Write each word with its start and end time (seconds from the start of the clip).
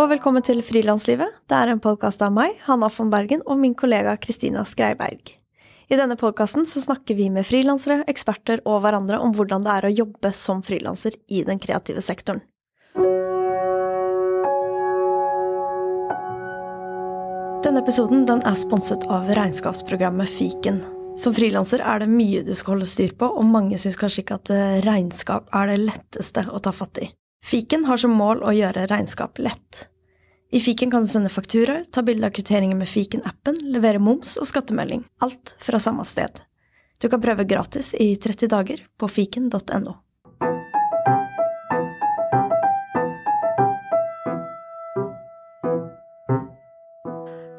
og 0.00 0.06
velkommen 0.08 0.40
til 0.40 0.62
Frilanslivet. 0.64 1.28
Det 1.50 1.52
er 1.52 1.74
en 1.74 1.80
podkast 1.82 2.22
av 2.24 2.30
meg, 2.32 2.54
Hanna 2.64 2.88
von 2.94 3.10
Bergen, 3.12 3.42
og 3.44 3.58
min 3.60 3.74
kollega 3.76 4.14
Kristina 4.16 4.62
Skreiberg. 4.64 5.34
I 5.92 5.98
denne 5.98 6.16
podkasten 6.16 6.64
snakker 6.64 7.18
vi 7.18 7.26
med 7.28 7.44
frilansere, 7.44 7.98
eksperter 8.08 8.62
og 8.64 8.78
hverandre 8.80 9.18
om 9.20 9.34
hvordan 9.36 9.66
det 9.66 9.74
er 9.74 9.88
å 9.88 9.92
jobbe 9.92 10.32
som 10.32 10.62
frilanser 10.64 11.18
i 11.28 11.42
den 11.44 11.60
kreative 11.60 12.00
sektoren. 12.00 12.40
Denne 17.60 17.84
episoden 17.84 18.24
den 18.30 18.40
er 18.48 18.56
sponset 18.56 19.04
av 19.12 19.28
regnskapsprogrammet 19.36 20.32
Fiken. 20.32 20.80
Som 21.20 21.36
frilanser 21.36 21.84
er 21.84 22.00
det 22.00 22.08
mye 22.08 22.40
du 22.46 22.54
skal 22.56 22.78
holde 22.78 22.88
styr 22.88 23.12
på, 23.20 23.28
og 23.28 23.52
mange 23.52 23.76
syns 23.76 24.00
kanskje 24.00 24.24
ikke 24.24 24.40
at 24.40 24.58
regnskap 24.88 25.52
er 25.52 25.74
det 25.74 25.82
letteste 25.90 26.48
å 26.48 26.62
ta 26.64 26.72
fatt 26.72 27.04
i. 27.04 27.12
Fiken 27.44 27.84
har 27.84 27.96
som 27.96 28.12
mål 28.12 28.42
å 28.44 28.52
gjøre 28.52 28.84
regnskap 28.90 29.38
lett. 29.40 29.86
I 30.52 30.60
fiken 30.60 30.90
kan 30.90 31.06
du 31.06 31.08
sende 31.08 31.30
fakturaer, 31.32 31.84
ta 31.90 32.02
bilde 32.02 32.26
av 32.26 32.34
kvitteringer 32.36 32.76
med 32.76 32.88
fiken-appen, 32.90 33.56
levere 33.72 34.02
moms 34.02 34.36
og 34.36 34.48
skattemelding. 34.50 35.04
Alt 35.24 35.54
fra 35.62 35.78
samme 35.78 36.04
sted. 36.04 36.42
Du 37.00 37.08
kan 37.08 37.22
prøve 37.22 37.46
gratis 37.48 37.94
i 37.94 38.12
30 38.16 38.50
dager 38.52 38.82
på 38.98 39.08
fiken.no. 39.08 39.96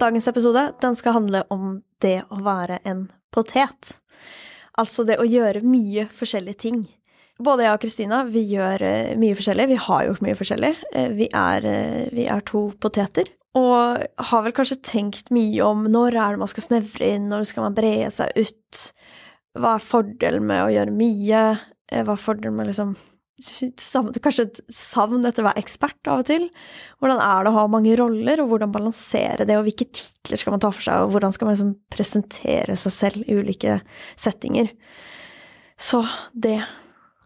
Dagens 0.01 0.27
episode 0.27 0.67
den 0.81 0.95
skal 0.95 1.17
handle 1.17 1.43
om 1.49 1.81
det 2.01 2.23
å 2.29 2.41
være 2.43 2.79
en 2.83 3.07
potet. 3.33 3.97
Altså 4.77 5.05
det 5.05 5.17
å 5.21 5.27
gjøre 5.27 5.61
mye 5.65 6.07
forskjellige 6.11 6.61
ting. 6.67 6.83
Både 7.41 7.65
jeg 7.65 7.73
og 7.73 7.81
Kristina 7.81 8.21
vi 8.29 8.43
gjør 8.51 8.83
eh, 8.85 9.13
mye 9.19 9.37
forskjellig. 9.37 9.69
Vi 9.71 9.79
har 9.87 10.07
gjort 10.07 10.25
mye 10.25 10.37
forskjellig. 10.37 10.71
Eh, 10.93 11.13
vi 11.17 11.27
er, 11.27 11.67
eh, 11.67 12.09
vi 12.13 12.27
er, 12.29 12.43
to 12.47 12.67
poteter. 12.81 13.31
Og 13.57 14.03
har 14.29 14.43
vel 14.45 14.55
kanskje 14.55 14.79
tenkt 14.85 15.31
mye 15.33 15.63
om 15.65 15.87
når 15.91 16.15
er 16.15 16.35
det 16.35 16.43
man 16.43 16.51
skal 16.51 16.67
snevre 16.67 17.09
inn, 17.15 17.27
når 17.31 17.49
skal 17.49 17.65
man 17.65 17.77
bre 17.77 17.95
seg 18.13 18.31
ut? 18.37 18.83
Hva 19.57 19.75
er 19.75 19.83
fordelen 19.83 20.45
med 20.47 20.63
å 20.63 20.69
gjøre 20.71 20.95
mye? 20.95 21.41
Hva 21.91 22.13
er 22.13 22.21
fordelen 22.21 22.55
med 22.59 22.71
liksom 22.71 22.93
Kanskje 23.41 24.43
et 24.43 24.59
savn 24.69 25.23
etter 25.25 25.41
å 25.41 25.47
være 25.47 25.63
ekspert 25.63 26.09
av 26.11 26.19
og 26.21 26.27
til? 26.29 26.43
Hvordan 27.01 27.21
er 27.25 27.41
det 27.41 27.49
å 27.49 27.55
ha 27.55 27.63
mange 27.73 27.95
roller, 27.97 28.43
og 28.43 28.51
hvordan 28.51 28.73
balansere 28.75 29.47
det, 29.49 29.55
og 29.57 29.65
hvilke 29.65 29.87
titler 29.89 30.37
skal 30.37 30.53
man 30.53 30.61
ta 30.61 30.69
for 30.69 30.85
seg, 30.85 31.01
og 31.01 31.15
hvordan 31.15 31.33
skal 31.33 31.49
man 31.49 31.55
liksom 31.55 31.71
presentere 31.89 32.75
seg 32.77 32.93
selv 32.93 33.25
i 33.25 33.39
ulike 33.39 33.79
settinger? 34.13 34.69
Så 35.81 36.03
det 36.37 36.59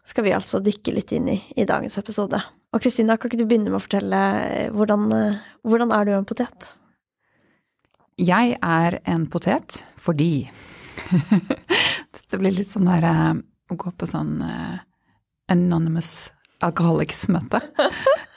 skal 0.06 0.26
vi 0.26 0.34
altså 0.36 0.60
dykke 0.64 0.94
litt 0.96 1.12
inn 1.16 1.28
i 1.32 1.36
i 1.56 1.66
dagens 1.68 1.98
episode. 1.98 2.40
Og 2.74 2.82
Kristina, 2.82 3.16
kan 3.16 3.30
ikke 3.30 3.40
du 3.40 3.46
begynne 3.48 3.70
med 3.70 3.78
å 3.78 3.84
fortelle 3.84 4.22
eh, 4.46 4.68
hvordan, 4.74 5.06
eh, 5.16 5.40
hvordan 5.66 5.94
er 5.96 6.06
du 6.06 6.12
en 6.16 6.28
potet? 6.28 6.68
Jeg 8.20 8.56
er 8.62 8.98
en 9.04 9.26
potet 9.28 9.82
fordi 10.00 10.48
Dette 12.16 12.38
blir 12.40 12.54
litt 12.56 12.70
sånn 12.70 12.88
derre 12.88 13.12
eh, 13.30 13.42
å 13.72 13.76
gå 13.78 13.90
på 13.98 14.06
sånn 14.06 14.38
uh, 14.46 14.78
anonymous 15.52 16.30
alcoholics-møte. 16.64 17.62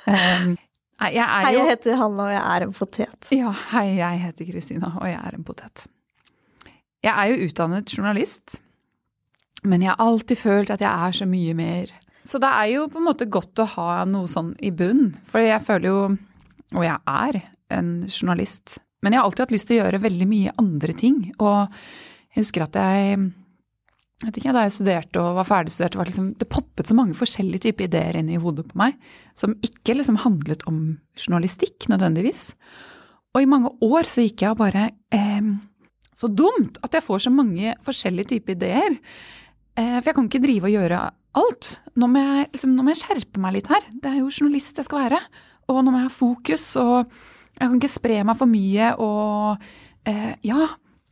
Um, 0.09 0.55
hei, 0.97 1.09
jeg 1.19 1.65
heter 1.67 1.93
Hanna, 1.99 2.23
og 2.23 2.31
jeg 2.33 2.39
er 2.41 2.63
en 2.65 2.71
potet. 2.73 3.27
Ja, 3.35 3.51
hei, 3.75 3.83
jeg 3.99 4.21
heter 4.23 4.47
Kristina, 4.47 4.87
og 4.97 5.05
jeg 5.05 5.19
er 5.19 5.35
en 5.37 5.43
potet. 5.45 5.83
Jeg 7.05 7.13
er 7.13 7.29
jo 7.29 7.45
utdannet 7.45 7.93
journalist. 7.93 8.55
Men 9.63 9.83
jeg 9.83 9.91
har 9.91 10.03
alltid 10.03 10.39
følt 10.39 10.73
at 10.73 10.83
jeg 10.83 10.89
er 10.89 11.15
så 11.19 11.27
mye 11.29 11.55
mer. 11.57 11.91
Så 12.27 12.39
det 12.41 12.49
er 12.49 12.67
jo 12.73 12.87
på 12.91 12.99
en 12.99 13.07
måte 13.07 13.29
godt 13.31 13.59
å 13.63 13.67
ha 13.75 14.03
noe 14.07 14.29
sånn 14.29 14.53
i 14.63 14.71
bunn. 14.75 15.09
For 15.29 15.43
jeg 15.43 15.65
føler 15.65 15.89
jo, 15.89 16.03
og 16.75 16.85
jeg 16.85 16.99
er, 16.99 17.41
en 17.69 17.89
journalist. 18.09 18.79
Men 19.03 19.13
jeg 19.13 19.21
har 19.21 19.27
alltid 19.27 19.43
hatt 19.45 19.51
lyst 19.53 19.67
til 19.69 19.77
å 19.77 19.83
gjøre 19.83 20.01
veldig 20.01 20.27
mye 20.29 20.53
andre 20.61 20.95
ting. 20.97 21.19
Og 21.37 21.69
jeg 22.33 22.41
husker 22.41 22.65
at 22.65 22.79
jeg 22.79 23.29
jeg 24.19 24.27
vet 24.27 24.37
ikke, 24.41 24.51
Da 24.51 24.65
jeg 24.65 24.75
studerte 24.75 25.21
og 25.23 25.37
var 25.37 25.47
ferdigstudert, 25.47 25.95
var 25.95 26.09
liksom, 26.09 26.33
det 26.35 26.49
poppet 26.51 26.89
så 26.89 26.95
mange 26.97 27.15
forskjellige 27.15 27.69
typer 27.69 27.85
ideer 27.87 28.17
inn 28.19 28.27
i 28.27 28.39
hodet 28.41 28.65
på 28.67 28.75
meg 28.81 28.97
som 29.31 29.53
ikke 29.63 29.95
liksom 29.95 30.19
handlet 30.25 30.65
om 30.67 30.99
journalistikk 31.15 31.87
nødvendigvis. 31.87 32.49
Og 33.31 33.45
i 33.45 33.47
mange 33.47 33.71
år 33.79 34.09
så 34.09 34.25
gikk 34.25 34.43
jeg 34.43 34.59
bare 34.59 34.89
eh, 35.15 35.51
Så 36.19 36.27
dumt 36.27 36.81
at 36.83 36.97
jeg 36.97 37.05
får 37.05 37.23
så 37.23 37.31
mange 37.31 37.77
forskjellige 37.85 38.33
typer 38.33 38.57
ideer. 38.57 38.97
Eh, 39.77 39.97
for 39.99 40.09
jeg 40.09 40.17
kan 40.17 40.29
ikke 40.29 40.43
drive 40.43 40.69
og 40.69 40.75
gjøre 40.75 41.03
alt. 41.39 41.71
Nå 41.99 42.09
må, 42.09 42.23
jeg, 42.23 42.49
liksom, 42.55 42.75
nå 42.75 42.85
må 42.85 42.93
jeg 42.95 43.03
skjerpe 43.03 43.43
meg 43.43 43.57
litt 43.57 43.71
her. 43.71 43.85
Det 43.91 44.11
er 44.11 44.19
jo 44.21 44.31
journalist 44.31 44.79
jeg 44.79 44.87
skal 44.87 45.05
være. 45.05 45.21
Og 45.69 45.81
nå 45.83 45.93
må 45.93 46.01
jeg 46.01 46.09
ha 46.09 46.13
fokus, 46.13 46.65
og 46.81 47.11
jeg 47.59 47.65
kan 47.65 47.75
ikke 47.77 47.91
spre 47.93 48.21
meg 48.25 48.39
for 48.39 48.49
mye 48.49 48.93
og 49.03 49.67
eh, 50.09 50.31
ja, 50.47 50.69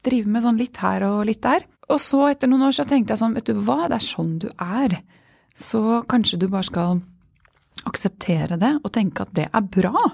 drive 0.07 0.31
med 0.31 0.45
sånn 0.45 0.57
litt 0.59 0.79
her 0.81 1.05
og 1.09 1.25
litt 1.29 1.43
der. 1.45 1.67
Og 1.91 2.01
så 2.03 2.23
etter 2.31 2.49
noen 2.49 2.65
år 2.67 2.75
så 2.75 2.87
tenkte 2.87 3.13
jeg 3.13 3.21
sånn, 3.21 3.35
vet 3.37 3.51
du 3.51 3.61
hva, 3.61 3.85
det 3.85 3.99
er 3.99 4.07
sånn 4.07 4.33
du 4.41 4.49
er. 4.53 4.97
Så 5.57 6.01
kanskje 6.09 6.39
du 6.41 6.47
bare 6.49 6.67
skal 6.67 7.01
akseptere 7.87 8.57
det 8.59 8.73
og 8.81 8.91
tenke 8.95 9.23
at 9.23 9.35
det 9.37 9.47
er 9.47 9.69
bra. 9.77 10.09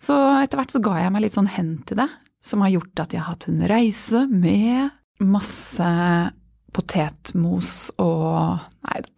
Så 0.00 0.14
etter 0.38 0.60
hvert 0.60 0.72
så 0.74 0.82
ga 0.82 0.96
jeg 1.02 1.12
meg 1.14 1.24
litt 1.26 1.36
sånn 1.36 1.50
hen 1.50 1.76
til 1.88 2.00
det, 2.00 2.08
som 2.44 2.62
har 2.62 2.72
gjort 2.72 3.02
at 3.02 3.14
jeg 3.14 3.22
har 3.22 3.34
hatt 3.34 3.48
en 3.50 3.62
reise 3.70 4.24
med 4.30 4.94
masse 5.18 5.88
potetmos 6.76 7.76
og 8.02 8.58
Nei 8.88 8.98
da. 9.04 9.14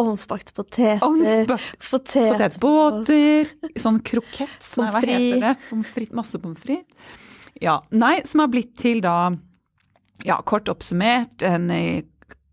Ovnsbakte 0.00 0.54
poteter. 0.56 1.02
Ovnsbakt 1.04 1.84
potet. 1.90 2.30
Potetbåter. 2.32 3.50
Sånn 3.76 4.00
krokett. 4.00 4.56
Nei, 4.80 4.88
hva 4.94 5.02
heter 5.04 5.42
det? 5.42 5.54
Pomfrit, 5.68 6.14
masse 6.16 6.40
pommes 6.40 6.62
frites. 6.62 7.12
Ja. 7.60 7.78
Nei, 7.92 8.20
som 8.28 8.40
har 8.44 8.50
blitt 8.52 8.74
til 8.80 9.02
da, 9.04 9.32
ja, 10.24 10.38
kort 10.48 10.68
oppsummert, 10.72 11.44
en 11.44 11.68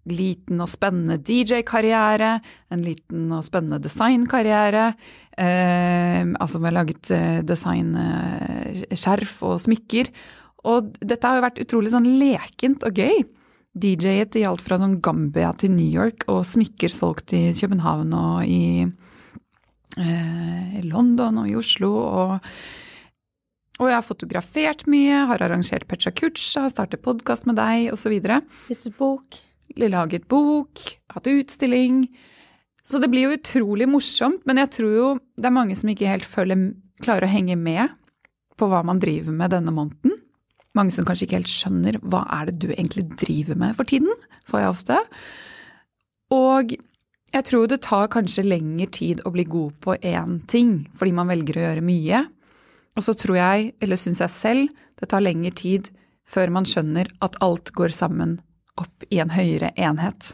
liten 0.10 0.60
og 0.64 0.68
spennende 0.72 1.18
DJ-karriere, 1.24 2.38
en 2.74 2.84
liten 2.84 3.32
og 3.32 3.44
spennende 3.48 3.80
designkarriere. 3.84 4.90
Eh, 5.38 6.24
altså 6.44 6.60
vi 6.60 6.70
har 6.70 6.76
laget 6.76 7.12
eh, 7.16 7.40
designskjerf 7.48 9.38
eh, 9.38 9.48
og 9.48 9.62
smykker. 9.64 10.12
Og 10.72 10.92
dette 11.00 11.28
har 11.28 11.40
jo 11.40 11.46
vært 11.48 11.64
utrolig 11.64 11.94
sånn 11.94 12.10
lekent 12.20 12.84
og 12.88 13.00
gøy. 13.00 13.24
DJ-et 13.74 14.38
i 14.38 14.46
alt 14.46 14.62
fra 14.62 14.78
sånn 14.78 15.00
Gambia 15.02 15.50
til 15.58 15.74
New 15.74 15.90
York, 15.90 16.28
og 16.30 16.46
smykker 16.46 16.92
solgt 16.94 17.34
i 17.34 17.48
København 17.58 18.14
og 18.14 18.44
i 18.46 18.86
eh, 19.98 20.76
London 20.86 21.42
og 21.42 21.50
i 21.50 21.56
Oslo. 21.58 21.90
Og, 21.98 22.36
og, 23.80 23.88
jeg 23.88 23.98
har 23.98 24.06
fotografert 24.06 24.86
mye, 24.90 25.24
har 25.32 25.42
arrangert 25.46 25.88
Pecha 25.90 26.14
Kucha, 26.14 26.68
startet 26.70 27.02
podkast 27.06 27.50
med 27.50 27.58
deg 27.58 27.90
osv. 27.96 28.14
Gitt 28.70 28.86
bok. 29.00 29.42
Laget 29.80 30.28
bok, 30.30 30.84
hatt 31.16 31.32
utstilling. 31.32 32.04
Så 32.86 33.00
det 33.02 33.10
blir 33.10 33.26
jo 33.26 33.38
utrolig 33.40 33.88
morsomt, 33.90 34.44
men 34.46 34.60
jeg 34.62 34.74
tror 34.76 34.94
jo 34.94 35.10
det 35.40 35.50
er 35.50 35.56
mange 35.56 35.76
som 35.80 35.90
ikke 35.90 36.12
helt 36.12 36.28
føler, 36.30 36.74
klarer 37.02 37.26
å 37.26 37.32
henge 37.32 37.56
med 37.58 37.96
på 38.60 38.68
hva 38.70 38.84
man 38.86 39.00
driver 39.02 39.34
med 39.34 39.56
denne 39.56 39.74
måneden. 39.74 40.20
Mange 40.78 40.94
som 40.94 41.06
kanskje 41.06 41.28
ikke 41.28 41.40
helt 41.42 41.52
skjønner 41.52 42.00
hva 42.02 42.24
er 42.34 42.50
det 42.50 42.60
du 42.64 42.72
egentlig 42.72 43.06
driver 43.20 43.60
med 43.60 43.76
for 43.78 43.90
tiden, 43.90 44.10
får 44.50 44.64
jeg 44.64 44.74
ofte. 44.74 45.00
Og 46.34 46.74
jeg 47.34 47.48
tror 47.50 47.68
det 47.70 47.82
tar 47.86 48.10
kanskje 48.14 48.46
lengre 48.46 48.88
tid 48.94 49.22
å 49.26 49.34
bli 49.34 49.46
god 49.50 49.78
på 49.86 49.98
én 50.02 50.40
ting, 50.50 50.84
fordi 50.98 51.14
man 51.18 51.30
velger 51.30 51.60
å 51.60 51.68
gjøre 51.68 51.86
mye. 51.86 52.24
Og 52.94 53.06
så 53.06 53.16
tror 53.18 53.40
jeg, 53.40 53.72
eller 53.82 53.98
syns 53.98 54.22
jeg 54.22 54.34
selv, 54.34 54.74
det 55.02 55.10
tar 55.10 55.24
lengre 55.26 55.54
tid 55.58 55.90
før 56.30 56.54
man 56.54 56.68
skjønner 56.70 57.10
at 57.26 57.38
alt 57.44 57.74
går 57.76 57.94
sammen 57.94 58.38
opp 58.80 59.06
i 59.14 59.20
en 59.22 59.34
høyere 59.34 59.74
enhet. 59.78 60.34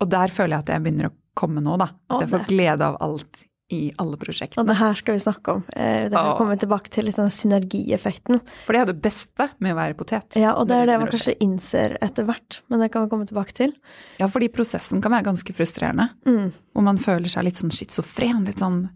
Og 0.00 0.10
der 0.12 0.32
føler 0.32 0.56
jeg 0.56 0.66
at 0.66 0.72
jeg 0.74 0.84
begynner 0.84 1.10
å 1.10 1.16
komme 1.36 1.62
nå, 1.64 1.76
da. 1.80 1.90
At 2.12 2.24
jeg 2.24 2.32
får 2.32 2.48
glede 2.48 2.88
av 2.88 2.96
alt 3.04 3.44
i 3.72 3.90
alle 3.98 4.14
prosjektene. 4.20 4.62
Og 4.62 4.68
det 4.68 4.76
her 4.78 4.98
skal 4.98 5.16
vi 5.16 5.22
snakke 5.24 5.54
om. 5.56 5.62
Eh, 5.74 6.06
det 6.06 6.14
kan 6.14 6.36
komme 6.38 6.54
tilbake 6.60 6.90
til 6.94 7.08
litt 7.08 7.18
den 7.18 7.32
synergieffekten. 7.34 8.38
For 8.66 8.76
det 8.76 8.82
er 8.82 8.90
det 8.92 9.00
beste 9.02 9.48
med 9.58 9.74
å 9.74 9.78
være 9.80 9.96
potet. 9.98 10.38
Ja, 10.38 10.52
og 10.54 10.68
det 10.70 10.78
er 10.78 10.90
det 10.92 11.00
man 11.02 11.10
kanskje 11.10 11.34
innser 11.42 11.96
etter 12.04 12.28
hvert, 12.28 12.60
men 12.70 12.84
det 12.84 12.92
kan 12.94 13.06
vi 13.06 13.10
komme 13.10 13.26
tilbake 13.26 13.56
til. 13.58 13.74
Ja, 14.20 14.30
fordi 14.30 14.52
prosessen 14.54 15.02
kan 15.02 15.14
være 15.16 15.26
ganske 15.32 15.56
frustrerende. 15.56 16.12
Mm. 16.28 16.54
Og 16.78 16.86
man 16.86 17.02
føler 17.02 17.32
seg 17.32 17.48
litt 17.48 17.58
sånn 17.58 17.74
schizofren, 17.74 18.46
litt 18.46 18.62
sånn 18.62 18.86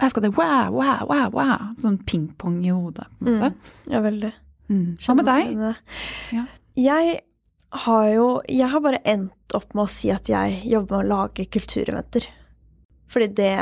Her 0.00 0.12
skal 0.12 0.24
det 0.24 0.34
wow, 0.36 0.68
wow, 0.72 1.08
wow, 1.08 1.32
wow. 1.32 1.66
Sånn 1.80 1.98
pingpong 2.04 2.60
i 2.64 2.72
hodet, 2.72 3.08
på 3.20 3.28
en 3.28 3.40
måte. 3.40 3.50
Mm. 3.56 3.92
Ja, 3.94 4.04
veldig. 4.04 4.32
Mm. 4.70 4.86
Hva 5.00 5.16
med 5.16 5.28
deg? 5.28 5.66
Ja. 6.36 6.46
Jeg 6.78 7.18
har 7.84 8.06
jo 8.10 8.26
Jeg 8.48 8.68
har 8.70 8.82
bare 8.82 9.00
endt 9.06 9.54
opp 9.54 9.72
med 9.74 9.86
å 9.86 9.90
si 9.90 10.10
at 10.12 10.28
jeg 10.30 10.60
jobber 10.68 11.00
med 11.00 11.04
å 11.04 11.10
lage 11.16 11.48
kultureventer. 11.50 12.28
Fordi 13.10 13.32
det 13.40 13.54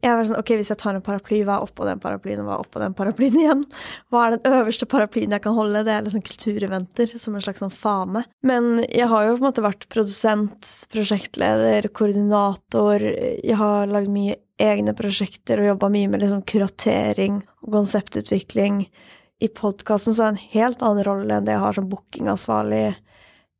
jeg 0.00 0.16
var 0.16 0.24
sånn, 0.24 0.38
ok, 0.40 0.52
Hvis 0.56 0.70
jeg 0.72 0.80
tar 0.80 0.96
en 0.96 1.04
paraply, 1.04 1.42
hva 1.44 1.58
er 1.58 1.66
oppå 1.66 1.84
den 1.84 2.00
paraplyen, 2.00 2.40
og 2.40 2.48
hva 2.48 2.54
er 2.56 2.64
oppå 2.64 2.80
den 2.80 2.94
paraplyen 2.96 3.36
igjen? 3.36 3.64
Hva 4.12 4.22
er 4.24 4.36
den 4.36 4.54
øverste 4.58 4.88
paraplyen 4.88 5.34
jeg 5.36 5.44
kan 5.44 5.56
holde? 5.56 5.82
Det 5.84 5.92
er 5.92 6.06
liksom 6.06 6.24
kultureventer, 6.24 7.12
som 7.20 7.36
en 7.36 7.44
slags 7.44 7.60
sånn 7.60 7.74
fane. 7.74 8.24
Men 8.46 8.84
jeg 8.86 9.10
har 9.12 9.26
jo 9.26 9.34
på 9.36 9.42
en 9.42 9.48
måte 9.50 9.64
vært 9.64 9.88
produsent, 9.92 10.70
prosjektleder, 10.94 11.90
koordinator. 11.96 13.04
Jeg 13.04 13.58
har 13.60 13.92
lagd 13.92 14.12
mye 14.14 14.38
egne 14.60 14.94
prosjekter 14.96 15.60
og 15.60 15.70
jobba 15.72 15.92
mye 15.92 16.08
med 16.12 16.24
liksom 16.24 16.42
kuratering 16.48 17.42
og 17.64 17.76
konseptutvikling. 17.78 18.82
I 19.40 19.48
podkasten 19.56 20.16
så 20.16 20.26
er 20.26 20.32
det 20.32 20.36
en 20.36 20.50
helt 20.56 20.82
annen 20.84 21.06
rolle 21.06 21.36
enn 21.36 21.46
det 21.46 21.54
jeg 21.56 21.64
har 21.64 21.76
som 21.76 21.88
bookingansvarlig. 21.92 22.82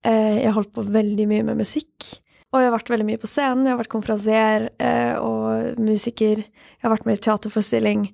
Eh, 0.05 0.35
jeg 0.41 0.49
har 0.49 0.57
holdt 0.57 0.75
på 0.77 0.89
veldig 0.89 1.29
mye 1.31 1.47
med 1.53 1.61
musikk. 1.63 2.11
Og 2.51 2.59
jeg 2.59 2.67
har 2.67 2.75
vært 2.75 2.91
veldig 2.91 3.07
mye 3.07 3.21
på 3.23 3.31
scenen. 3.31 3.67
Jeg 3.67 3.75
har 3.77 3.79
vært 3.79 3.93
konferansier 3.93 4.65
eh, 4.83 5.15
og 5.23 5.50
musiker. 5.81 6.43
Jeg 6.45 6.85
har 6.85 6.95
vært 6.95 7.07
med 7.09 7.19
i 7.19 7.23
teaterforestilling 7.27 8.05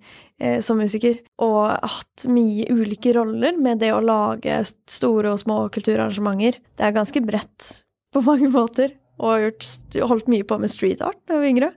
eh, 0.40 0.58
som 0.64 0.80
musiker. 0.80 1.18
Og 1.42 1.72
hatt 1.72 2.26
mye 2.30 2.68
ulike 2.72 3.14
roller 3.16 3.58
med 3.58 3.82
det 3.82 3.92
å 3.94 4.04
lage 4.04 4.60
store 4.90 5.34
og 5.34 5.42
små 5.42 5.58
kulturarrangementer. 5.74 6.60
Det 6.76 6.86
er 6.86 6.96
ganske 6.96 7.22
bredt 7.24 7.72
på 8.14 8.22
mange 8.26 8.50
måter. 8.52 8.94
Og 9.16 9.46
gjort, 9.46 9.66
holdt 10.10 10.26
mye 10.28 10.44
på 10.44 10.58
med 10.60 10.68
street 10.68 11.00
art 11.00 11.16
da 11.24 11.38
jeg 11.38 11.40
var 11.40 11.48
yngre 11.48 11.70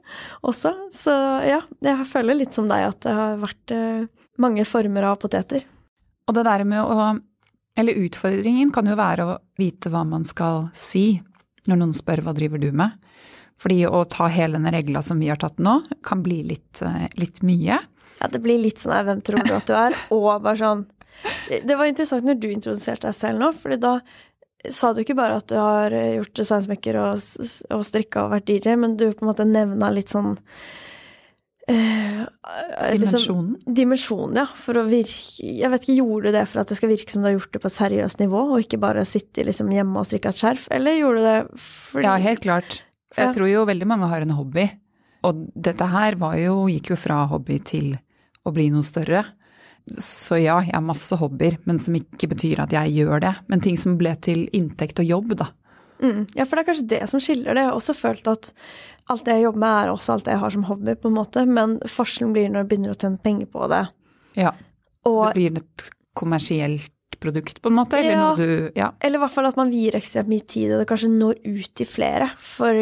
også. 0.50 0.74
Så 0.92 1.14
ja, 1.48 1.62
jeg 1.86 2.08
føler 2.10 2.42
litt 2.42 2.58
som 2.58 2.68
deg 2.68 2.90
at 2.90 3.00
det 3.06 3.16
har 3.16 3.40
vært 3.40 3.76
eh, 3.76 4.08
mange 4.44 4.66
former 4.68 5.08
av 5.14 5.22
poteter. 5.22 5.64
Og 6.28 6.36
det 6.36 6.46
der 6.46 6.66
med 6.68 6.84
å 6.84 7.16
Eller 7.80 7.96
utfordringen 7.96 8.74
kan 8.76 8.88
jo 8.90 8.96
være 9.00 9.24
å 9.24 9.38
vite 9.56 9.88
hva 9.90 10.02
man 10.04 10.26
skal 10.28 10.68
si 10.76 11.22
når 11.70 11.78
noen 11.80 11.94
spør 11.96 12.26
hva 12.26 12.34
driver 12.36 12.60
du 12.60 12.74
med. 12.76 12.92
Fordi 13.60 13.82
å 13.88 14.06
ta 14.08 14.30
hele 14.32 14.60
den 14.60 14.72
regla 14.72 15.02
som 15.04 15.20
vi 15.20 15.30
har 15.32 15.40
tatt 15.42 15.60
nå, 15.60 15.82
kan 16.06 16.24
bli 16.24 16.42
litt, 16.48 16.82
litt 17.20 17.42
mye. 17.44 17.80
Ja, 18.20 18.28
det 18.32 18.42
blir 18.44 18.60
litt 18.60 18.80
sånn 18.80 18.96
'hvem 18.96 19.22
tror 19.24 19.44
du 19.44 19.54
at 19.56 19.68
du 19.68 19.76
er?' 19.76 20.00
og 20.16 20.42
bare 20.44 20.60
sånn 20.60 20.88
Det 21.50 21.76
var 21.76 21.90
interessant 21.90 22.24
når 22.24 22.40
du 22.40 22.48
introduserte 22.48 23.10
deg 23.10 23.16
selv 23.16 23.42
nå, 23.42 23.52
fordi 23.52 23.76
da 23.84 24.00
sa 24.72 24.94
du 24.94 25.02
ikke 25.02 25.16
bare 25.16 25.40
at 25.40 25.48
du 25.52 25.56
har 25.60 25.92
gjort 25.92 26.36
designsmekker 26.36 26.96
og, 27.00 27.20
og 27.76 27.84
strikka 27.88 28.26
og 28.26 28.34
vært 28.36 28.48
DJ, 28.48 28.76
men 28.80 28.96
du 29.00 29.10
på 29.12 29.24
en 29.24 29.32
måte 29.32 29.48
nevna 29.48 29.92
litt 29.92 30.12
sånn 30.12 30.38
Uh, 31.70 32.26
dimensjonen? 32.96 33.52
Liksom, 33.54 33.74
dimensjonen, 33.78 34.38
ja. 34.42 34.46
For 34.58 34.80
å 34.80 34.88
virke 34.90 35.46
Jeg 35.46 35.70
vet 35.70 35.84
ikke, 35.86 36.00
gjorde 36.00 36.32
du 36.32 36.38
det 36.40 36.46
for 36.50 36.64
at 36.64 36.72
det 36.72 36.78
skal 36.80 36.90
virke 36.90 37.14
som 37.14 37.22
du 37.22 37.28
har 37.30 37.36
gjort 37.36 37.52
det 37.54 37.62
på 37.62 37.70
et 37.70 37.76
seriøst 37.76 38.24
nivå, 38.24 38.42
og 38.56 38.64
ikke 38.64 38.80
bare 38.82 39.06
sitte 39.06 39.46
liksom 39.46 39.70
hjemme 39.76 40.02
og 40.02 40.08
strikke 40.10 40.32
et 40.32 40.40
skjerf, 40.40 40.66
eller 40.74 40.98
gjorde 40.98 41.22
du 41.22 41.28
det 41.28 41.62
fordi 41.62 42.08
Ja, 42.08 42.16
helt 42.24 42.42
klart. 42.42 42.80
Jeg 43.18 43.34
tror 43.36 43.50
jo 43.50 43.66
veldig 43.66 43.88
mange 43.90 44.10
har 44.12 44.22
en 44.22 44.38
hobby. 44.38 44.68
Og 45.28 45.44
dette 45.56 45.88
her 45.92 46.16
jo, 46.40 46.68
gikk 46.72 46.94
jo 46.94 47.00
fra 47.00 47.24
hobby 47.28 47.60
til 47.66 47.94
å 48.48 48.54
bli 48.56 48.70
noe 48.72 48.86
større. 48.86 49.26
Så 49.98 50.38
ja, 50.38 50.60
jeg 50.62 50.76
har 50.76 50.86
masse 50.86 51.16
hobbyer, 51.18 51.58
men 51.66 51.80
som 51.82 51.96
ikke 51.98 52.30
betyr 52.32 52.62
at 52.64 52.74
jeg 52.76 52.94
gjør 53.00 53.24
det. 53.26 53.34
Men 53.50 53.64
ting 53.66 53.80
som 53.80 53.98
ble 54.00 54.14
til 54.22 54.46
inntekt 54.56 55.02
og 55.02 55.10
jobb, 55.10 55.34
da. 55.40 55.50
Mm, 56.00 56.30
ja, 56.38 56.46
for 56.46 56.56
det 56.56 56.62
er 56.62 56.70
kanskje 56.70 56.90
det 56.94 57.02
som 57.12 57.24
skiller 57.24 57.58
det. 57.58 57.64
Jeg 57.66 57.72
har 57.72 57.80
også 57.80 57.96
følt 57.98 58.30
at 58.32 58.52
alt 59.12 59.26
det 59.26 59.36
jeg 59.36 59.48
jobber 59.48 59.64
med, 59.66 59.80
er 59.82 59.92
også 59.92 60.14
alt 60.16 60.28
det 60.28 60.36
jeg 60.36 60.44
har 60.44 60.56
som 60.56 60.68
hobby, 60.70 60.96
på 60.96 61.10
en 61.10 61.18
måte, 61.18 61.44
men 61.50 61.76
forskjellen 61.90 62.36
blir 62.36 62.54
når 62.54 62.64
du 62.64 62.72
begynner 62.72 62.94
å 62.94 63.00
tjene 63.00 63.24
penger 63.24 63.50
på 63.52 63.68
det. 63.74 63.82
Ja. 64.40 64.54
Og, 65.10 65.20
det 65.26 65.36
blir 65.36 65.60
et 65.60 65.90
kommersielt 66.20 66.94
produkt, 67.22 67.62
på 67.62 67.72
en 67.72 67.78
måte? 67.78 68.00
Eller, 68.00 68.16
ja, 68.16 68.30
du, 68.38 68.72
ja. 68.78 68.88
eller 69.00 69.20
i 69.20 69.24
hvert 69.24 69.36
fall 69.36 69.50
at 69.50 69.60
man 69.60 69.72
vier 69.74 69.98
ekstremt 70.00 70.30
mye 70.32 70.46
tid, 70.46 70.72
og 70.74 70.82
det 70.82 70.88
kanskje 70.90 71.12
når 71.12 71.42
ut 71.46 71.70
til 71.78 71.90
flere. 71.90 72.30
For 72.44 72.80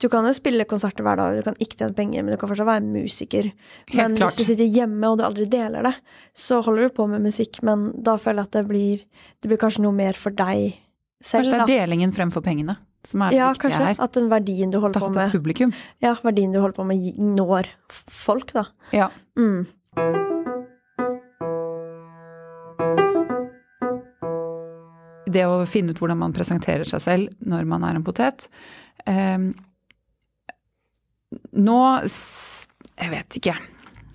du 0.00 0.08
kan 0.12 0.26
jo 0.26 0.34
spille 0.36 0.66
konserter 0.68 1.06
hver 1.06 1.20
dag, 1.20 1.38
du 1.38 1.46
kan 1.46 1.58
ikke 1.60 1.80
tjene 1.80 1.96
penger, 1.96 2.24
men 2.24 2.34
du 2.34 2.40
kan 2.40 2.50
fortsatt 2.50 2.70
være 2.70 2.84
musiker. 2.88 3.50
Helt 3.92 3.96
men 3.96 4.18
klart. 4.18 4.34
hvis 4.34 4.42
du 4.42 4.50
sitter 4.52 4.68
hjemme 4.68 5.12
og 5.12 5.20
du 5.20 5.26
aldri 5.28 5.48
deler 5.50 5.90
det, 5.90 5.94
så 6.36 6.60
holder 6.66 6.88
du 6.88 6.98
på 7.00 7.08
med 7.10 7.24
musikk, 7.24 7.62
men 7.66 7.90
da 7.96 8.18
føler 8.20 8.44
jeg 8.44 8.50
at 8.52 8.60
det 8.60 8.66
blir, 8.70 9.08
det 9.40 9.52
blir 9.52 9.60
kanskje 9.60 9.86
noe 9.86 9.96
mer 9.96 10.18
for 10.18 10.34
deg 10.34 10.78
selv. 11.20 11.44
Kanskje 11.44 11.58
det 11.58 11.66
er 11.66 11.74
delingen 11.84 12.14
fremfor 12.16 12.44
pengene 12.44 12.80
som 13.06 13.22
er 13.24 13.32
det 13.32 13.38
ja, 13.38 13.48
viktige 13.48 13.70
kanskje, 13.70 13.84
her. 13.86 14.00
At 14.04 14.16
den 14.16 14.30
verdien 14.32 14.72
du 14.72 14.80
holder 14.80 15.00
på 15.00 15.12
med 15.14 15.32
publikum. 15.32 15.74
Ja, 16.04 16.16
verdien 16.24 16.52
du 16.52 16.60
holder 16.60 16.76
på 16.76 16.88
med 16.88 17.20
når 17.20 17.70
folk, 17.88 18.52
da. 18.56 18.66
Ja. 18.92 19.10
Mm. 19.38 19.66
Det 25.30 25.46
å 25.46 25.64
finne 25.68 25.94
ut 25.94 26.00
hvordan 26.00 26.20
man 26.20 26.34
presenterer 26.36 26.88
seg 26.88 27.02
selv 27.04 27.46
når 27.46 27.68
man 27.70 27.84
er 27.86 27.98
en 27.98 28.06
potet 28.06 28.48
eh, 29.06 29.50
Nå 31.54 31.80
Jeg 32.02 33.10
vet 33.12 33.36
ikke. 33.38 33.54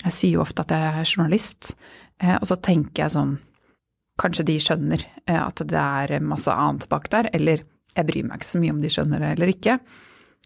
Jeg 0.05 0.13
sier 0.13 0.35
jo 0.35 0.43
ofte 0.43 0.65
at 0.65 0.73
jeg 0.75 0.89
er 0.89 1.07
journalist, 1.07 1.71
eh, 2.21 2.35
og 2.35 2.43
så 2.49 2.57
tenker 2.59 3.05
jeg 3.05 3.15
sånn 3.15 3.37
Kanskje 4.21 4.45
de 4.47 4.57
skjønner 4.63 5.01
eh, 5.27 5.39
at 5.39 5.63
det 5.67 5.79
er 5.79 6.23
masse 6.23 6.51
annet 6.51 6.87
bak 6.91 7.09
der, 7.11 7.27
eller 7.35 7.63
jeg 7.95 8.07
bryr 8.07 8.27
meg 8.27 8.39
ikke 8.39 8.47
så 8.47 8.61
mye 8.61 8.75
om 8.75 8.81
de 8.83 8.91
skjønner 8.91 9.23
det 9.23 9.31
eller 9.35 9.51
ikke. 9.51 9.77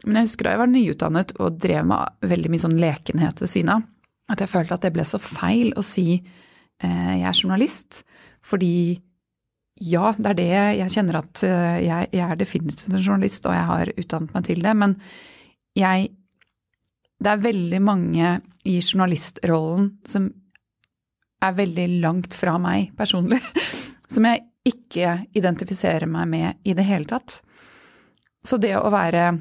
Men 0.05 0.19
jeg 0.19 0.29
husker 0.29 0.47
da 0.47 0.53
jeg 0.53 0.61
var 0.61 0.71
nyutdannet 0.71 1.33
og 1.37 1.59
drev 1.59 1.87
med 1.89 2.29
veldig 2.31 2.51
mye 2.53 2.63
sånn 2.63 2.79
lekenhet 2.79 3.43
ved 3.43 3.51
siden 3.51 3.73
av, 3.75 3.85
at 4.29 4.43
jeg 4.43 4.51
følte 4.51 4.77
at 4.77 4.85
det 4.85 4.93
ble 4.95 5.05
så 5.07 5.19
feil 5.21 5.73
å 5.77 5.83
si 5.85 6.07
eh, 6.15 7.13
jeg 7.19 7.27
er 7.27 7.37
journalist. 7.37 8.03
Fordi 8.45 8.73
ja, 9.79 10.11
det 10.17 10.31
er 10.31 10.37
det 10.37 10.47
jeg 10.79 10.93
kjenner 10.93 11.21
at 11.21 11.41
eh, 11.47 11.77
jeg, 11.85 12.09
jeg, 12.11 12.25
er 12.25 12.39
definitivt 12.39 12.93
en 12.93 12.99
journalist, 13.03 13.45
og 13.47 13.55
jeg 13.55 13.67
har 13.69 13.91
utdannet 13.95 14.33
meg 14.35 14.47
til 14.49 14.63
det. 14.65 14.73
Men 14.75 14.95
jeg 15.77 16.09
Det 17.19 17.31
er 17.31 17.43
veldig 17.43 17.79
mange 17.83 18.27
i 18.63 18.79
journalistrollen 18.79 19.89
som 20.07 20.29
er 21.43 21.55
veldig 21.55 21.87
langt 21.99 22.35
fra 22.35 22.57
meg 22.59 22.93
personlig. 22.95 23.39
Som 24.09 24.25
jeg 24.25 24.41
ikke 24.65 25.27
identifiserer 25.37 26.07
meg 26.09 26.27
med 26.27 26.65
i 26.65 26.73
det 26.73 26.83
hele 26.87 27.05
tatt. 27.05 27.35
Så 28.41 28.57
det 28.57 28.71
å 28.73 28.89
være 28.89 29.35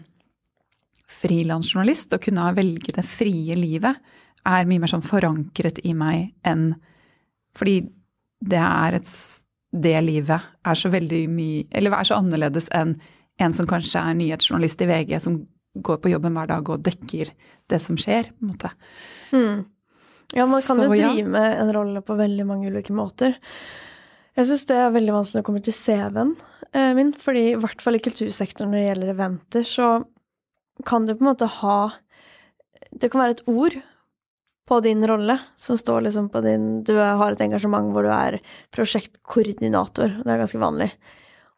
frilansjournalist 1.09 2.13
og 2.13 2.23
kunne 2.27 2.51
velge 2.53 2.93
det 2.93 3.07
frie 3.09 3.57
livet 3.57 3.97
er 4.45 4.69
mye 4.69 4.83
mer 4.83 4.93
sånn 4.93 5.07
forankret 5.07 5.81
i 5.89 5.95
meg 5.97 6.35
enn 6.47 6.75
Fordi 7.57 7.81
det 8.45 8.61
er 8.61 8.99
et 8.99 9.09
Det 9.73 9.95
livet 10.01 10.45
er 10.65 10.79
så 10.81 10.89
veldig 10.89 11.23
mye 11.29 11.67
Eller 11.77 11.93
er 11.93 12.07
så 12.09 12.17
annerledes 12.17 12.71
enn 12.73 12.97
en 13.39 13.55
som 13.55 13.69
kanskje 13.71 14.01
er 14.01 14.17
nyhetsjournalist 14.19 14.81
i 14.83 14.87
VG, 14.89 15.13
som 15.23 15.37
går 15.79 16.01
på 16.03 16.11
jobben 16.11 16.35
hver 16.35 16.49
dag 16.51 16.71
og 16.73 16.81
dekker 16.83 17.29
det 17.71 17.79
som 17.79 17.95
skjer, 18.01 18.33
på 18.33 18.43
en 18.43 18.51
måte. 18.51 18.71
Mm. 19.31 19.61
Ja, 20.35 20.47
man 20.51 20.59
kan 20.65 20.81
så, 20.81 20.89
jo 20.89 20.91
drive 20.91 21.23
ja. 21.23 21.29
med 21.37 21.61
en 21.63 21.71
rolle 21.77 22.03
på 22.03 22.17
veldig 22.19 22.47
mange 22.49 22.73
ulike 22.73 22.97
måter. 22.97 23.37
Jeg 24.35 24.49
syns 24.49 24.67
det 24.67 24.81
er 24.81 24.91
veldig 24.95 25.15
vanskelig 25.15 25.45
å 25.45 25.47
komme 25.47 25.63
til 25.65 25.77
CV-en 25.77 26.35
eh, 26.73 26.91
min, 26.99 27.15
fordi 27.17 27.45
i 27.53 27.61
hvert 27.63 27.85
fall 27.85 27.99
i 27.99 28.03
kultursektoren 28.03 28.71
når 28.71 28.79
det 28.79 28.89
gjelder 28.89 29.15
eventer, 29.15 29.65
så 29.67 29.89
kan 30.87 31.09
du 31.09 31.15
på 31.15 31.25
en 31.25 31.31
måte 31.33 31.49
ha 31.59 31.79
Det 32.95 33.09
kan 33.11 33.21
være 33.21 33.35
et 33.39 33.49
ord 33.51 33.75
på 34.69 34.81
din 34.85 35.07
rolle 35.09 35.39
som 35.57 35.79
står 35.81 36.07
liksom 36.07 36.29
på 36.29 36.43
din 36.45 36.69
Du 36.85 36.95
har 36.99 37.33
et 37.33 37.41
engasjement 37.41 37.89
hvor 37.95 38.05
du 38.05 38.13
er 38.13 38.39
prosjektkoordinator. 38.77 40.21
Det 40.21 40.33
er 40.33 40.43
ganske 40.43 40.61
vanlig. 40.61 40.91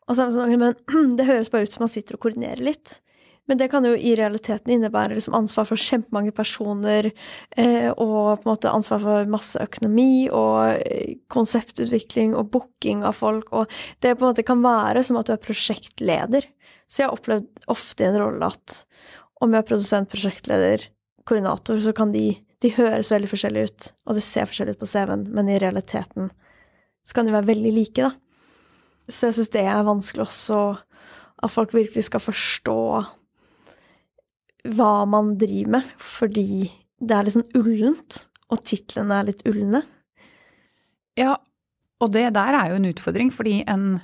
Og 0.06 0.14
så 0.14 0.24
er 0.24 0.30
det 0.30 0.36
sånn, 0.38 0.58
men 0.60 1.16
det 1.18 1.28
høres 1.28 1.50
bare 1.50 1.66
ut 1.66 1.74
som 1.74 1.86
man 1.86 1.92
sitter 1.92 2.16
og 2.16 2.24
koordinerer 2.24 2.62
litt. 2.70 3.00
Men 3.50 3.58
det 3.58 3.66
kan 3.72 3.82
jo 3.82 3.96
i 3.96 4.12
realiteten 4.14 4.70
innebære 4.70 5.16
liksom 5.16 5.34
ansvar 5.34 5.66
for 5.66 5.80
kjempemange 5.80 6.30
personer, 6.36 7.08
eh, 7.58 7.88
og 7.90 8.44
på 8.44 8.46
en 8.46 8.50
måte 8.52 8.70
ansvar 8.70 9.00
for 9.02 9.32
masse 9.32 9.58
økonomi 9.58 10.28
og 10.28 10.76
eh, 10.76 11.16
konseptutvikling 11.34 12.36
og 12.38 12.52
booking 12.54 13.02
av 13.02 13.18
folk, 13.18 13.50
og 13.50 13.66
det 14.04 14.14
på 14.14 14.22
en 14.22 14.30
måte 14.30 14.46
kan 14.46 14.62
være 14.62 15.02
som 15.06 15.18
at 15.18 15.26
du 15.26 15.34
er 15.34 15.42
prosjektleder. 15.42 16.46
Så 16.86 17.02
jeg 17.02 17.10
har 17.10 17.18
opplevd 17.18 17.66
ofte 17.74 18.06
i 18.06 18.10
en 18.12 18.20
rolle 18.22 18.52
at 18.54 18.78
om 19.42 19.50
jeg 19.50 19.64
er 19.64 19.70
produsent, 19.72 20.12
prosjektleder, 20.12 20.86
koordinator, 21.28 21.80
så 21.82 21.94
kan 21.96 22.14
de 22.14 22.28
de 22.60 22.72
høres 22.76 23.08
veldig 23.12 23.30
forskjellige 23.30 23.70
ut, 23.70 23.86
og 24.04 24.16
det 24.18 24.24
ser 24.24 24.48
forskjellig 24.48 24.76
ut 24.76 24.82
på 24.82 24.88
CV-en, 24.90 25.24
men 25.32 25.48
i 25.48 25.60
realiteten 25.62 26.28
så 27.06 27.16
kan 27.16 27.26
de 27.28 27.32
være 27.32 27.48
veldig 27.48 27.72
like, 27.72 28.04
da. 28.04 28.10
Så 29.10 29.30
jeg 29.30 29.38
syns 29.38 29.52
det 29.54 29.62
er 29.64 29.86
vanskelig 29.86 30.26
også, 30.26 30.58
at 31.40 31.52
folk 31.52 31.72
virkelig 31.74 32.04
skal 32.06 32.22
forstå 32.22 32.80
hva 34.76 34.92
man 35.08 35.32
driver 35.40 35.78
med, 35.78 35.88
fordi 35.96 36.68
det 37.00 37.16
er 37.16 37.24
litt 37.24 37.38
sånn 37.38 37.56
ullent, 37.56 38.26
og 38.52 38.60
titlene 38.68 39.16
er 39.16 39.30
litt 39.30 39.40
ulne. 39.48 39.80
Ja, 41.18 41.38
og 42.00 42.12
det 42.12 42.28
der 42.36 42.56
er 42.58 42.70
jo 42.70 42.80
en 42.80 42.90
utfordring, 42.92 43.32
fordi 43.34 43.60
en 43.68 44.02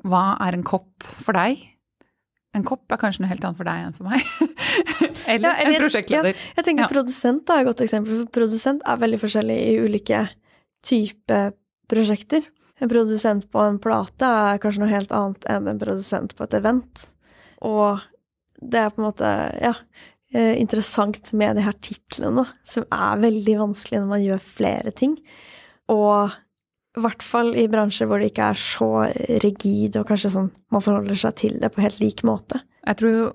Hva 0.00 0.38
er 0.40 0.56
en 0.56 0.64
kopp 0.64 1.04
for 1.04 1.36
deg? 1.36 1.60
En 2.56 2.64
kopp 2.66 2.90
er 2.90 2.98
kanskje 2.98 3.22
noe 3.22 3.30
helt 3.30 3.44
annet 3.46 3.60
for 3.60 3.68
deg 3.68 3.84
enn 3.84 3.94
for 3.94 4.08
meg. 4.10 4.24
eller, 5.32 5.46
ja, 5.46 5.52
eller, 5.54 5.76
en 5.76 5.84
prosjektleder. 5.84 6.34
Ja, 6.34 6.54
jeg 6.58 6.66
tenker 6.66 6.86
ja. 6.86 6.90
produsent 6.90 7.52
er 7.52 7.62
et 7.62 7.68
godt 7.68 7.82
eksempel, 7.84 8.22
for 8.24 8.32
produsent 8.40 8.82
er 8.82 9.02
veldig 9.04 9.20
forskjellig 9.22 9.58
i 9.68 9.76
ulike 9.84 10.24
typer 10.86 11.52
prosjekter. 11.90 12.48
En 12.80 12.90
produsent 12.90 13.46
på 13.52 13.62
en 13.62 13.78
plate 13.82 14.26
er 14.26 14.60
kanskje 14.62 14.82
noe 14.82 14.90
helt 14.90 15.12
annet 15.14 15.46
enn 15.52 15.68
en 15.70 15.80
produsent 15.80 16.34
på 16.34 16.46
et 16.46 16.56
event. 16.58 17.06
Og 17.68 18.00
det 18.60 18.80
er 18.82 18.92
på 18.92 19.02
en 19.02 19.08
måte 19.08 19.30
ja, 19.60 19.74
eh, 20.34 20.54
interessant 20.58 21.32
med 21.36 21.58
de 21.58 21.64
her 21.64 21.76
titlene, 21.84 22.46
som 22.66 22.86
er 22.90 23.22
veldig 23.22 23.58
vanskelig 23.62 24.00
når 24.00 24.10
man 24.10 24.24
gjør 24.24 24.46
flere 24.58 24.94
ting. 24.96 25.18
Og 25.92 26.34
i 26.96 27.02
hvert 27.04 27.22
fall 27.22 27.52
i 27.58 27.68
bransjer 27.70 28.08
hvor 28.10 28.18
det 28.18 28.32
ikke 28.32 28.48
er 28.50 28.58
så 28.58 28.88
rigid, 29.44 29.98
og 30.00 30.08
kanskje 30.08 30.32
sånn 30.34 30.50
man 30.74 30.82
forholder 30.82 31.18
seg 31.18 31.36
til 31.38 31.60
det 31.62 31.70
på 31.74 31.84
helt 31.84 32.00
lik 32.02 32.24
måte. 32.26 32.62
Jeg 32.82 32.98
tror 32.98 33.32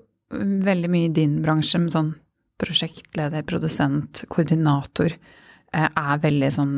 veldig 0.66 0.90
mye 0.92 1.08
i 1.08 1.14
din 1.16 1.38
bransje 1.44 1.80
med 1.80 1.94
sånn 1.94 2.12
prosjektleder, 2.60 3.44
produsent, 3.48 4.24
koordinator 4.32 5.12
eh, 5.12 5.88
er 5.88 6.22
veldig 6.22 6.52
sånn 6.52 6.76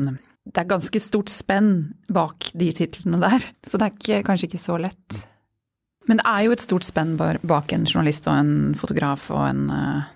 Det 0.49 0.63
er 0.63 0.69
ganske 0.69 0.99
stort 1.03 1.29
spenn 1.29 1.93
bak 2.09 2.49
de 2.57 2.71
titlene 2.75 3.19
der, 3.21 3.43
så 3.63 3.77
det 3.77 3.85
er 3.87 3.97
ikke, 3.97 4.23
kanskje 4.27 4.49
ikke 4.49 4.61
så 4.63 4.79
lett. 4.81 5.19
Men 6.09 6.17
det 6.17 6.25
er 6.25 6.45
jo 6.47 6.55
et 6.55 6.63
stort 6.63 6.87
spenn 6.87 7.17
bak 7.19 7.75
en 7.75 7.85
journalist 7.85 8.27
og 8.27 8.39
en 8.39 8.53
fotograf 8.79 9.27
og 9.35 9.43
en 9.45 9.67
uh, 9.69 10.07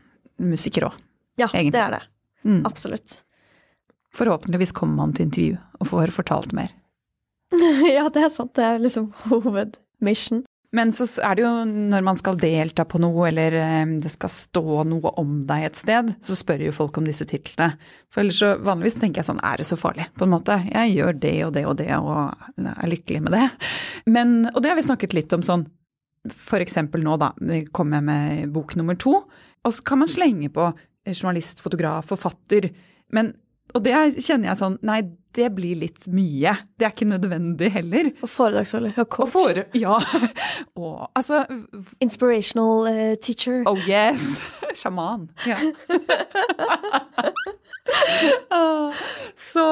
musiker 0.42 0.88
òg. 0.88 0.96
Ja, 1.38 1.52
egentlig. 1.52 1.76
det 1.76 1.84
er 1.84 1.96
det. 1.98 2.02
Mm. 2.48 2.64
Absolutt. 2.66 3.20
Forhåpentligvis 4.18 4.76
kommer 4.78 5.02
man 5.02 5.14
til 5.14 5.28
intervju 5.28 5.60
og 5.80 5.90
får 5.90 6.14
fortalt 6.16 6.54
mer. 6.54 6.74
ja, 7.96 8.08
det 8.14 8.26
er 8.28 8.34
sant. 8.34 8.54
Det 8.58 8.66
er 8.66 8.82
liksom 8.82 9.12
hovedmission. 9.30 10.44
Men 10.74 10.90
så 10.90 11.06
er 11.22 11.38
det 11.38 11.44
jo 11.44 11.52
når 11.70 12.06
man 12.06 12.18
skal 12.18 12.38
delta 12.42 12.82
på 12.90 12.98
noe, 13.02 13.28
eller 13.30 13.54
eh, 13.60 13.92
det 14.02 14.10
skal 14.10 14.32
stå 14.34 14.84
noe 14.90 15.12
om 15.22 15.36
deg 15.46 15.68
et 15.68 15.78
sted, 15.78 16.10
så 16.26 16.38
spør 16.38 16.66
jo 16.66 16.74
folk 16.74 16.98
om 16.98 17.06
disse 17.06 17.28
titlene. 17.30 17.76
For 18.10 18.24
ellers 18.24 18.40
så 18.42 18.56
vanligvis 18.58 18.98
tenker 18.98 19.22
jeg 19.22 19.30
sånn, 19.30 19.44
er 19.46 19.62
det 19.62 19.68
så 19.70 19.78
farlig? 19.78 20.08
På 20.18 20.26
en 20.26 20.34
måte. 20.34 20.58
Jeg 20.72 20.96
gjør 20.96 21.20
det 21.28 21.36
og 21.46 21.54
det 21.54 21.66
og 21.70 21.78
det 21.82 21.92
og 22.00 22.66
er 22.74 22.90
lykkelig 22.90 23.22
med 23.28 23.38
det. 23.38 23.46
Men, 24.10 24.40
og 24.50 24.64
det 24.64 24.74
har 24.74 24.82
vi 24.82 24.88
snakket 24.88 25.14
litt 25.14 25.38
om 25.38 25.46
sånn, 25.46 25.68
for 26.34 26.64
eksempel 26.64 27.06
nå 27.06 27.20
da, 27.22 27.34
vi 27.38 27.66
kommer 27.70 28.02
med 28.02 28.50
bok 28.56 28.74
nummer 28.80 28.98
to, 28.98 29.20
og 29.64 29.76
så 29.76 29.86
kan 29.86 30.02
man 30.02 30.10
slenge 30.10 30.50
på 30.56 30.72
journalist, 31.06 31.62
fotograf, 31.62 32.10
forfatter. 32.10 32.72
Men 33.14 33.36
og 33.74 33.84
det 33.86 33.94
kjenner 34.22 34.52
jeg 34.52 34.60
sånn 34.60 34.78
Nei, 34.86 35.02
det 35.34 35.48
blir 35.56 35.80
litt 35.82 36.06
mye. 36.14 36.54
Det 36.78 36.86
er 36.86 36.92
ikke 36.94 37.08
nødvendig 37.10 37.72
heller. 37.74 38.12
Og 38.22 38.30
foredragsholder. 38.30 38.94
Og 39.02 39.08
coach. 39.10 39.26
Og 39.26 39.32
fore, 39.34 39.64
ja. 39.78 39.96
og 40.82 41.08
altså 41.18 41.42
Inspirational 42.04 42.86
uh, 42.86 43.16
teacher. 43.18 43.64
Oh 43.70 43.80
yes! 43.90 44.44
Sjaman. 44.80 45.30
Ja. 45.50 45.58
Så 49.36 49.64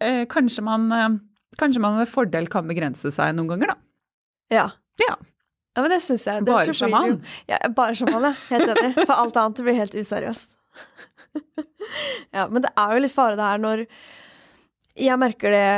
eh, 0.00 0.22
kanskje 0.30 0.62
man 0.64 0.92
eh, 0.92 1.08
Kanskje 1.58 1.82
man 1.82 1.98
med 1.98 2.08
fordel 2.08 2.46
kan 2.48 2.68
begrense 2.70 3.10
seg 3.12 3.34
noen 3.36 3.50
ganger, 3.50 3.74
da. 3.74 3.76
Ja. 4.54 4.68
Ja. 5.02 5.18
Ja, 5.76 5.82
men 5.82 5.90
det 5.92 6.00
syns 6.02 6.24
jeg. 6.26 6.46
Det 6.46 6.54
bare 6.54 6.72
sjaman? 6.74 7.18
Ja, 7.50 7.58
bare 7.76 7.94
sjaman, 7.98 8.30
ja. 8.30 8.32
Helt 8.48 8.72
enig. 8.72 8.94
For 9.02 9.14
alt 9.14 9.36
annet 9.38 9.60
blir 9.66 9.76
helt 9.76 9.94
useriøst. 9.98 10.56
ja, 12.36 12.46
men 12.50 12.64
det 12.64 12.72
er 12.74 12.94
jo 12.94 13.04
litt 13.04 13.14
fare 13.14 13.38
det 13.38 13.46
her 13.46 13.62
når 13.62 13.84
Jeg 14.98 15.20
merker 15.22 15.54
det 15.54 15.68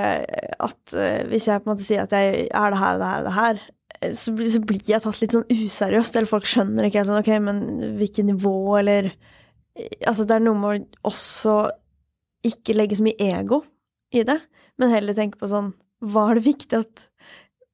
at 0.56 0.96
uh, 0.96 1.20
hvis 1.30 1.48
jeg 1.48 1.62
på 1.62 1.68
en 1.68 1.74
måte 1.74 1.84
sier 1.86 2.06
at 2.06 2.14
jeg 2.16 2.48
er 2.48 2.74
det 2.74 2.80
her 2.80 2.96
og 2.96 3.02
det 3.02 3.10
her 3.10 3.20
og 3.20 3.28
det 3.28 3.34
her, 3.36 3.60
eh, 4.00 4.14
så, 4.16 4.32
blir 4.32 4.88
jeg 4.88 5.04
tatt 5.04 5.20
litt 5.20 5.36
sånn 5.36 5.46
useriøst, 5.52 6.16
eller 6.16 6.30
folk 6.30 6.48
skjønner 6.48 6.88
ikke 6.88 7.02
helt 7.02 7.10
sånn 7.12 7.20
ok, 7.20 7.32
men 7.44 7.62
hvilket 8.00 8.28
nivå, 8.28 8.56
eller 8.80 9.12
Altså, 10.04 10.26
det 10.28 10.34
er 10.36 10.42
noe 10.44 10.58
med 10.60 10.82
å 10.82 11.08
også 11.08 11.52
ikke 12.44 12.74
legge 12.76 12.98
så 12.98 13.06
mye 13.06 13.28
ego 13.38 13.62
i 14.12 14.20
det, 14.28 14.36
men 14.76 14.92
heller 14.92 15.16
tenke 15.16 15.40
på 15.40 15.48
sånn 15.48 15.70
Hva 16.04 16.26
er 16.28 16.36
det 16.36 16.44
viktig 16.44 16.80
at 16.82 17.06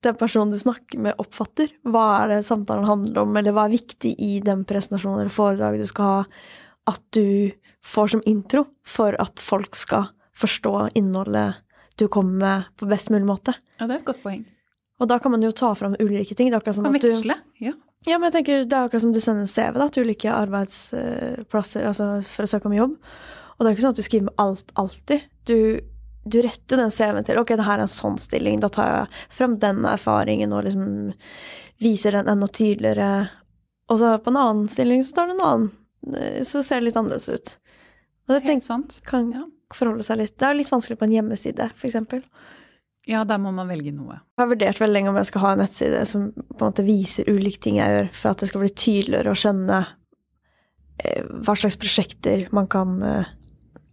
den 0.06 0.14
personen 0.18 0.52
du 0.54 0.58
snakker 0.60 1.00
med, 1.02 1.18
oppfatter? 1.18 1.72
Hva 1.82 2.04
er 2.20 2.30
det 2.30 2.46
samtalen 2.46 2.86
handler 2.86 3.24
om, 3.24 3.34
eller 3.38 3.54
hva 3.54 3.66
er 3.66 3.74
viktig 3.74 4.12
i 4.22 4.38
den 4.44 4.62
presentasjonen 4.68 5.24
eller 5.24 5.34
foredraget 5.34 5.82
du 5.82 5.90
skal 5.90 6.12
ha? 6.12 6.20
At 6.88 7.02
du 7.12 7.52
får 7.84 8.14
som 8.16 8.22
intro 8.26 8.64
for 8.86 9.16
at 9.20 9.40
folk 9.42 9.76
skal 9.76 10.08
forstå 10.38 10.74
innholdet 10.98 11.58
du 11.98 12.06
kommer 12.08 12.38
med 12.38 12.62
på 12.78 12.86
best 12.86 13.10
mulig 13.10 13.26
måte. 13.26 13.52
Ja, 13.78 13.88
det 13.88 13.96
er 13.96 14.00
et 14.00 14.06
godt 14.06 14.22
poeng. 14.22 14.44
Og 14.98 15.08
da 15.10 15.18
kan 15.22 15.32
man 15.34 15.42
jo 15.42 15.50
ta 15.54 15.72
fram 15.78 15.96
ulike 15.98 16.34
ting. 16.38 16.50
Det 16.54 16.74
som 16.74 16.86
kan 16.86 16.94
veksle, 16.94 17.34
ja. 17.62 17.74
Ja, 18.06 18.14
men 18.18 18.28
jeg 18.28 18.36
tenker 18.38 18.64
det 18.64 18.76
er 18.76 18.86
akkurat 18.86 19.02
som 19.02 19.12
du 19.14 19.18
sender 19.18 19.42
en 19.42 19.50
CV 19.50 19.78
da, 19.80 19.88
til 19.90 20.06
ulike 20.06 20.30
arbeidsplasser 20.30 21.86
altså 21.88 22.06
for 22.26 22.46
å 22.46 22.50
søke 22.50 22.70
om 22.70 22.76
jobb. 22.76 22.94
Og 23.56 23.64
det 23.64 23.70
er 23.70 23.74
ikke 23.74 23.84
sånn 23.88 23.96
at 23.96 23.98
du 23.98 24.06
skriver 24.06 24.28
med 24.28 24.42
alt 24.44 24.70
alltid. 24.78 25.24
Du, 25.50 25.58
du 26.22 26.38
retter 26.46 26.78
den 26.78 26.94
CV-en 26.94 27.26
til 27.26 27.40
ok, 27.42 27.56
det 27.58 27.66
her 27.66 27.80
er 27.80 27.88
en 27.88 27.90
sånn 27.90 28.20
stilling, 28.22 28.62
da 28.62 28.70
tar 28.70 28.92
jeg 28.92 29.24
frem 29.40 29.58
den 29.58 29.82
erfaringen 29.90 30.54
og 30.54 30.62
liksom 30.68 30.86
viser 31.82 32.14
den 32.14 32.30
enda 32.30 32.46
tydeligere. 32.46 33.10
Og 33.90 33.98
så 33.98 34.14
på 34.22 34.30
en 34.30 34.40
annen 34.44 34.70
stilling 34.70 35.02
så 35.02 35.18
tar 35.18 35.30
du 35.30 35.34
en 35.34 35.46
annen. 35.48 35.68
Så 36.44 36.62
ser 36.64 36.80
det 36.80 36.88
litt 36.90 36.96
annerledes 37.00 37.28
ut. 37.28 37.56
Og 38.28 38.34
det 38.36 38.42
Helt 38.44 38.64
sant. 38.64 39.00
kan 39.08 39.30
Ja. 39.32 39.44
forholde 39.74 40.02
seg 40.04 40.18
litt 40.18 40.36
Det 40.38 40.46
er 40.48 40.54
litt 40.54 40.70
vanskelig 40.70 40.98
på 40.98 41.04
en 41.08 41.12
hjemmeside, 41.16 41.70
eksempel. 41.84 42.22
ja, 43.06 43.24
der 43.24 43.38
må 43.38 43.52
man 43.54 43.68
velge 43.68 43.92
noe. 43.94 44.20
Jeg 44.36 44.42
har 44.44 44.46
vurdert 44.50 44.78
veldig 44.80 44.92
lenge 44.94 45.08
om 45.08 45.16
jeg 45.16 45.26
skal 45.26 45.40
ha 45.40 45.52
en 45.52 45.58
nettside 45.58 46.06
som 46.06 46.32
på 46.32 46.60
en 46.64 46.70
måte 46.72 46.84
viser 46.84 47.24
ulike 47.28 47.60
ting 47.60 47.76
jeg 47.76 47.88
gjør, 47.88 48.10
for 48.12 48.30
at 48.30 48.38
det 48.38 48.48
skal 48.48 48.60
bli 48.60 48.68
tydeligere 48.74 49.32
å 49.32 49.38
skjønne 49.38 49.86
eh, 51.04 51.22
hva 51.44 51.54
slags 51.56 51.76
prosjekter 51.80 52.48
man 52.52 52.66
kan 52.68 53.02
eh, 53.02 53.24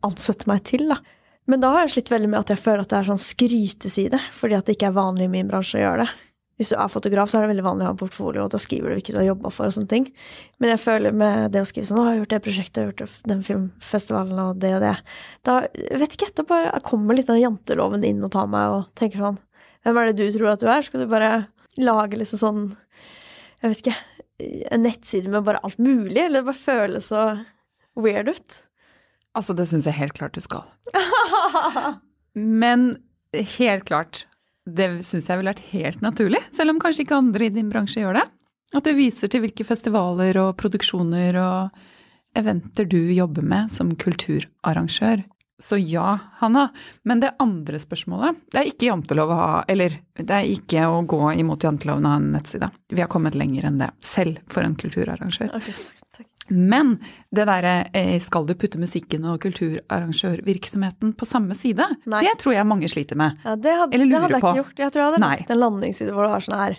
ansette 0.03 0.48
meg 0.48 0.63
til, 0.67 0.88
da. 0.89 1.00
Men 1.48 1.60
da 1.62 1.72
har 1.72 1.86
jeg 1.86 1.93
slitt 1.95 2.10
veldig 2.12 2.29
med 2.29 2.39
at 2.39 2.50
jeg 2.50 2.57
føler 2.63 2.81
at 2.81 2.89
det 2.89 2.98
er 3.00 3.10
sånn 3.12 3.22
skryteside, 3.22 4.19
fordi 4.34 4.55
at 4.57 4.65
det 4.65 4.75
ikke 4.77 4.88
er 4.89 4.98
vanlig 4.98 5.27
i 5.27 5.34
min 5.36 5.48
bransje 5.48 5.77
å 5.77 5.84
gjøre 5.84 6.05
det. 6.05 6.13
Hvis 6.56 6.72
du 6.72 6.78
er 6.80 6.92
fotograf, 6.92 7.28
så 7.28 7.38
er 7.38 7.44
det 7.44 7.52
veldig 7.52 7.66
vanlig 7.66 7.84
å 7.84 7.90
ha 7.90 7.94
en 7.94 8.00
portfolio, 8.00 8.46
og 8.46 8.52
da 8.54 8.60
skriver 8.64 8.88
du 8.88 8.96
hvilke 8.96 9.12
du 9.12 9.18
har 9.20 9.28
jobba 9.28 9.50
for 9.52 9.68
og 9.68 9.74
sånne 9.76 9.92
ting. 9.92 10.06
Men 10.64 10.72
jeg 10.72 10.82
føler 10.86 11.16
med 11.16 11.52
det 11.52 11.60
å 11.62 11.68
skrive 11.68 11.90
sånn 11.90 12.00
'Å, 12.00 12.06
jeg 12.06 12.12
har 12.14 12.20
gjort 12.22 12.34
det 12.36 12.44
prosjektet, 12.46 12.78
jeg 12.80 12.86
har 12.86 12.94
gjort 12.94 13.28
den 13.28 13.44
filmfestivalen 13.44 14.40
og 14.40 14.60
det 14.64 14.72
og 14.76 14.82
det', 14.86 15.02
da 15.44 15.60
vet 16.00 16.16
ikke 16.16 16.30
jeg, 16.30 16.36
da 16.36 16.44
bare 16.48 16.80
kommer 16.80 17.16
litt 17.16 17.28
den 17.28 17.44
janteloven 17.44 18.06
inn 18.08 18.24
og 18.24 18.32
tar 18.32 18.48
meg 18.48 18.72
og 18.72 18.96
tenker 18.96 19.20
sånn 19.20 19.40
Hvem 19.86 19.98
er 20.02 20.06
det 20.06 20.18
du 20.18 20.32
tror 20.34 20.50
at 20.50 20.60
du 20.64 20.68
er? 20.68 20.82
Skal 20.82 21.04
du 21.04 21.08
bare 21.08 21.48
lage 21.78 22.18
liksom 22.18 22.40
sånn 22.40 22.78
Jeg 23.62 23.70
vet 23.70 23.82
ikke 23.84 24.70
En 24.72 24.82
nettside 24.82 25.30
med 25.30 25.44
bare 25.46 25.62
alt 25.62 25.78
mulig, 25.78 26.18
eller 26.18 26.42
det 26.42 26.48
bare 26.50 26.58
føles 26.58 27.12
så 27.12 27.46
weird 27.96 28.28
ut? 28.28 28.62
Altså, 29.36 29.54
det 29.56 29.68
syns 29.68 29.86
jeg 29.86 29.96
helt 29.96 30.16
klart 30.16 30.36
du 30.36 30.42
skal. 30.44 30.64
Men 32.34 32.98
helt 33.32 33.86
klart, 33.88 34.26
det 34.65 34.88
syns 35.05 35.29
jeg 35.29 35.39
ville 35.39 35.51
vært 35.51 35.67
helt 35.72 36.01
naturlig, 36.01 36.41
selv 36.53 36.74
om 36.74 36.81
kanskje 36.81 37.05
ikke 37.05 37.19
andre 37.19 37.48
i 37.48 37.53
din 37.53 37.69
bransje 37.69 38.01
gjør 38.01 38.19
det. 38.19 38.25
At 38.75 38.88
du 38.88 38.95
viser 38.98 39.29
til 39.31 39.43
hvilke 39.43 39.65
festivaler 39.67 40.39
og 40.41 40.55
produksjoner 40.60 41.38
og 41.39 41.86
eventer 42.36 42.88
du 42.89 43.00
jobber 43.13 43.45
med 43.45 43.72
som 43.72 43.93
kulturarrangør. 43.95 45.24
Så 45.62 45.78
ja, 45.80 46.18
Hanna. 46.42 46.66
Men 47.08 47.22
det 47.24 47.30
andre 47.40 47.80
spørsmålet 47.80 48.42
Det 48.52 48.58
er 48.60 48.68
ikke 48.74 48.90
jantelov 48.90 49.30
å 49.32 49.36
ha 49.40 49.52
Eller 49.72 49.94
det 50.20 50.34
er 50.36 50.50
ikke 50.52 50.82
å 50.92 50.98
gå 51.08 51.20
imot 51.40 51.64
janteloven 51.64 52.06
å 52.06 52.12
ha 52.12 52.18
en 52.20 52.34
nettside. 52.34 52.68
Vi 52.92 53.00
har 53.00 53.08
kommet 53.12 53.38
lenger 53.40 53.70
enn 53.70 53.78
det, 53.80 53.88
selv 54.04 54.42
for 54.52 54.68
en 54.68 54.76
kulturarrangør. 54.76 55.54
Okay, 55.56 55.72
takk, 55.80 56.04
takk. 56.20 56.28
Men 56.52 56.98
det 57.34 57.48
derre 57.50 57.74
eh, 57.96 58.20
skal 58.22 58.46
du 58.46 58.54
putte 58.60 58.78
musikken 58.82 59.24
og 59.32 59.40
kulturarrangørvirksomheten 59.48 61.16
på 61.18 61.26
samme 61.28 61.56
side, 61.58 61.88
Nei. 62.06 62.22
det 62.28 62.36
tror 62.44 62.54
jeg 62.58 62.68
mange 62.70 62.90
sliter 62.92 63.18
med. 63.20 63.40
Ja, 63.44 63.56
det 63.56 63.74
hadde, 63.80 63.96
Eller 63.96 64.12
det 64.12 64.22
hadde 64.22 64.38
jeg 64.38 64.44
på. 64.44 64.52
ikke 64.52 64.62
gjort. 64.64 64.84
Jeg 64.84 64.92
tror 64.94 65.02
jeg 65.04 65.12
hadde 65.12 65.24
Nei. 65.24 65.32
lagt 65.40 65.56
en 65.56 65.64
landingsside 65.64 66.14
hvor 66.16 66.28
du 66.28 66.34
har 66.36 66.46
sånn 66.46 66.60
her 66.60 66.78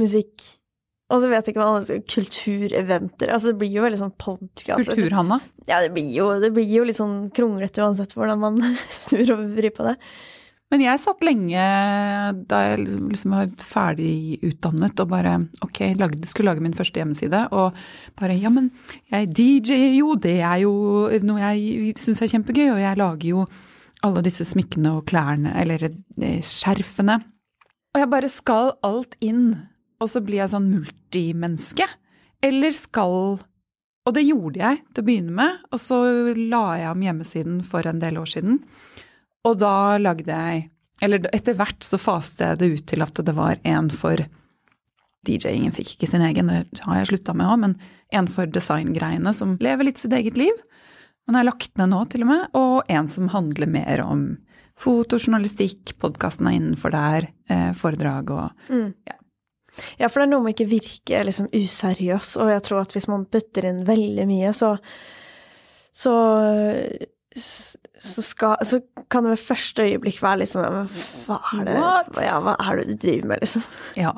musikk 0.00 0.46
Og 1.10 1.22
så 1.22 1.30
vet 1.30 1.46
jeg 1.46 1.54
ikke 1.54 1.62
hva 1.62 1.70
alle 1.74 2.00
Kultureventer. 2.06 3.32
Altså, 3.34 3.50
det 3.50 3.60
blir 3.60 3.72
jo 3.74 3.84
veldig 3.84 3.98
sånn 3.98 4.16
podkast. 4.20 4.92
Kultur-Hanna. 4.92 5.40
Ja, 5.66 5.80
det 5.82 5.90
blir, 5.96 6.06
jo, 6.14 6.28
det 6.42 6.52
blir 6.54 6.68
jo 6.70 6.84
litt 6.86 7.00
sånn 7.00 7.24
kronglete 7.34 7.82
uansett 7.82 8.14
hvordan 8.14 8.42
man 8.42 8.60
snur 9.02 9.34
og 9.34 9.48
vrir 9.56 9.74
på 9.74 9.88
det. 9.88 9.96
Men 10.70 10.84
jeg 10.84 11.02
satt 11.02 11.24
lenge 11.26 11.62
da 12.46 12.60
jeg 12.62 12.82
liksom, 12.84 13.08
liksom 13.10 13.32
var 13.34 13.48
ferdig 13.58 14.38
utdannet 14.46 15.02
og 15.02 15.08
bare 15.10 15.32
ok, 15.66 15.80
lagde, 15.98 16.28
skulle 16.30 16.52
lage 16.52 16.62
min 16.62 16.76
første 16.78 17.02
hjemmeside, 17.02 17.40
og 17.50 17.74
bare 18.20 18.36
ja, 18.38 18.52
men 18.54 18.68
jeg 19.10 19.32
DJ-er 19.34 19.96
jo, 19.96 20.14
det 20.14 20.36
er 20.38 20.60
jo 20.62 20.72
noe 21.26 21.42
jeg 21.42 21.96
syns 21.98 22.22
er 22.22 22.30
kjempegøy, 22.36 22.68
og 22.68 22.78
jeg 22.84 23.00
lager 23.02 23.32
jo 23.32 23.48
alle 24.06 24.22
disse 24.24 24.46
smykkene 24.46 24.94
og 24.94 25.08
klærne, 25.10 25.56
eller 25.58 25.88
eh, 25.90 26.38
skjerfene. 26.38 27.18
Og 27.90 27.98
jeg 27.98 28.10
bare 28.14 28.30
skal 28.30 28.70
alt 28.86 29.18
inn, 29.26 29.56
og 30.00 30.08
så 30.10 30.22
blir 30.24 30.42
jeg 30.42 30.52
sånn 30.54 30.70
multimenneske. 30.72 31.86
Eller 32.42 32.72
skal 32.72 33.40
Og 34.08 34.14
det 34.16 34.24
gjorde 34.24 34.58
jeg 34.62 34.78
til 34.94 35.02
å 35.02 35.06
begynne 35.06 35.34
med, 35.36 35.56
og 35.70 35.78
så 35.78 35.96
la 36.34 36.64
jeg 36.80 36.88
om 36.88 37.02
hjemmesiden 37.04 37.58
for 37.68 37.86
en 37.86 38.00
del 38.00 38.16
år 38.16 38.30
siden. 38.32 38.62
Og 39.44 39.58
da 39.60 39.98
lagde 40.00 40.28
jeg 40.32 40.70
Eller 41.00 41.24
etter 41.32 41.54
hvert 41.56 41.80
så 41.80 41.96
faste 41.96 42.44
jeg 42.44 42.58
det 42.60 42.66
ut 42.74 42.86
til 42.90 43.00
at 43.00 43.20
det 43.24 43.32
var 43.32 43.56
en 43.64 43.86
for 43.88 44.20
DJ-ingen 45.24 45.72
fikk 45.72 45.94
ikke 45.94 46.08
sin 46.10 46.24
egen, 46.24 46.50
det 46.52 46.82
har 46.84 46.98
jeg 46.98 47.08
slutta 47.08 47.32
med 47.32 47.48
òg, 47.48 47.58
men 47.62 47.74
en 48.12 48.28
for 48.28 48.44
designgreiene 48.44 49.32
som 49.36 49.54
lever 49.64 49.88
litt 49.88 50.00
sitt 50.02 50.12
eget 50.12 50.36
liv. 50.36 50.52
Den 51.24 51.38
har 51.38 51.46
lagt 51.48 51.72
ned 51.78 51.88
nå, 51.92 52.02
til 52.12 52.26
og 52.26 52.28
med. 52.28 52.44
Og 52.52 52.92
en 52.92 53.08
som 53.08 53.30
handler 53.32 53.70
mer 53.72 54.02
om 54.04 54.24
fotojournalistikk, 54.80 55.94
podkasten 56.00 56.48
er 56.48 56.56
innenfor 56.58 56.92
der, 56.92 57.28
eh, 57.48 57.72
foredrag 57.72 58.30
og 58.30 58.50
Mm. 58.68 58.94
Ja. 59.06 59.16
Ja, 60.00 60.08
for 60.08 60.20
det 60.20 60.26
er 60.28 60.32
noe 60.34 60.44
med 60.44 60.56
ikke 60.56 60.70
virke 60.70 61.22
liksom 61.26 61.48
useriøs, 61.54 62.34
og 62.42 62.52
jeg 62.52 62.66
tror 62.66 62.82
at 62.82 62.94
hvis 62.96 63.08
man 63.10 63.28
putter 63.30 63.68
inn 63.70 63.84
veldig 63.88 64.26
mye, 64.30 64.52
så 64.56 64.74
så 65.90 66.14
så, 67.36 68.22
skal, 68.22 68.56
så 68.66 68.80
kan 69.10 69.24
det 69.24 69.36
ved 69.36 69.42
første 69.44 69.84
øyeblikk 69.86 70.18
være 70.22 70.42
litt 70.42 70.50
sånn 70.50 70.64
men 70.66 70.88
Hva 71.26 71.36
er 71.60 71.68
det 71.68 72.24
ja, 72.26 72.40
hva 72.42 72.56
er 72.58 72.80
det 72.80 72.88
du 72.88 72.96
driver 73.04 73.30
med, 73.30 73.44
liksom? 73.44 73.66
Ja. 73.98 74.14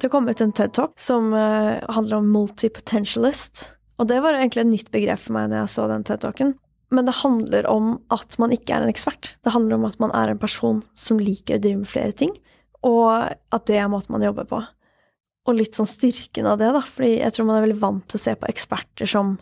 Det 0.00 0.08
kom 0.08 0.30
ut 0.30 0.40
en 0.40 0.54
TED-talk 0.56 0.94
som 0.96 1.34
uh, 1.36 1.76
handler 1.92 2.22
om 2.22 2.30
multipotentialist. 2.32 3.74
Og 4.00 4.08
det 4.08 4.22
var 4.24 4.38
egentlig 4.38 4.62
et 4.62 4.70
nytt 4.70 4.90
begrep 4.94 5.20
for 5.20 5.36
meg 5.36 5.50
når 5.50 5.66
jeg 5.66 5.72
så 5.74 5.88
den 5.90 6.06
TED-talken. 6.08 6.54
Men 6.90 7.06
det 7.06 7.20
handler 7.20 7.68
om 7.70 7.92
at 8.10 8.34
man 8.42 8.52
ikke 8.54 8.74
er 8.74 8.84
en 8.84 8.90
ekspert. 8.90 9.34
Det 9.46 9.54
handler 9.54 9.78
om 9.78 9.86
at 9.86 10.00
man 10.02 10.12
er 10.16 10.32
en 10.32 10.42
person 10.42 10.82
som 10.98 11.20
liker 11.22 11.58
å 11.58 11.62
drive 11.62 11.82
med 11.82 11.90
flere 11.90 12.16
ting, 12.16 12.34
og 12.86 13.30
at 13.30 13.66
det 13.70 13.78
er 13.78 13.90
måten 13.92 14.16
man 14.16 14.24
jobber 14.26 14.48
på. 14.50 14.60
Og 15.48 15.56
litt 15.56 15.78
sånn 15.78 15.88
styrken 15.88 16.48
av 16.50 16.58
det, 16.60 16.72
da, 16.74 16.82
fordi 16.84 17.14
jeg 17.20 17.36
tror 17.36 17.48
man 17.48 17.60
er 17.60 17.66
veldig 17.68 17.80
vant 17.82 18.06
til 18.10 18.18
å 18.18 18.24
se 18.24 18.34
på 18.36 18.50
eksperter 18.50 19.08
som 19.08 19.36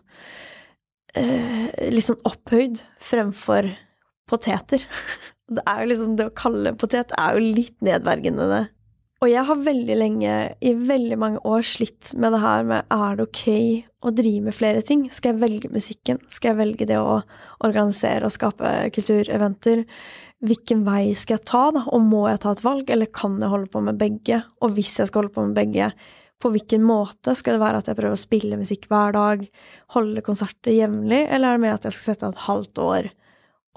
eh, 1.17 1.67
litt 1.91 2.07
sånn 2.07 2.21
opphøyd 2.29 2.83
fremfor 3.03 3.73
poteter. 4.29 4.85
Det 5.49 5.63
er 5.65 5.79
jo 5.81 5.89
liksom, 5.89 6.17
det 6.19 6.27
å 6.29 6.33
kalle 6.37 6.69
en 6.69 6.77
potet 6.77 7.13
er 7.17 7.33
jo 7.33 7.41
litt 7.41 7.79
nedverdigende. 7.81 8.67
Og 9.19 9.27
jeg 9.27 9.43
har 9.49 9.63
veldig 9.67 9.95
lenge, 9.99 10.35
i 10.63 10.73
veldig 10.79 11.17
mange 11.19 11.41
år, 11.43 11.65
slitt 11.67 12.13
med 12.15 12.37
det 12.37 12.39
her 12.39 12.67
med 12.69 12.93
er 12.95 13.17
det 13.19 13.25
ok 13.27 13.49
å 14.07 14.13
drive 14.15 14.45
med 14.47 14.55
flere 14.55 14.83
ting? 14.87 15.09
Skal 15.11 15.33
jeg 15.33 15.43
velge 15.43 15.71
musikken? 15.75 16.21
Skal 16.31 16.53
jeg 16.53 16.59
velge 16.61 16.87
det 16.87 17.01
å 17.03 17.17
organisere 17.67 18.29
og 18.29 18.35
skape 18.37 18.71
kultureventer? 18.95 19.83
Hvilken 20.47 20.85
vei 20.87 21.17
skal 21.19 21.41
jeg 21.41 21.49
ta, 21.51 21.65
da? 21.75 21.83
Og 21.91 22.07
må 22.07 22.29
jeg 22.31 22.45
ta 22.45 22.55
et 22.55 22.63
valg, 22.63 22.95
eller 22.95 23.11
kan 23.11 23.35
jeg 23.43 23.51
holde 23.51 23.73
på 23.75 23.83
med 23.89 23.99
begge? 23.99 24.39
Og 24.63 24.79
hvis 24.79 24.95
jeg 25.01 25.11
skal 25.11 25.25
holde 25.25 25.35
på 25.35 25.49
med 25.49 25.59
begge, 25.59 25.91
på 26.39 26.55
hvilken 26.55 26.87
måte? 26.87 27.35
Skal 27.35 27.59
det 27.59 27.65
være 27.65 27.83
at 27.83 27.91
jeg 27.91 27.99
prøver 27.99 28.15
å 28.15 28.23
spille 28.23 28.63
musikk 28.63 28.87
hver 28.87 29.19
dag, 29.19 29.43
holde 29.99 30.23
konserter 30.23 30.77
jevnlig, 30.77 31.25
eller 31.27 31.51
er 31.51 31.59
det 31.59 31.67
mer 31.67 31.81
at 31.81 31.91
jeg 31.91 31.97
skal 31.97 32.13
sette 32.13 32.29
av 32.29 32.37
et 32.37 32.47
halvt 32.47 32.87
år 32.87 33.11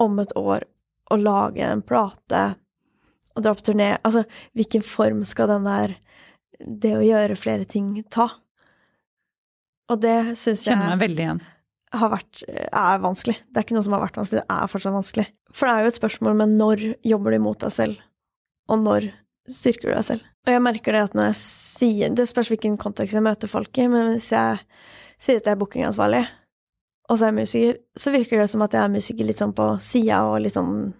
om 0.06 0.22
et 0.22 0.38
år 0.38 0.70
og 1.12 1.20
lage 1.26 1.66
en 1.66 1.82
plate 1.84 2.44
og 3.32 3.44
dra 3.44 3.54
på 3.56 3.64
turné? 3.66 3.94
Altså, 4.04 4.24
hvilken 4.56 4.84
form 4.86 5.22
skal 5.28 5.50
den 5.50 5.68
der 5.68 5.96
det 6.62 6.92
å 6.94 7.04
gjøre 7.04 7.38
flere 7.38 7.66
ting 7.68 7.94
ta? 8.12 8.28
Og 9.90 10.00
det 10.02 10.36
syns 10.38 10.64
jeg 10.64 10.72
Kjenner 10.72 10.94
meg 10.94 11.02
veldig 11.02 11.24
igjen. 11.26 11.40
har 12.00 12.12
vært 12.12 12.42
er 12.48 13.02
vanskelig. 13.02 13.38
Det 13.48 13.60
er 13.60 13.66
ikke 13.66 13.76
noe 13.76 13.86
som 13.86 13.96
har 13.96 14.04
vært 14.04 14.20
vanskelig, 14.20 14.42
det 14.44 14.56
er 14.56 14.70
fortsatt 14.72 14.96
vanskelig. 14.96 15.26
For 15.52 15.68
det 15.68 15.72
er 15.72 15.84
jo 15.84 15.92
et 15.92 16.00
spørsmål 16.00 16.38
med 16.38 16.54
når 16.60 16.84
jobber 17.04 17.34
du 17.34 17.42
mot 17.44 17.58
deg 17.60 17.74
selv, 17.74 18.04
og 18.72 18.84
når 18.84 19.10
styrker 19.50 19.90
du 19.90 19.94
deg 19.96 20.06
selv? 20.06 20.28
Og 20.46 20.54
jeg 20.54 20.62
merker 20.64 20.96
det 20.96 21.02
at 21.06 21.12
når 21.14 21.28
jeg 21.28 21.38
sier 21.38 22.14
Det 22.18 22.24
spørs 22.26 22.48
hvilken 22.50 22.74
kontekst 22.80 23.14
jeg 23.14 23.22
møter 23.22 23.50
folk 23.50 23.78
i, 23.78 23.86
men 23.90 24.14
hvis 24.14 24.32
jeg 24.34 24.62
sier 25.20 25.38
at 25.38 25.46
jeg 25.46 25.54
er 25.54 25.60
bookingansvarlig, 25.60 26.22
og 27.10 27.18
så 27.18 27.26
er 27.26 27.32
jeg 27.32 27.38
musiker, 27.42 27.78
så 27.98 28.14
virker 28.14 28.40
det 28.40 28.48
som 28.50 28.64
at 28.64 28.74
jeg 28.74 28.82
er 28.82 28.94
musiker 28.94 29.28
litt 29.28 29.38
sånn 29.38 29.54
på 29.54 29.68
sida 29.84 30.22
og 30.30 30.40
litt 30.42 30.54
sånn 30.54 30.92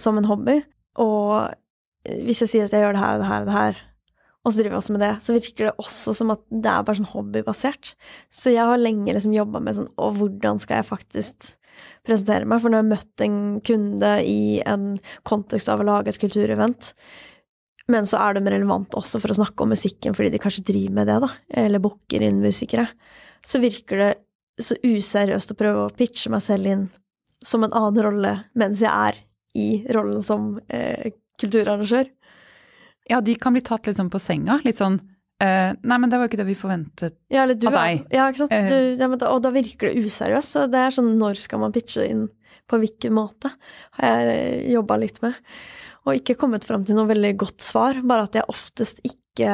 som 0.00 0.18
en 0.18 0.28
hobby. 0.30 0.56
Og 1.02 2.16
hvis 2.24 2.42
jeg 2.44 2.52
sier 2.52 2.66
at 2.66 2.74
jeg 2.74 2.84
gjør 2.84 2.96
det 2.96 3.02
her 3.02 3.16
og 3.16 3.22
det 3.22 3.28
her 3.30 3.44
og 3.44 3.50
det 3.50 3.58
her, 3.58 3.84
og 4.46 4.52
så 4.52 4.60
driver 4.60 4.76
jeg 4.76 4.78
også 4.78 4.94
med 4.94 5.02
det, 5.02 5.12
så 5.26 5.34
virker 5.34 5.66
det 5.66 5.78
også 5.82 6.12
som 6.14 6.28
at 6.30 6.42
det 6.54 6.70
er 6.70 6.82
bare 6.86 6.98
sånn 7.00 7.08
hobbybasert. 7.10 7.88
Så 8.30 8.52
jeg 8.54 8.62
har 8.68 8.78
lenge 8.78 9.10
liksom 9.10 9.34
jobba 9.34 9.58
med 9.58 9.74
sånn 9.74 9.88
Å, 9.98 10.10
hvordan 10.14 10.60
skal 10.62 10.78
jeg 10.78 10.86
faktisk 10.86 11.48
presentere 12.06 12.46
meg? 12.46 12.62
For 12.62 12.70
når 12.70 12.78
jeg 12.78 12.84
har 12.84 12.92
møtt 12.92 13.24
en 13.26 13.40
kunde 13.66 14.12
i 14.22 14.60
en 14.62 14.84
kontekst 15.26 15.72
av 15.72 15.82
å 15.82 15.88
lage 15.88 16.14
et 16.14 16.20
kulturevent, 16.22 16.92
men 17.90 18.06
så 18.06 18.20
er 18.22 18.38
de 18.38 18.46
relevant 18.46 18.94
også 18.98 19.18
for 19.22 19.34
å 19.34 19.38
snakke 19.40 19.66
om 19.66 19.74
musikken 19.74 20.14
fordi 20.14 20.30
de 20.34 20.42
kanskje 20.42 20.64
driver 20.70 20.94
med 21.00 21.10
det, 21.10 21.18
da, 21.26 21.32
eller 21.66 21.82
booker 21.82 22.22
inn 22.22 22.38
musikere, 22.42 22.86
så 23.46 23.58
virker 23.62 24.02
det 24.02 24.12
så 24.62 24.78
useriøst 24.86 25.52
å 25.52 25.58
prøve 25.58 25.84
å 25.84 25.94
pitche 25.94 26.30
meg 26.32 26.42
selv 26.46 26.70
inn 26.70 26.86
som 27.44 27.66
en 27.66 27.74
annen 27.76 28.02
rolle 28.02 28.32
mens 28.58 28.80
jeg 28.82 28.90
er 28.90 29.25
i 29.56 29.68
rollen 29.94 30.22
som 30.24 30.54
eh, 30.68 31.12
kulturarrangør. 31.40 32.08
Ja, 33.10 33.20
de 33.22 33.36
kan 33.38 33.54
bli 33.54 33.62
tatt 33.64 33.86
litt 33.86 33.98
sånn 33.98 34.10
på 34.10 34.20
senga. 34.22 34.58
Litt 34.66 34.80
sånn 34.80 34.98
eh, 35.42 35.72
Nei, 35.76 35.98
men 35.98 36.10
det 36.10 36.18
var 36.18 36.26
jo 36.26 36.32
ikke 36.32 36.40
det 36.40 36.48
vi 36.48 36.58
forventet 36.58 37.18
Ja, 37.32 37.44
av 37.46 37.54
deg. 37.54 38.06
Ja, 38.10 38.26
ikke 38.26 38.42
sant. 38.44 38.54
Eh. 38.56 38.68
Du, 38.70 39.02
ja, 39.02 39.08
da, 39.14 39.30
og 39.30 39.44
da 39.44 39.52
virker 39.54 39.90
det 39.90 40.06
useriøst. 40.06 40.56
Så 40.56 40.66
det 40.72 40.82
er 40.82 40.94
sånn, 40.96 41.14
når 41.20 41.38
skal 41.40 41.62
man 41.62 41.74
pitche 41.74 42.08
inn 42.08 42.26
på 42.66 42.80
hvilken 42.82 43.14
måte? 43.14 43.52
Har 44.00 44.26
jeg 44.26 44.72
jobba 44.74 44.98
litt 44.98 45.20
med. 45.22 45.38
Og 46.06 46.20
ikke 46.20 46.38
kommet 46.38 46.66
fram 46.66 46.86
til 46.86 46.98
noe 46.98 47.10
veldig 47.10 47.32
godt 47.38 47.62
svar, 47.62 47.98
bare 48.06 48.26
at 48.28 48.38
jeg 48.38 48.50
oftest 48.50 49.02
ikke 49.06 49.52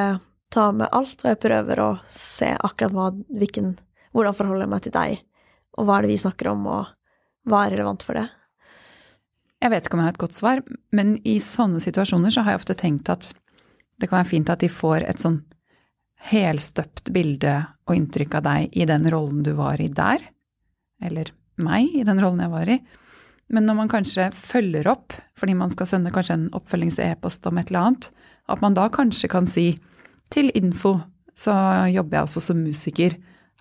tar 0.53 0.75
med 0.77 0.93
alt, 0.93 1.23
og 1.23 1.31
jeg 1.31 1.41
prøver 1.41 1.81
å 1.81 1.91
se 2.12 2.51
akkurat 2.53 2.93
hva, 2.93 3.07
hvilken, 3.41 3.73
hvordan 4.12 4.37
forholder 4.37 4.67
jeg 4.67 4.73
meg 4.75 4.83
til 4.85 4.95
deg, 4.97 5.23
og 5.79 5.88
hva 5.88 5.97
er 5.97 6.05
det 6.05 6.12
vi 6.12 6.21
snakker 6.21 6.51
om, 6.53 6.67
og 6.69 7.49
hva 7.49 7.62
er 7.65 7.73
relevant 7.77 8.05
for 8.05 8.21
det. 8.21 8.27
Jeg 9.62 9.70
vet 9.70 9.87
ikke 9.87 9.94
om 9.94 10.03
jeg 10.03 10.09
har 10.09 10.16
et 10.16 10.25
godt 10.25 10.38
svar, 10.38 10.62
men 10.90 11.14
i 11.29 11.37
sånne 11.42 11.79
situasjoner 11.83 12.35
så 12.35 12.42
har 12.42 12.57
jeg 12.57 12.62
ofte 12.62 12.79
tenkt 12.79 13.11
at 13.12 13.29
det 14.03 14.09
kan 14.11 14.18
være 14.18 14.33
fint 14.33 14.51
at 14.51 14.62
de 14.64 14.70
får 14.72 15.05
et 15.07 15.22
sånn 15.22 15.38
helstøpt 16.33 17.12
bilde 17.14 17.55
og 17.87 17.94
inntrykk 17.94 18.35
av 18.38 18.46
deg 18.46 18.75
i 18.79 18.87
den 18.90 19.07
rollen 19.11 19.44
du 19.46 19.53
var 19.59 19.79
i 19.83 19.87
der, 19.90 20.22
eller 21.03 21.31
meg 21.62 21.94
i 21.94 22.03
den 22.07 22.18
rollen 22.22 22.42
jeg 22.42 22.53
var 22.53 22.72
i. 22.75 22.79
Men 23.53 23.68
når 23.68 23.79
man 23.79 23.90
kanskje 23.92 24.31
følger 24.35 24.88
opp, 24.90 25.14
fordi 25.38 25.55
man 25.59 25.70
skal 25.70 25.88
sende 25.90 26.12
kanskje 26.14 26.38
en 26.38 26.51
oppfølgings-e-post 26.57 27.46
om 27.51 27.59
et 27.61 27.70
eller 27.70 27.87
annet, 27.87 28.09
at 28.51 28.62
man 28.64 28.75
da 28.75 28.88
kanskje 28.90 29.31
kan 29.31 29.46
si 29.51 29.66
til 30.33 30.51
info 30.59 30.96
så 31.38 31.55
jobber 31.92 32.18
jeg 32.18 32.27
også 32.27 32.42
som 32.44 32.62
musiker. 32.64 33.16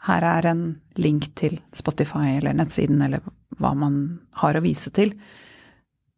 Her 0.08 0.26
er 0.28 0.50
en 0.50 0.64
link 1.00 1.30
til 1.40 1.60
Spotify 1.78 2.38
eller 2.38 2.56
nettsiden 2.58 3.02
eller 3.06 3.24
hva 3.62 3.74
man 3.78 4.02
har 4.42 4.58
å 4.58 4.64
vise 4.64 4.92
til. 4.96 5.14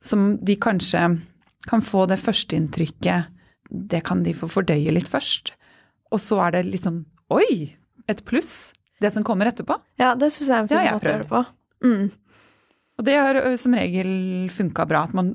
Som 0.03 0.33
de 0.43 0.57
kanskje 0.59 1.03
kan 1.69 1.83
få 1.85 2.05
det 2.11 2.19
førsteinntrykket 2.19 3.29
Det 3.71 4.01
kan 4.03 4.23
de 4.25 4.33
få 4.35 4.49
fordøye 4.51 4.91
litt 4.91 5.07
først. 5.09 5.53
Og 6.11 6.19
så 6.21 6.41
er 6.47 6.57
det 6.57 6.65
litt 6.67 6.83
sånn 6.85 7.05
Oi! 7.33 7.71
Et 8.11 8.19
pluss. 8.27 8.73
Det 9.01 9.09
som 9.15 9.23
kommer 9.23 9.47
etterpå. 9.49 9.77
Ja, 9.99 10.11
det 10.19 10.29
syns 10.33 10.49
jeg 10.49 10.57
er 10.57 10.65
en 10.65 10.67
fin 10.69 10.77
måte 10.83 11.07
å 11.07 11.13
gjøre 11.13 11.23
det 11.23 11.31
på. 11.31 11.43
Mm. 11.87 12.43
Og 12.99 13.07
det 13.07 13.15
har 13.15 13.39
som 13.57 13.75
regel 13.79 14.11
funka 14.53 14.85
bra. 14.89 15.05
At 15.07 15.15
man 15.17 15.31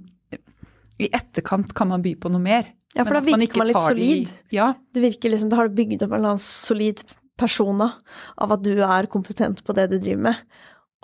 i 0.98 1.08
etterkant 1.14 1.72
kan 1.76 1.90
man 1.90 2.04
by 2.04 2.14
på 2.20 2.30
noe 2.32 2.42
mer. 2.42 2.68
Ja, 2.96 3.04
for 3.04 3.18
da 3.18 3.22
virker 3.24 3.60
man 3.60 3.66
man 3.66 3.70
litt 3.70 3.80
solid. 3.84 4.28
i-. 4.28 4.56
Ja, 4.56 4.72
Du 4.94 5.00
virker 5.00 5.32
liksom, 5.32 5.50
Da 5.50 5.60
har 5.60 5.68
du 5.68 5.76
bygd 5.78 6.02
opp 6.02 6.12
en 6.12 6.18
eller 6.20 6.34
annen 6.34 6.44
solid 6.44 7.02
persona 7.38 7.92
av 8.36 8.52
at 8.56 8.64
du 8.64 8.72
er 8.82 9.06
kompetent 9.10 9.62
på 9.64 9.74
det 9.76 9.88
du 9.92 9.98
driver 9.98 10.30
med. 10.30 10.40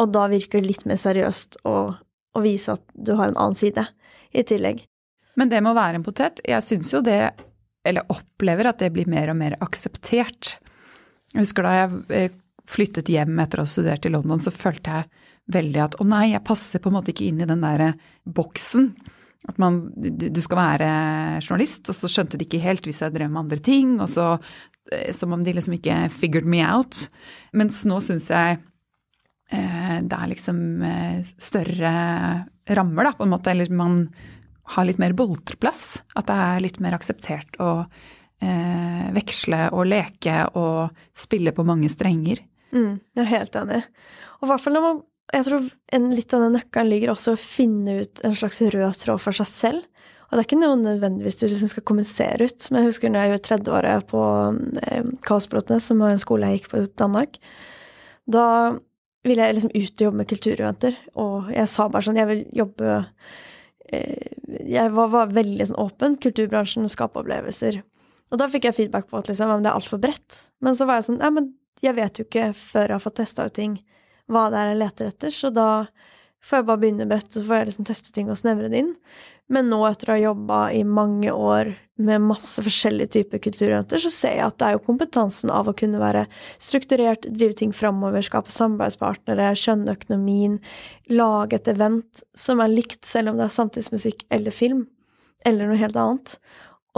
Og 0.03 0.11
da 0.14 0.27
virker 0.31 0.61
det 0.61 0.70
litt 0.72 0.87
mer 0.90 0.98
seriøst 0.98 1.61
å, 1.70 1.94
å 2.35 2.42
vise 2.44 2.75
at 2.75 2.85
du 2.94 3.14
har 3.18 3.31
en 3.31 3.40
annen 3.40 3.59
side 3.59 3.87
i 4.35 4.44
tillegg. 4.47 4.85
Men 5.38 5.51
det 5.51 5.62
med 5.62 5.75
å 5.75 5.79
være 5.79 5.99
en 5.99 6.07
potet, 6.07 6.42
jeg 6.47 6.66
syns 6.66 6.92
jo 6.94 7.03
det, 7.05 7.35
eller 7.87 8.11
opplever 8.12 8.70
at 8.70 8.83
det 8.83 8.92
blir 8.94 9.11
mer 9.11 9.33
og 9.33 9.38
mer 9.38 9.57
akseptert. 9.64 10.57
Jeg 11.35 11.42
husker 11.42 11.66
da 11.66 11.75
jeg 11.77 12.01
eh, 12.14 12.37
flyttet 12.70 13.11
hjem 13.12 13.38
etter 13.42 13.61
å 13.61 13.66
ha 13.66 13.70
studert 13.70 14.07
i 14.07 14.12
London, 14.12 14.40
så 14.40 14.55
følte 14.55 14.99
jeg 14.99 15.33
veldig 15.55 15.83
at 15.85 15.99
å 16.01 16.07
nei, 16.09 16.31
jeg 16.33 16.47
passer 16.47 16.81
på 16.81 16.90
en 16.90 16.97
måte 16.97 17.12
ikke 17.12 17.29
inn 17.29 17.42
i 17.44 17.49
den 17.49 17.64
der 17.64 17.99
boksen. 18.25 18.92
At 19.44 19.59
man, 19.61 19.83
du 19.94 20.40
skal 20.40 20.61
være 20.61 20.92
journalist, 21.42 21.90
og 21.92 21.99
så 21.99 22.09
skjønte 22.09 22.38
de 22.40 22.47
ikke 22.47 22.62
helt 22.64 22.87
hvis 22.88 23.03
jeg 23.05 23.12
drev 23.12 23.29
med 23.33 23.42
andre 23.42 23.61
ting, 23.61 23.99
og 24.01 24.09
så 24.12 24.31
eh, 24.94 25.11
som 25.16 25.35
om 25.37 25.42
de 25.44 25.53
liksom 25.57 25.77
ikke 25.77 26.07
figured 26.14 26.49
me 26.49 26.62
out. 26.64 27.09
Mens 27.53 27.83
nå 27.88 28.01
syns 28.05 28.31
jeg 28.33 28.57
eh, 28.57 28.64
det 30.04 30.16
er 30.16 30.30
liksom 30.30 30.59
eh, 30.87 31.20
større 31.38 31.94
rammer, 32.64 33.04
da, 33.04 33.12
på 33.16 33.26
en 33.26 33.35
måte. 33.35 33.52
Eller 33.52 33.70
man 33.70 34.09
har 34.74 34.88
litt 34.88 35.00
mer 35.02 35.14
boltreplass. 35.16 36.02
At 36.16 36.28
det 36.30 36.37
er 36.46 36.62
litt 36.64 36.80
mer 36.85 36.96
akseptert 36.96 37.59
å 37.62 37.70
eh, 37.85 39.09
veksle 39.14 39.68
og 39.72 39.88
leke 39.90 40.44
og 40.59 40.94
spille 41.18 41.54
på 41.57 41.66
mange 41.66 41.90
strenger. 41.92 42.42
Mm, 42.74 43.00
jeg 43.14 43.24
er 43.24 43.33
helt 43.33 43.59
enig. 43.61 43.83
Og 44.40 44.46
i 44.46 44.52
hvert 44.52 44.64
fall 44.64 44.78
når 44.78 44.88
man 44.88 45.02
Jeg 45.35 45.46
tror 45.46 45.62
en, 45.96 46.04
litt 46.14 46.35
av 46.37 46.42
den 46.44 46.52
nøkkelen 46.52 46.90
ligger 46.92 47.11
også 47.14 47.33
å 47.33 47.40
finne 47.40 47.94
ut 48.04 48.20
en 48.28 48.35
slags 48.37 48.61
rød 48.61 48.98
tråd 49.00 49.22
for 49.22 49.35
seg 49.35 49.48
selv. 49.48 49.87
Og 50.26 50.35
det 50.35 50.42
er 50.42 50.46
ikke 50.46 50.59
noe 50.61 50.76
nødvendigvis 50.76 51.38
du 51.40 51.46
liksom 51.46 51.70
skal 51.72 51.85
kommunisere 51.88 52.44
ut. 52.44 52.66
Men 52.68 52.83
jeg 52.83 52.90
husker 52.90 53.11
når 53.11 53.22
jeg 53.22 53.33
gjorde 53.33 53.46
tredjeåret 53.48 54.07
på 54.11 54.20
eh, 54.85 55.78
som 55.80 56.04
var 56.04 56.12
en 56.12 56.20
skole 56.20 56.50
jeg 56.50 56.61
gikk 56.61 56.68
på 56.70 56.83
i 56.83 56.90
Danmark. 57.00 57.40
Da 58.28 58.44
ville 59.24 59.46
jeg 59.46 59.56
liksom 59.56 59.72
ut 59.74 59.94
og 59.94 60.06
jobbe 60.06 60.20
med 60.20 60.28
kultureventer, 60.30 61.00
og 61.20 61.50
jeg 61.54 61.70
sa 61.72 61.88
bare 61.88 62.06
sånn 62.06 62.20
Jeg 62.20 62.30
vil 62.30 62.44
jobbe 62.60 62.94
eh, 63.88 64.32
Jeg 64.68 64.92
var, 64.94 65.10
var 65.12 65.34
veldig 65.34 65.68
sånn 65.70 65.80
åpen. 65.80 66.16
Kulturbransjen, 66.20 66.88
skape 66.92 67.22
opplevelser. 67.22 67.80
Og 68.32 68.40
da 68.40 68.48
fikk 68.50 68.68
jeg 68.68 68.76
feedback 68.78 69.08
på 69.10 69.20
at 69.20 69.30
liksom, 69.30 69.52
det 69.64 69.70
er 69.70 69.76
altfor 69.76 70.00
bredt. 70.02 70.40
Men 70.64 70.76
så 70.76 70.88
var 70.88 71.00
jeg 71.00 71.08
sånn 71.08 71.22
Ja, 71.24 71.32
men 71.34 71.52
jeg 71.84 71.96
vet 71.98 72.18
jo 72.18 72.26
ikke 72.26 72.50
før 72.56 72.88
jeg 72.88 72.96
har 72.96 73.04
fått 73.04 73.20
testa 73.20 73.46
ut 73.48 73.56
ting, 73.56 73.78
hva 74.30 74.48
det 74.52 74.60
er 74.60 74.70
jeg 74.72 74.80
leter 74.80 75.10
etter, 75.10 75.34
så 75.34 75.50
da 75.52 75.68
får 76.44 76.60
jeg 76.60 76.66
bare 76.68 76.80
begynne 76.80 77.06
bredt, 77.08 77.28
og 77.32 77.38
så 77.40 77.44
får 77.48 77.60
jeg 77.60 77.68
liksom 77.70 77.88
teste 77.88 78.12
ting 78.14 78.30
og 78.32 78.38
snevre 78.40 78.70
det 78.72 78.80
inn. 78.84 78.94
Men 79.52 79.68
nå, 79.68 79.83
etter 79.85 80.09
å 80.09 80.14
ha 80.14 80.20
jobba 80.22 80.59
i 80.72 80.85
mange 80.88 81.33
år 81.33 81.74
med 82.00 82.22
masse 82.24 82.62
forskjellige 82.64 83.12
typer 83.18 83.42
kulturjenter, 83.44 84.00
så 84.02 84.11
ser 84.11 84.38
jeg 84.38 84.46
at 84.46 84.57
det 84.59 84.66
er 84.66 84.76
jo 84.78 84.85
kompetansen 84.87 85.52
av 85.52 85.68
å 85.68 85.74
kunne 85.76 86.00
være 86.00 86.24
strukturert, 86.62 87.28
drive 87.28 87.59
ting 87.61 87.74
framover, 87.76 88.24
skape 88.24 88.50
samarbeidspartnere, 88.50 89.52
skjønne 89.59 89.94
økonomien, 89.94 90.57
lage 91.12 91.61
et 91.61 91.70
event 91.70 92.24
som 92.38 92.62
er 92.64 92.72
likt, 92.72 93.02
selv 93.07 93.30
om 93.30 93.38
det 93.38 93.46
er 93.46 93.59
samtidsmusikk 93.59 94.24
eller 94.35 94.54
film, 94.54 94.87
eller 95.46 95.70
noe 95.70 95.78
helt 95.78 96.00
annet. 96.00 96.38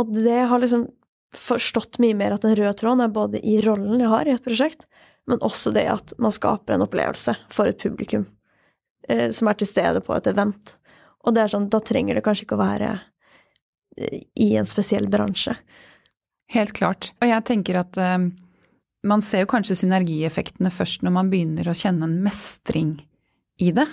Og 0.00 0.14
det 0.14 0.38
har 0.48 0.62
liksom 0.62 0.86
forstått 1.36 1.98
mye 2.00 2.16
mer 2.16 2.36
at 2.36 2.46
den 2.46 2.56
røde 2.56 2.78
tråden 2.78 3.04
er 3.04 3.12
både 3.12 3.42
i 3.44 3.58
rollen 3.66 4.00
jeg 4.00 4.12
har 4.14 4.30
i 4.30 4.36
et 4.38 4.46
prosjekt, 4.46 4.86
men 5.26 5.42
også 5.44 5.74
det 5.74 5.84
at 5.90 6.14
man 6.22 6.32
skaper 6.32 6.76
en 6.76 6.86
opplevelse 6.86 7.34
for 7.52 7.68
et 7.68 7.82
publikum 7.82 8.24
eh, 9.10 9.28
som 9.34 9.50
er 9.50 9.58
til 9.58 9.68
stede 9.68 10.00
på 10.06 10.14
et 10.16 10.30
event. 10.30 10.76
Og 11.26 11.34
det 11.34 11.42
er 11.42 11.52
sånn, 11.52 11.68
da 11.72 11.82
trenger 11.82 12.16
det 12.16 12.24
kanskje 12.26 12.46
ikke 12.46 12.56
å 12.58 12.62
være 12.62 12.94
eh, 13.98 14.24
i 14.46 14.52
en 14.58 14.68
spesiell 14.68 15.08
bransje. 15.10 15.56
Helt 16.54 16.74
klart. 16.76 17.10
Og 17.20 17.30
jeg 17.30 17.46
tenker 17.48 17.80
at 17.80 17.98
um, 17.98 18.30
man 19.06 19.22
ser 19.24 19.42
jo 19.42 19.50
kanskje 19.50 19.80
synergieffektene 19.82 20.70
først 20.70 21.02
når 21.02 21.14
man 21.16 21.30
begynner 21.32 21.66
å 21.66 21.74
kjenne 21.76 22.06
en 22.06 22.20
mestring 22.22 22.94
i 23.62 23.72
det. 23.74 23.86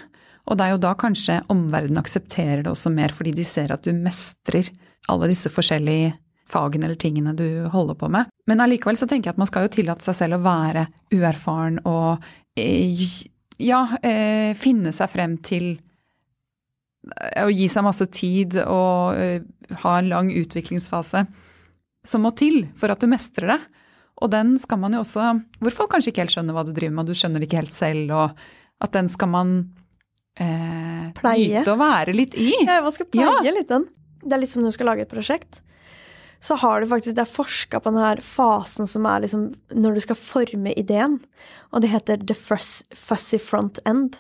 Og 0.46 0.60
det 0.60 0.66
er 0.66 0.76
jo 0.76 0.84
da 0.84 0.92
kanskje 1.00 1.40
omverdenen 1.50 2.02
aksepterer 2.02 2.62
det 2.62 2.70
også 2.70 2.92
mer, 2.94 3.14
fordi 3.16 3.32
de 3.34 3.46
ser 3.48 3.74
at 3.74 3.86
du 3.86 3.94
mestrer 3.96 4.70
alle 5.10 5.30
disse 5.32 5.50
forskjellige 5.52 6.14
fagene 6.54 6.86
eller 6.86 7.00
tingene 7.00 7.34
du 7.38 7.66
holder 7.74 7.98
på 7.98 8.10
med. 8.12 8.30
Men 8.50 8.62
allikevel 8.62 9.00
så 9.00 9.08
tenker 9.10 9.32
jeg 9.32 9.38
at 9.38 9.42
man 9.42 9.50
skal 9.50 9.66
jo 9.66 9.74
tillate 9.74 10.06
seg 10.06 10.20
selv 10.20 10.38
å 10.38 10.44
være 10.44 10.86
uerfaren 11.16 11.80
og 11.90 12.24
eh, 12.60 13.08
ja, 13.64 13.86
finne 14.60 14.92
seg 14.94 15.12
frem 15.14 15.38
til 15.46 15.78
å 17.44 17.50
gi 17.52 17.68
seg 17.72 17.84
masse 17.84 18.06
tid 18.16 18.56
og 18.64 19.44
ha 19.84 19.94
en 20.00 20.10
lang 20.12 20.30
utviklingsfase 20.32 21.26
som 22.08 22.24
må 22.24 22.32
til 22.36 22.66
for 22.80 22.92
at 22.94 23.00
du 23.04 23.08
mestrer 23.12 23.54
det. 23.56 23.60
Og 24.24 24.30
den 24.32 24.54
skal 24.62 24.78
man 24.80 24.94
jo 24.94 25.02
også 25.02 25.24
Hvor 25.60 25.74
folk 25.74 25.90
kanskje 25.96 26.12
ikke 26.14 26.22
helt 26.24 26.34
skjønner 26.36 26.54
hva 26.56 26.64
du 26.68 26.72
driver 26.76 26.94
med, 26.96 27.04
og 27.08 27.12
du 27.12 27.18
skjønner 27.18 27.42
det 27.42 27.48
ikke 27.50 27.62
helt 27.64 27.76
selv, 27.76 28.12
og 28.14 28.84
at 28.86 28.92
den 28.96 29.10
skal 29.12 29.32
man 29.34 29.54
eh, 30.40 31.10
Pleie. 31.18 31.60
nyte 31.64 31.74
å 31.74 31.80
være 31.80 32.14
litt 32.16 32.36
i. 32.40 32.52
Ja, 32.66 32.80
man 32.86 32.92
skal 32.96 33.10
pleie 33.12 33.26
Ja. 33.44 33.52
litt 33.56 33.68
den? 33.72 33.88
Det 34.24 34.34
er 34.38 34.42
litt 34.44 34.50
som 34.54 34.62
når 34.64 34.72
du 34.72 34.78
skal 34.78 34.88
lage 34.92 35.02
et 35.08 35.12
prosjekt. 35.12 35.62
Så 36.44 36.58
har 36.60 36.82
du 36.84 36.88
faktisk, 36.92 37.16
det 37.16 37.24
er 37.24 37.32
forska 37.32 37.80
på 37.80 37.92
den 37.92 38.02
her 38.04 38.20
fasen 38.24 38.88
som 38.88 39.06
er 39.08 39.22
liksom 39.24 39.46
når 39.80 39.94
du 39.96 40.00
skal 40.04 40.16
forme 40.20 40.74
ideen. 40.76 41.20
Og 41.72 41.82
det 41.84 41.90
heter 41.94 42.18
the 42.28 42.36
Fuzzy 42.36 42.84
fussy 42.94 43.38
front 43.40 43.80
end. 43.88 44.20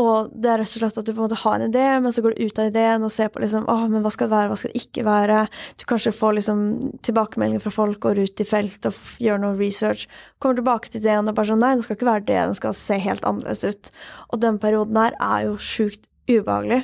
Og 0.00 0.30
det 0.34 0.48
er 0.50 0.58
rett 0.58 0.72
og 0.72 0.80
slett 0.80 0.96
at 0.98 1.06
du 1.06 1.12
på 1.12 1.20
en 1.20 1.28
måte 1.28 1.38
har 1.38 1.60
en 1.60 1.70
idé, 1.70 1.82
men 2.02 2.10
så 2.10 2.22
går 2.24 2.34
du 2.34 2.48
ut 2.48 2.56
av 2.58 2.66
ideen 2.66 3.04
og 3.06 3.12
ser 3.14 3.28
på 3.30 3.38
liksom, 3.44 3.68
åh, 3.70 3.84
men 3.86 4.02
hva 4.02 4.10
skal 4.10 4.26
det 4.26 4.34
være, 4.34 4.50
hva 4.50 4.56
skal 4.58 4.72
det 4.72 4.82
ikke 4.82 5.04
være? 5.06 5.44
Du 5.78 5.84
kanskje 5.86 6.12
får 6.16 6.34
liksom 6.40 6.64
tilbakemeldinger 7.06 7.62
fra 7.62 7.72
folk, 7.76 8.00
går 8.02 8.24
ut 8.26 8.42
i 8.42 8.48
felt 8.48 8.88
og 8.90 8.98
gjør 9.22 9.38
noe 9.44 9.54
research. 9.60 10.08
Kommer 10.42 10.58
tilbake 10.58 10.90
til 10.90 11.04
ideen 11.04 11.30
og 11.30 11.38
bare 11.38 11.52
sånn, 11.52 11.62
nei, 11.62 11.76
det 11.78 11.86
skal 11.86 11.98
ikke 12.00 12.10
være 12.10 12.26
det, 12.26 12.40
den 12.40 12.58
skal 12.58 12.74
se 12.80 12.98
helt 13.06 13.30
annerledes 13.30 13.62
ut. 13.70 13.94
Og 14.34 14.42
den 14.42 14.58
perioden 14.66 14.98
her 14.98 15.14
er 15.22 15.46
jo 15.46 15.56
sjukt 15.62 16.10
ubehagelig. 16.26 16.82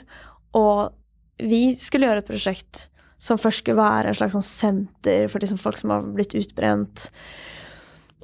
Og 0.55 0.95
vi 1.43 1.63
skulle 1.83 2.07
gjøre 2.07 2.23
et 2.23 2.31
prosjekt 2.31 2.87
som 3.21 3.43
først 3.43 3.65
skulle 3.65 3.83
være 3.83 4.13
en 4.13 4.17
slags 4.23 4.39
sånn 4.39 4.47
senter 4.47 5.27
for 5.29 5.43
liksom 5.43 5.59
folk 5.61 5.83
som 5.83 5.93
har 5.93 6.07
blitt 6.15 6.39
utbrent. 6.39 7.11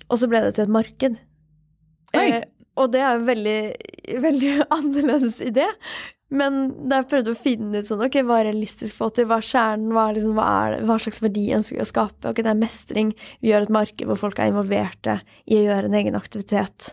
Og 0.07 0.21
så 0.21 0.31
ble 0.31 0.47
det 0.47 0.55
til 0.57 0.69
et 0.69 0.77
marked. 0.79 1.19
Oi. 2.15 2.29
Eh, 2.31 2.45
og 2.77 2.93
det 2.93 3.01
er 3.01 3.23
veldig, 3.25 3.59
veldig 4.27 4.53
annerledes 4.71 5.41
idé. 5.45 5.67
Men 6.29 6.65
da 6.91 7.01
jeg 7.01 7.09
prøvde 7.11 7.33
å 7.37 7.39
finne 7.39 7.81
ut 7.81 7.87
sånn, 7.87 8.03
ok, 8.03 8.19
hva 8.27 8.41
er 8.41 8.49
realistisk 8.49 8.99
få 8.99 9.13
til, 9.15 9.29
hva 9.31 9.39
er 9.39 9.47
kjernen, 9.47 9.93
hva, 9.95 10.09
er 10.09 10.17
liksom, 10.17 10.33
hva, 10.35 10.47
er 10.67 10.87
hva 10.89 10.97
slags 11.03 11.23
verdi 11.23 11.45
ønsker 11.55 11.79
vi 11.79 11.85
å 11.85 11.87
skape? 11.87 12.33
Ok, 12.33 12.41
det 12.43 12.51
er 12.51 12.59
mestring, 12.59 13.13
vi 13.43 13.53
gjør 13.53 13.69
et 13.69 13.75
marked 13.77 14.11
hvor 14.11 14.19
folk 14.25 14.41
er 14.43 14.51
involverte 14.51 15.21
i 15.47 15.61
å 15.61 15.67
gjøre 15.69 15.91
en 15.91 15.99
egen 16.01 16.19
aktivitet. 16.19 16.91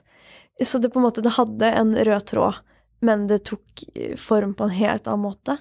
Så 0.62 0.78
det 0.78 0.94
på 0.94 1.02
en 1.02 1.08
måte, 1.08 1.24
det 1.26 1.34
hadde 1.40 1.72
en 1.80 1.96
rød 1.98 2.28
tråd, 2.30 2.62
men 3.04 3.26
det 3.32 3.42
tok 3.50 3.84
eh, 3.96 4.14
form 4.22 4.54
på 4.54 4.68
en 4.68 4.78
helt 4.78 5.10
annen 5.10 5.26
måte. 5.26 5.58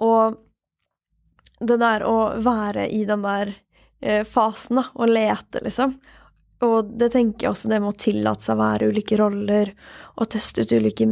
Og 0.00 0.40
det 1.60 1.76
der 1.84 2.06
å 2.08 2.16
være 2.42 2.88
i 2.88 3.04
den 3.08 3.22
der 3.24 3.52
eh, 4.00 4.24
fasen, 4.24 4.80
da, 4.80 4.88
og 4.96 5.12
lete, 5.12 5.60
liksom. 5.64 5.92
Og 6.64 6.90
det 6.98 7.10
tenker 7.14 7.46
jeg 7.46 7.52
også 7.52 7.70
det 7.70 7.80
med 7.82 7.92
å 7.92 7.98
tillate 7.98 8.44
seg 8.44 8.56
å 8.56 8.62
være 8.62 8.88
ulike 8.92 9.18
roller, 9.20 9.70
og 10.16 10.30
teste 10.32 10.64
ut 10.64 10.74
ulike 10.74 11.06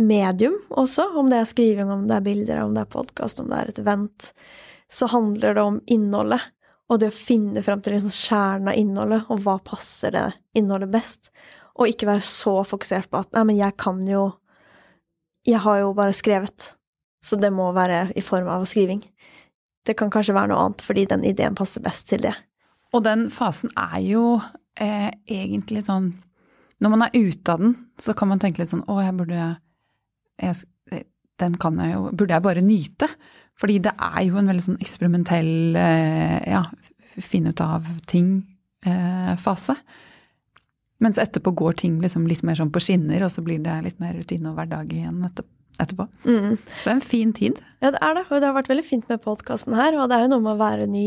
medium 0.00 0.56
også, 0.70 1.10
om 1.20 1.30
det 1.30 1.40
er 1.40 1.50
skriving, 1.50 1.90
om 1.92 2.06
det 2.08 2.18
er 2.18 2.26
bilder, 2.26 2.62
om 2.64 2.74
det 2.76 2.84
er 2.84 2.92
podkast, 2.94 3.42
om 3.42 3.50
det 3.52 3.60
er 3.60 3.72
et 3.72 3.80
event, 3.82 4.30
så 4.90 5.08
handler 5.12 5.56
det 5.56 5.64
om 5.64 5.80
innholdet. 5.90 6.50
Og 6.92 7.00
det 7.00 7.08
å 7.10 7.16
finne 7.16 7.62
frem 7.64 7.80
til 7.80 7.96
liksom 7.96 8.12
kjernen 8.12 8.70
av 8.72 8.78
innholdet, 8.78 9.28
og 9.32 9.44
hva 9.44 9.58
passer 9.64 10.12
det 10.14 10.24
innholdet 10.58 10.92
best. 10.92 11.30
Og 11.80 11.90
ikke 11.90 12.08
være 12.10 12.24
så 12.26 12.58
fokusert 12.68 13.10
på 13.10 13.22
at 13.22 13.32
nei, 13.34 13.44
men 13.50 13.60
jeg 13.60 13.76
kan 13.80 14.02
jo 14.08 14.32
Jeg 15.44 15.60
har 15.60 15.82
jo 15.82 15.90
bare 15.92 16.14
skrevet, 16.16 16.70
så 17.20 17.36
det 17.36 17.50
må 17.52 17.66
være 17.76 18.14
i 18.16 18.22
form 18.24 18.46
av 18.48 18.62
skriving. 18.64 19.02
Det 19.84 19.92
kan 19.92 20.08
kanskje 20.08 20.32
være 20.32 20.48
noe 20.48 20.62
annet, 20.62 20.80
fordi 20.80 21.04
den 21.04 21.24
ideen 21.28 21.56
passer 21.58 21.84
best 21.84 22.08
til 22.08 22.22
det. 22.24 22.32
Og 22.96 23.02
den 23.04 23.26
fasen 23.28 23.68
er 23.76 23.98
jo 24.00 24.22
eh, 24.80 25.10
egentlig 25.30 25.84
sånn 25.86 26.12
Når 26.82 26.90
man 26.90 27.02
er 27.06 27.14
ute 27.14 27.52
av 27.52 27.60
den, 27.62 27.74
så 27.98 28.14
kan 28.14 28.28
man 28.28 28.38
tenke 28.42 28.58
litt 28.62 28.70
sånn 28.72 28.84
Å, 28.90 28.96
jeg 29.04 29.14
burde 29.18 29.38
jeg, 30.42 31.04
Den 31.38 31.54
kan 31.62 31.78
jeg 31.78 31.94
jo 31.94 32.08
Burde 32.12 32.34
jeg 32.34 32.42
bare 32.46 32.64
nyte? 32.64 33.08
Fordi 33.60 33.78
det 33.84 33.92
er 34.02 34.22
jo 34.26 34.36
en 34.40 34.48
veldig 34.50 34.64
sånn 34.64 34.80
eksperimentell 34.82 35.76
eh, 35.78 36.40
Ja, 36.50 36.64
finne 37.22 37.52
ut 37.54 37.60
av 37.62 37.84
ting-fase. 38.84 39.76
Mens 41.04 41.18
etterpå 41.22 41.52
går 41.54 41.76
ting 41.84 42.00
liksom 42.02 42.26
litt 42.30 42.42
mer 42.46 42.56
sånn 42.58 42.72
på 42.74 42.80
skinner, 42.82 43.22
og 43.26 43.30
så 43.30 43.42
blir 43.46 43.60
det 43.62 43.76
litt 43.84 44.00
mer 44.02 44.14
rutine 44.18 44.50
og 44.50 44.56
hverdag 44.58 44.90
igjen 44.94 45.20
etter- 45.26 45.46
etterpå. 45.78 46.06
Mm. 46.26 46.56
Så 46.58 46.82
det 46.84 46.90
er 46.90 46.96
en 46.96 47.04
fin 47.12 47.32
tid. 47.36 47.60
Ja, 47.82 47.90
det 47.94 48.00
er 48.02 48.14
det. 48.18 48.24
Og 48.30 48.40
det 48.40 48.48
har 48.48 48.56
vært 48.58 48.70
veldig 48.72 48.86
fint 48.86 49.08
med 49.10 49.22
podkasten 49.22 49.74
her. 49.78 49.94
Og 49.98 50.08
det 50.10 50.16
er 50.18 50.26
jo 50.26 50.32
noe 50.34 50.44
med 50.48 50.54
å 50.56 50.60
være 50.64 50.86
ny 50.90 51.06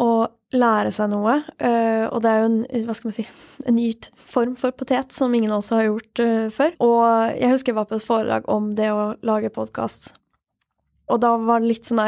og 0.00 0.32
lære 0.54 0.90
seg 0.94 1.10
noe. 1.12 1.36
eh, 1.58 2.06
og 2.08 2.22
det 2.22 2.30
er 2.30 2.42
jo 2.42 2.48
en, 2.50 2.58
hva 2.86 2.96
skal 2.96 3.10
man 3.10 3.16
si, 3.16 3.26
en 3.66 3.76
ny 3.76 3.88
form 4.18 4.56
for 4.58 4.74
potet 4.74 5.14
som 5.14 5.34
ingen 5.34 5.52
av 5.52 5.62
oss 5.62 5.70
har 5.74 5.86
gjort 5.86 6.22
eh, 6.22 6.48
før. 6.54 6.74
Og 6.84 7.04
jeg 7.38 7.52
husker 7.52 7.72
jeg 7.72 7.78
var 7.78 7.88
på 7.90 7.98
et 7.98 8.06
foredrag 8.06 8.50
om 8.50 8.72
det 8.78 8.90
å 8.94 9.14
lage 9.26 9.52
podkast. 9.54 10.12
Og 11.12 11.20
da 11.20 11.34
var 11.36 11.60
det 11.60 11.70
litt 11.70 11.88
sånn 11.88 12.02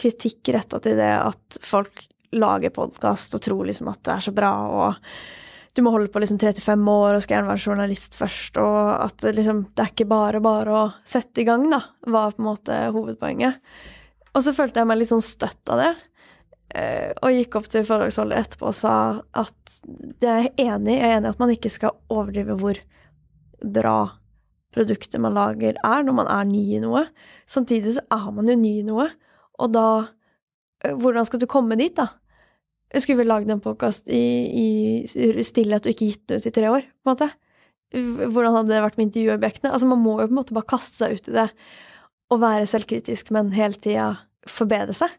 kritikk 0.00 0.50
retta 0.56 0.80
til 0.82 0.98
det 0.98 1.12
at 1.14 1.58
folk 1.62 2.06
lager 2.36 2.72
podkast 2.74 3.36
og 3.36 3.44
tror 3.44 3.68
liksom 3.68 3.88
at 3.92 4.02
det 4.04 4.16
er 4.16 4.24
så 4.26 4.32
bra, 4.34 4.52
og 4.66 5.76
du 5.76 5.82
må 5.84 5.92
holde 5.92 6.10
på 6.10 6.20
liksom 6.22 6.38
35 6.40 6.88
år 6.88 7.14
og 7.14 7.22
skal 7.22 7.36
gjerne 7.36 7.52
være 7.52 7.64
journalist 7.68 8.16
først, 8.18 8.58
og 8.58 8.78
at 8.96 9.20
det 9.22 9.34
liksom, 9.36 9.62
det 9.76 9.84
er 9.84 9.92
ikke 9.92 10.08
bare 10.10 10.40
bare 10.42 10.74
å 10.74 10.84
sette 11.06 11.42
i 11.42 11.46
gang, 11.46 11.68
da, 11.70 11.82
var 12.08 12.34
på 12.34 12.42
en 12.42 12.48
måte 12.48 12.78
hovedpoenget. 12.96 13.60
Og 14.32 14.44
så 14.44 14.54
følte 14.56 14.82
jeg 14.82 14.88
meg 14.88 15.00
litt 15.00 15.12
sånn 15.12 15.24
støtt 15.24 15.72
av 15.72 15.82
det, 15.84 15.92
og 16.74 17.30
gikk 17.30 17.54
opp 17.56 17.68
til 17.70 17.84
foredragsholder 17.86 18.40
etterpå 18.42 18.66
og 18.68 18.74
sa 18.74 18.94
at 19.38 19.76
det 20.20 20.28
er 20.28 20.48
enig 20.58 20.96
jeg 20.96 21.04
er 21.06 21.14
enig 21.20 21.30
at 21.30 21.38
man 21.40 21.52
ikke 21.54 21.70
skal 21.70 21.94
overdrive 22.12 22.56
hvor 22.58 22.80
bra 23.62 23.98
produktet 24.76 25.20
man 25.22 25.36
lager 25.36 25.78
er 25.80 26.04
når 26.04 26.18
man 26.20 26.30
er 26.30 26.44
ny 26.48 26.62
i 26.76 26.82
noe. 26.82 27.06
Samtidig 27.48 27.96
så 27.96 28.04
er 28.12 28.28
man 28.34 28.50
jo 28.50 28.58
ny 28.58 28.74
i 28.82 28.86
noe, 28.86 29.08
og 29.56 29.72
da 29.72 29.88
eh, 30.84 30.92
Hvordan 30.92 31.26
skal 31.28 31.40
du 31.40 31.48
komme 31.50 31.78
dit, 31.80 31.96
da? 31.96 32.10
Skulle 32.92 33.22
vi 33.22 33.26
lagd 33.26 33.50
en 33.50 33.62
podkast 33.62 34.10
i, 34.12 34.22
i 34.62 35.42
stillhet 35.44 35.86
og 35.86 35.94
ikke 35.94 36.10
gitt 36.12 36.28
den 36.30 36.42
ut 36.42 36.46
i 36.46 36.54
tre 36.54 36.70
år, 36.70 36.84
på 36.86 37.08
en 37.08 37.14
måte? 37.14 37.30
Hvordan 37.96 38.54
hadde 38.58 38.74
det 38.74 38.84
vært 38.84 38.96
med 38.98 39.08
intervjuobjektene? 39.08 39.72
Altså, 39.72 39.88
man 39.90 40.02
må 40.02 40.18
jo 40.20 40.28
på 40.28 40.34
en 40.34 40.38
måte 40.38 40.54
bare 40.56 40.70
kaste 40.70 41.00
seg 41.00 41.16
ut 41.16 41.30
i 41.30 41.36
det 41.38 41.48
og 42.34 42.40
være 42.42 42.66
selvkritisk, 42.66 43.30
men 43.34 43.52
hele 43.54 43.78
tida 43.78 44.08
forbedre 44.50 44.94
seg. 44.96 45.12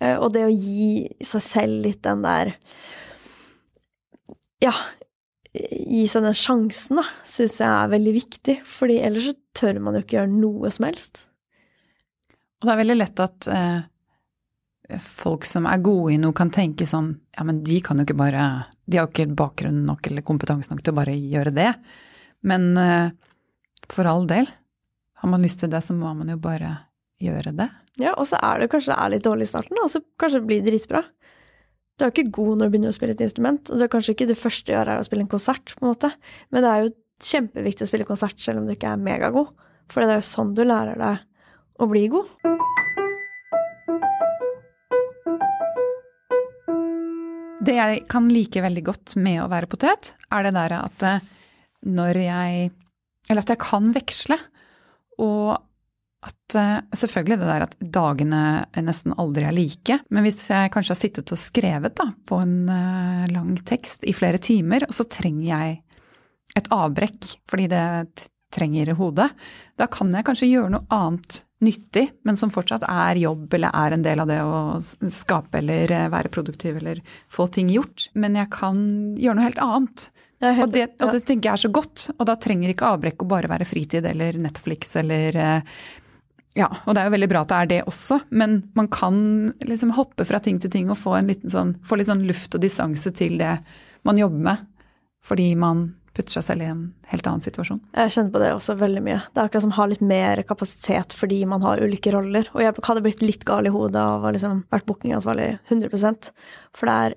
Eh, 0.00 0.16
Og 0.16 0.32
det 0.34 0.44
å 0.46 0.52
gi 0.52 1.08
seg 1.24 1.44
selv 1.44 1.82
litt 1.86 2.02
den 2.06 2.22
der 2.26 2.54
Ja, 4.62 4.72
gi 5.54 6.04
seg 6.10 6.24
den 6.26 6.36
sjansen, 6.36 6.98
da, 7.00 7.04
syns 7.26 7.60
jeg 7.62 7.68
er 7.68 7.92
veldig 7.92 8.14
viktig. 8.16 8.56
Fordi 8.66 8.98
ellers 9.06 9.30
så 9.30 9.36
tør 9.58 9.78
man 9.82 9.94
jo 9.96 10.02
ikke 10.04 10.18
gjøre 10.18 10.32
noe 10.34 10.70
som 10.74 10.88
helst. 10.88 11.24
Og 12.58 12.66
det 12.66 12.74
er 12.74 12.80
veldig 12.82 12.96
lett 12.98 13.22
at 13.22 13.48
eh, 13.54 14.98
folk 15.04 15.46
som 15.46 15.66
er 15.70 15.82
gode 15.84 16.14
i 16.16 16.18
noe, 16.18 16.34
kan 16.34 16.50
tenke 16.54 16.86
sånn 16.88 17.12
Ja, 17.36 17.44
men 17.46 17.62
de 17.62 17.78
kan 17.84 18.00
jo 18.00 18.06
ikke 18.06 18.16
bare 18.18 18.44
De 18.88 18.98
har 18.98 19.06
jo 19.06 19.12
ikke 19.12 19.36
bakgrunn 19.38 19.84
nok 19.86 20.08
eller 20.08 20.26
kompetanse 20.26 20.72
nok 20.72 20.82
til 20.82 20.94
å 20.94 20.98
bare 20.98 21.14
gjøre 21.14 21.54
det. 21.54 21.70
Men 22.42 22.70
eh, 22.82 23.10
for 23.88 24.10
all 24.10 24.26
del, 24.30 24.48
har 25.22 25.30
man 25.30 25.42
lyst 25.46 25.62
til 25.62 25.70
det, 25.70 25.82
så 25.86 25.94
må 25.94 26.10
man 26.18 26.28
jo 26.30 26.38
bare 26.42 26.74
gjøre 27.22 27.52
det. 27.58 27.68
Ja, 27.98 28.14
og 28.14 28.28
så 28.30 28.38
er 28.44 28.62
det 28.62 28.70
kanskje 28.72 28.92
det 28.92 28.98
er 29.02 29.12
litt 29.14 29.26
dårlig 29.26 29.48
i 29.48 29.50
starten, 29.50 29.80
og 29.82 29.90
så 29.90 30.02
kanskje 30.20 30.40
det 30.40 30.50
blir 30.50 30.66
dritbra. 30.66 31.02
Du 31.98 32.04
er 32.04 32.12
jo 32.12 32.14
ikke 32.14 32.36
god 32.36 32.60
når 32.60 32.68
du 32.68 32.74
begynner 32.74 32.94
å 32.94 32.96
spille 32.96 33.16
et 33.16 33.24
instrument, 33.24 33.70
og 33.70 33.78
det 33.78 33.88
er 33.88 33.94
kanskje 33.94 34.14
ikke 34.14 34.28
det 34.30 34.38
første 34.38 34.70
du 34.70 34.76
gjør 34.76 34.92
er 34.92 35.02
å 35.02 35.06
spille 35.06 35.24
en 35.26 35.32
konsert, 35.32 35.74
på 35.74 35.82
en 35.82 35.90
måte, 35.90 36.12
men 36.54 36.62
det 36.62 36.70
er 36.70 36.84
jo 36.84 36.94
kjempeviktig 37.28 37.86
å 37.86 37.90
spille 37.90 38.06
konsert 38.06 38.38
selv 38.42 38.62
om 38.62 38.68
du 38.68 38.76
ikke 38.76 38.92
er 38.92 39.02
megagod, 39.02 39.50
for 39.90 40.04
det 40.04 40.14
er 40.14 40.20
jo 40.22 40.28
sånn 40.30 40.54
du 40.54 40.62
lærer 40.62 41.00
deg 41.00 41.24
å 41.82 41.90
bli 41.90 42.04
god. 42.12 42.30
Det 47.68 47.74
jeg 47.74 48.04
kan 48.08 48.28
like 48.30 48.62
veldig 48.64 48.84
godt 48.86 49.16
med 49.20 49.42
å 49.42 49.50
være 49.50 49.68
potet, 49.70 50.14
er 50.32 50.46
det 50.46 50.54
der 50.56 50.74
at 50.78 51.04
eh, 51.04 51.24
når 51.88 52.22
jeg 52.22 52.70
Eller 53.28 53.44
at 53.44 53.50
jeg 53.52 53.60
kan 53.60 53.90
veksle. 53.92 54.38
Og 55.20 55.58
at 56.26 56.54
eh, 56.58 56.78
selvfølgelig 56.98 57.38
det 57.38 57.48
der 57.48 57.64
at 57.68 57.76
dagene 57.94 58.40
nesten 58.82 59.14
aldri 59.20 59.44
er 59.46 59.54
like, 59.54 59.98
men 60.10 60.26
hvis 60.26 60.48
jeg 60.50 60.72
kanskje 60.74 60.94
har 60.94 61.00
sittet 61.02 61.34
og 61.34 61.38
skrevet 61.40 61.94
da, 62.00 62.08
på 62.26 62.40
en 62.42 62.56
eh, 62.72 63.28
lang 63.34 63.52
tekst 63.68 64.06
i 64.08 64.14
flere 64.16 64.40
timer, 64.42 64.88
og 64.88 64.96
så 64.96 65.06
trenger 65.06 65.46
jeg 65.52 65.76
et 66.58 66.72
avbrekk 66.74 67.36
fordi 67.50 67.68
det 67.70 67.84
trenger 68.54 68.94
hodet, 68.98 69.28
da 69.78 69.86
kan 69.92 70.10
jeg 70.14 70.26
kanskje 70.26 70.48
gjøre 70.48 70.72
noe 70.72 70.88
annet 70.94 71.42
nyttig, 71.62 72.04
men 72.26 72.38
som 72.38 72.52
fortsatt 72.54 72.86
er 72.86 73.18
jobb 73.18 73.54
eller 73.58 73.74
er 73.74 73.94
en 73.94 74.04
del 74.04 74.22
av 74.22 74.30
det 74.30 74.38
å 74.46 74.78
skape 74.82 75.58
eller 75.60 75.92
eh, 75.94 76.08
være 76.12 76.32
produktiv 76.34 76.78
eller 76.80 77.02
få 77.30 77.48
ting 77.52 77.70
gjort. 77.72 78.08
Men 78.14 78.38
jeg 78.38 78.50
kan 78.54 78.78
gjøre 79.18 79.38
noe 79.38 79.46
helt 79.48 79.62
annet. 79.62 80.08
Helt- 80.38 80.62
Og 80.68 80.74
det, 80.74 80.84
og 81.00 81.08
ja. 81.08 81.14
det 81.16 81.24
tenker 81.26 81.50
jeg 81.50 81.58
er 81.58 81.64
så 81.64 81.72
godt, 81.74 82.04
og 82.14 82.28
da 82.30 82.36
trenger 82.38 82.70
ikke 82.70 82.92
avbrekk 82.92 83.24
å 83.24 83.30
bare 83.30 83.50
være 83.50 83.66
fritid 83.66 84.06
eller 84.06 84.38
Netflix 84.38 84.94
eller 85.00 85.34
eh, 85.34 85.80
Ja, 86.58 86.68
og 86.84 86.96
det 86.96 87.02
er 87.02 87.08
jo 87.08 87.14
veldig 87.14 87.28
bra 87.30 87.44
at 87.44 87.52
det 87.52 87.58
er 87.58 87.68
det 87.70 87.82
også, 87.86 88.18
men 88.34 88.58
man 88.78 88.88
kan 88.90 89.20
liksom 89.62 89.92
hoppe 89.94 90.26
fra 90.26 90.40
ting 90.42 90.58
til 90.62 90.72
ting 90.72 90.90
og 90.90 90.98
få, 90.98 91.14
sånn, 91.52 91.76
få 91.86 91.98
litt 92.00 92.10
sånn 92.10 92.26
luft 92.26 92.56
og 92.56 92.64
distanse 92.64 93.12
til 93.14 93.38
det 93.38 93.54
man 94.08 94.18
jobber 94.18 94.42
med, 94.48 94.66
fordi 95.22 95.52
man 95.58 95.86
putter 96.18 96.34
seg 96.34 96.46
selv 96.48 96.64
i 96.64 96.70
en 96.72 96.80
helt 97.12 97.28
annen 97.30 97.44
situasjon. 97.44 97.78
Jeg 97.94 98.10
kjenner 98.14 98.32
på 98.34 98.40
det 98.42 98.50
også 98.56 98.74
veldig 98.80 99.02
mye. 99.06 99.20
Det 99.30 99.38
er 99.38 99.46
akkurat 99.46 99.64
som 99.64 99.74
å 99.74 99.78
ha 99.78 99.86
litt 99.90 100.02
mer 100.02 100.42
kapasitet 100.48 101.14
fordi 101.14 101.38
man 101.46 101.62
har 101.62 101.82
ulike 101.84 102.10
roller. 102.14 102.48
Og 102.56 102.64
jeg 102.64 102.74
hadde 102.88 103.04
blitt 103.04 103.22
litt 103.22 103.46
gal 103.46 103.68
i 103.68 103.72
hodet 103.74 104.02
av 104.02 104.26
å 104.26 104.32
liksom 104.34 104.64
vært 104.72 104.88
bookingansvarlig 104.88 105.52
100% 105.70 106.32
For 106.74 106.90
det 106.90 106.96
er 107.04 107.16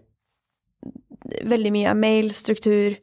veldig 1.49 1.73
mye 1.73 1.95
mail, 1.97 2.29
struktur, 2.37 2.97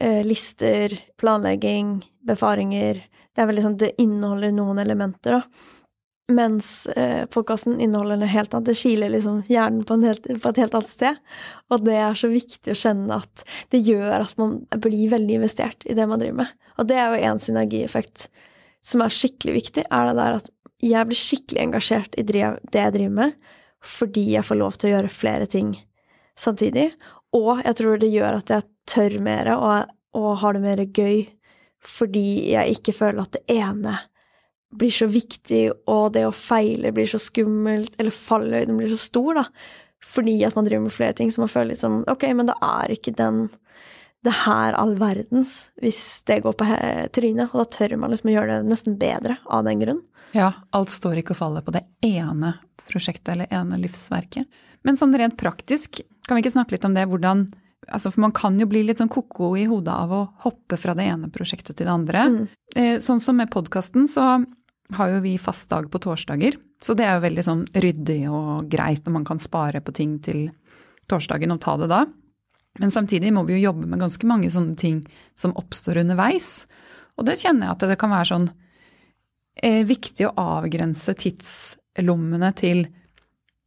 eh, 0.00 0.20
lister, 0.26 0.94
planlegging, 1.22 2.00
befaringer. 2.26 3.04
Det 3.38 3.44
er 3.44 3.52
veldig 3.52 3.62
sånn, 3.62 3.74
det 3.78 3.92
inneholder 4.02 4.50
noen 4.50 4.80
elementer, 4.82 5.36
da. 5.38 5.68
Mens 6.34 6.88
eh, 6.98 7.22
podkasten 7.30 7.76
inneholder 7.78 8.18
noe 8.18 8.28
helt 8.32 8.50
annet. 8.50 8.72
Det 8.72 8.80
kiler 8.80 9.12
liksom 9.14 9.44
hjernen 9.46 9.84
på, 9.86 9.94
helt, 10.02 10.26
på 10.26 10.50
et 10.50 10.58
helt 10.58 10.74
annet 10.74 10.90
sted. 10.90 11.20
Og 11.70 11.84
det 11.86 11.94
er 12.02 12.18
så 12.18 12.32
viktig 12.32 12.74
å 12.74 12.80
kjenne 12.82 13.20
at 13.22 13.44
det 13.70 13.78
gjør 13.86 14.24
at 14.24 14.34
man 14.42 14.58
blir 14.82 15.12
veldig 15.14 15.38
investert 15.38 15.86
i 15.86 15.94
det 15.94 16.08
man 16.10 16.18
driver 16.18 16.40
med. 16.40 16.66
Og 16.82 16.90
det 16.90 16.98
er 16.98 17.14
jo 17.14 17.30
en 17.30 17.40
synergieffekt 17.46 18.26
som 18.90 19.06
er 19.06 19.14
skikkelig 19.14 19.54
viktig, 19.60 19.86
er 19.86 20.10
det 20.10 20.18
der 20.18 20.40
at 20.40 20.50
jeg 20.82 21.06
blir 21.06 21.22
skikkelig 21.22 21.62
engasjert 21.62 22.18
i 22.18 22.26
det 22.26 22.42
jeg 22.42 22.96
driver 22.98 23.16
med, 23.22 23.38
fordi 23.86 24.28
jeg 24.34 24.50
får 24.50 24.62
lov 24.64 24.74
til 24.74 24.90
å 24.90 24.94
gjøre 24.96 25.14
flere 25.14 25.46
ting 25.50 25.72
samtidig. 26.38 26.90
Og 27.38 27.62
jeg 27.62 27.78
tror 27.78 28.02
det 28.02 28.10
gjør 28.10 28.42
at 28.42 28.50
jeg 28.50 28.68
tør 28.90 29.18
mer 29.22 29.54
og, 29.54 29.90
og 30.18 30.30
har 30.42 30.58
det 30.58 30.66
mer 30.66 30.84
gøy, 30.86 31.28
fordi 31.84 32.52
jeg 32.52 32.78
ikke 32.78 32.94
føler 32.96 33.22
at 33.24 33.36
det 33.36 33.58
ene 33.58 33.96
blir 34.78 34.92
så 34.92 35.08
viktig, 35.08 35.62
og 35.88 36.12
det 36.16 36.26
å 36.28 36.34
feile 36.34 36.92
blir 36.92 37.08
så 37.08 37.20
skummelt, 37.22 37.94
eller 37.96 38.12
fallhøyden 38.12 38.76
blir 38.76 38.90
så 38.92 38.98
stor, 39.00 39.38
da. 39.40 39.46
Fordi 40.04 40.36
at 40.46 40.54
man 40.58 40.66
driver 40.68 40.84
med 40.84 40.94
flere 40.94 41.16
ting, 41.16 41.30
så 41.32 41.42
man 41.42 41.50
føler 41.50 41.72
liksom 41.72 42.04
Ok, 42.10 42.28
men 42.36 42.46
da 42.46 42.54
er 42.62 42.92
ikke 42.94 43.16
den 43.18 43.48
det 44.26 44.34
her 44.34 44.74
all 44.74 44.96
verdens 44.98 45.68
hvis 45.78 46.24
det 46.26 46.40
går 46.42 46.56
på 46.58 46.66
trynet, 47.14 47.52
og 47.52 47.62
da 47.62 47.66
tør 47.70 47.94
man 48.02 48.10
liksom 48.12 48.32
å 48.32 48.34
gjøre 48.34 48.56
det 48.56 48.70
nesten 48.72 48.96
bedre 48.98 49.38
av 49.46 49.62
den 49.66 49.82
grunn. 49.82 50.00
Ja, 50.34 50.50
alt 50.74 50.90
står 50.92 51.20
ikke 51.20 51.36
og 51.36 51.40
faller 51.40 51.64
på 51.64 51.74
det 51.76 51.84
ene 52.04 52.56
prosjektet 52.88 53.30
eller 53.34 53.52
ene 53.54 53.78
livsverket. 53.78 54.48
Men 54.86 54.98
sånn 54.98 55.14
rent 55.18 55.38
praktisk, 55.38 56.00
kan 56.26 56.36
vi 56.36 56.44
ikke 56.44 56.56
snakke 56.56 56.74
litt 56.74 56.86
om 56.88 56.96
det, 56.96 57.06
hvordan 57.10 57.46
Altså, 57.86 58.10
for 58.10 58.24
man 58.26 58.34
kan 58.34 58.58
jo 58.60 58.66
bli 58.68 58.82
litt 58.84 59.00
sånn 59.00 59.12
ko-ko 59.12 59.52
i 59.56 59.68
hodet 59.70 59.94
av 59.94 60.12
å 60.12 60.22
hoppe 60.44 60.76
fra 60.80 60.96
det 60.98 61.06
ene 61.08 61.30
prosjektet 61.32 61.78
til 61.78 61.86
det 61.86 61.94
andre. 61.94 62.24
Mm. 62.28 62.40
Eh, 62.74 62.96
sånn 63.04 63.22
som 63.22 63.38
med 63.38 63.52
podkasten, 63.54 64.08
så 64.10 64.40
har 64.96 65.12
jo 65.12 65.20
vi 65.24 65.36
fast 65.40 65.68
dag 65.70 65.86
på 65.90 66.00
torsdager. 66.02 66.58
Så 66.82 66.94
det 66.98 67.06
er 67.06 67.16
jo 67.16 67.26
veldig 67.26 67.44
sånn 67.44 67.64
ryddig 67.74 68.22
og 68.30 68.68
greit 68.72 69.04
når 69.06 69.14
man 69.18 69.26
kan 69.28 69.40
spare 69.42 69.82
på 69.84 69.94
ting 69.96 70.18
til 70.24 70.48
torsdagen 71.08 71.54
og 71.54 71.62
ta 71.64 71.76
det 71.80 71.90
da. 71.90 72.04
Men 72.78 72.92
samtidig 72.94 73.32
må 73.34 73.44
vi 73.46 73.56
jo 73.56 73.70
jobbe 73.70 73.88
med 73.90 74.02
ganske 74.02 74.28
mange 74.28 74.50
sånne 74.54 74.76
ting 74.78 75.00
som 75.38 75.56
oppstår 75.58 76.02
underveis. 76.04 76.66
Og 77.18 77.26
det 77.26 77.38
kjenner 77.40 77.68
jeg 77.68 77.74
at 77.74 77.86
det 77.90 77.98
kan 78.00 78.12
være 78.14 78.30
sånn 78.30 78.48
eh, 79.62 79.82
viktig 79.88 80.28
å 80.28 80.34
avgrense 80.60 81.14
tidslommene 81.18 82.52
til 82.58 82.86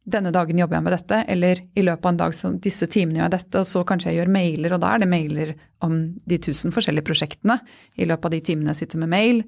denne 0.02 0.32
dagen 0.34 0.58
jobber 0.58 0.78
jeg 0.78 0.84
med 0.86 0.94
dette, 0.96 1.18
eller 1.30 1.60
i 1.78 1.84
løpet 1.84 2.06
av 2.06 2.10
en 2.10 2.20
dag 2.24 2.34
så 2.34 2.50
disse 2.62 2.88
timene 2.90 3.20
gjør 3.20 3.28
jeg 3.28 3.34
dette, 3.36 3.60
og 3.60 3.68
så 3.70 3.82
kanskje 3.86 4.10
jeg 4.10 4.18
gjør 4.18 4.32
mailer, 4.34 4.74
og 4.74 4.82
da 4.82 4.90
er 4.94 5.02
det 5.02 5.10
mailer 5.12 5.52
om 5.86 5.98
de 6.28 6.38
tusen 6.42 6.74
forskjellige 6.74 7.06
prosjektene 7.06 7.60
i 7.94 8.08
løpet 8.10 8.28
av 8.28 8.34
de 8.34 8.40
timene 8.48 8.74
jeg 8.74 8.82
sitter 8.82 9.02
med 9.04 9.12
mail, 9.14 9.42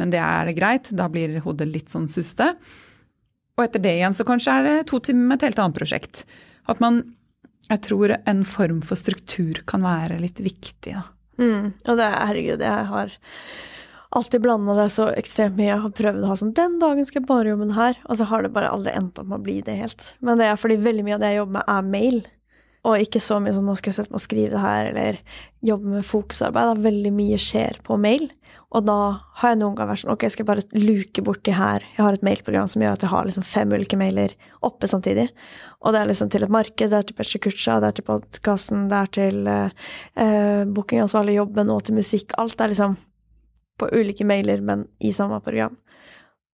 men 0.00 0.12
det 0.12 0.20
er 0.20 0.52
greit, 0.56 0.90
da 0.92 1.08
blir 1.08 1.38
hodet 1.44 1.70
litt 1.70 1.92
sånn 1.92 2.10
suste. 2.12 2.50
Og 3.54 3.64
etter 3.64 3.82
det 3.82 3.94
igjen 3.96 4.16
så 4.16 4.26
kanskje 4.28 4.56
er 4.58 4.66
det 4.66 4.78
to 4.90 4.98
timer 5.04 5.28
med 5.30 5.38
et 5.38 5.48
helt 5.48 5.60
annet 5.62 5.78
prosjekt. 5.78 6.24
At 6.68 6.80
man, 6.82 7.00
jeg 7.70 7.84
tror 7.86 8.16
en 8.18 8.42
form 8.48 8.80
for 8.84 8.98
struktur 8.98 9.62
kan 9.70 9.86
være 9.86 10.18
litt 10.20 10.42
viktig, 10.42 10.96
da. 10.98 11.06
Mm. 11.40 11.70
Og 11.88 11.96
det 11.98 12.04
er, 12.06 12.18
herregud, 12.28 12.60
jeg 12.62 12.88
har 12.90 13.14
alltid 14.14 14.44
blanda 14.44 14.74
det 14.78 14.88
så 14.94 15.08
ekstremt 15.12 15.58
mye. 15.58 15.70
Jeg 15.72 15.82
har 15.82 15.94
prøvd 15.98 16.22
å 16.22 16.30
ha 16.30 16.36
sånn 16.38 16.54
'Den 16.54 16.78
dagen 16.78 17.06
skal 17.06 17.22
jeg 17.22 17.28
bare 17.28 17.50
jobbe 17.50 17.66
med 17.66 17.74
det 17.74 17.80
her', 17.80 17.98
og 18.06 18.16
så 18.16 18.28
har 18.30 18.42
det 18.42 18.52
bare 18.54 18.70
aldri 18.70 18.94
endt 18.94 19.18
opp 19.18 19.26
med 19.26 19.40
å 19.40 19.42
bli 19.42 19.60
det 19.60 19.76
helt. 19.76 20.16
Men 20.20 20.38
det 20.38 20.46
er 20.46 20.56
fordi 20.56 20.76
veldig 20.76 21.04
mye 21.04 21.14
av 21.14 21.20
det 21.20 21.30
jeg 21.32 21.40
jobber 21.42 21.58
med, 21.58 21.64
er 21.68 21.82
mail. 21.82 22.24
Og 22.84 23.00
ikke 23.00 23.20
så 23.20 23.40
mye 23.40 23.54
sånn 23.56 23.64
'nå 23.64 23.76
skal 23.76 23.92
jeg 23.92 23.96
sette 23.96 24.12
meg 24.12 24.20
og 24.20 24.28
skrive 24.28 24.50
det 24.50 24.60
her', 24.60 24.88
eller 24.92 25.18
jobbe 25.64 25.86
med 25.86 26.04
fokusarbeid. 26.04 26.74
Da 26.74 26.88
veldig 26.88 27.12
mye 27.12 27.38
skjer 27.38 27.82
på 27.82 27.98
mail. 27.98 28.30
Og 28.74 28.84
da 28.84 29.20
har 29.38 29.50
jeg 29.50 29.58
noen 29.60 29.76
ganger 29.76 29.92
vært 29.92 30.02
sånn 30.02 30.12
Ok, 30.12 30.24
skal 30.30 30.44
jeg 30.44 30.50
bare 30.50 30.82
luke 30.82 31.22
bort 31.22 31.44
de 31.44 31.52
her 31.52 31.80
Jeg 31.94 32.02
har 32.02 32.12
et 32.12 32.22
mailprogram 32.22 32.68
som 32.68 32.82
gjør 32.82 32.92
at 32.92 33.00
jeg 33.00 33.10
har 33.10 33.24
liksom 33.24 33.46
fem 33.46 33.70
ulike 33.70 33.96
mailer 33.96 34.34
oppe 34.62 34.86
samtidig. 34.90 35.30
Og 35.82 35.92
det 35.92 36.00
er 36.00 36.06
liksom 36.06 36.30
til 36.30 36.42
et 36.42 36.50
marked, 36.50 36.90
det 36.90 36.98
er 36.98 37.02
til 37.02 37.14
Petter 37.14 37.38
Kutcha, 37.38 37.80
det 37.80 37.86
er 37.86 37.92
til 37.92 38.04
podkasten, 38.04 38.88
det 38.88 38.96
er 38.96 39.06
til 39.06 39.46
eh, 39.46 39.70
eh, 40.16 40.64
bookingansvarlig 40.64 41.36
jobben 41.36 41.70
og 41.70 41.84
til 41.84 41.94
musikk. 41.94 42.32
Alt 42.38 42.60
er 42.60 42.72
liksom 42.72 42.96
på 43.80 43.88
ulike 43.92 44.26
mailer, 44.26 44.62
men 44.64 44.86
i 45.02 45.12
samme 45.14 45.40
program. 45.44 45.76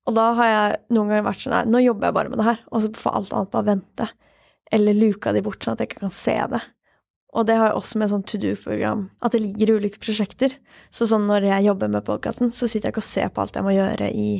Og 0.08 0.16
da 0.16 0.30
har 0.38 0.50
jeg 0.50 0.80
noen 0.96 1.12
ganger 1.12 1.26
vært 1.28 1.44
sånn 1.44 1.54
Nei, 1.54 1.64
nå 1.70 1.82
jobber 1.84 2.08
jeg 2.08 2.16
bare 2.16 2.32
med 2.32 2.40
det 2.40 2.48
her, 2.48 2.60
og 2.70 2.82
så 2.82 2.90
får 2.96 3.16
alt 3.18 3.32
annet 3.36 3.54
bare 3.54 3.68
vente. 3.68 4.10
Eller 4.72 4.96
luka 4.96 5.34
de 5.34 5.42
bort 5.44 5.64
sånn 5.64 5.76
at 5.76 5.82
jeg 5.82 5.90
ikke 5.90 6.04
kan 6.06 6.14
se 6.14 6.36
det. 6.54 6.62
Og 7.30 7.46
det 7.46 7.56
har 7.60 7.70
jeg 7.70 7.78
også 7.78 8.00
med 8.00 8.10
sånn 8.10 8.24
to 8.26 8.40
do-program, 8.42 9.04
at 9.22 9.34
det 9.34 9.42
ligger 9.44 9.70
i 9.70 9.74
ulike 9.78 10.00
prosjekter. 10.02 10.56
Så 10.90 11.06
sånn 11.06 11.28
når 11.30 11.46
jeg 11.46 11.68
jobber 11.68 11.92
med 11.92 12.06
podkasten, 12.06 12.50
så 12.54 12.66
sitter 12.66 12.90
jeg 12.90 12.96
ikke 12.96 13.04
og 13.04 13.10
ser 13.10 13.30
på 13.30 13.44
alt 13.44 13.58
jeg 13.58 13.66
må 13.66 13.74
gjøre 13.76 14.08
i, 14.10 14.30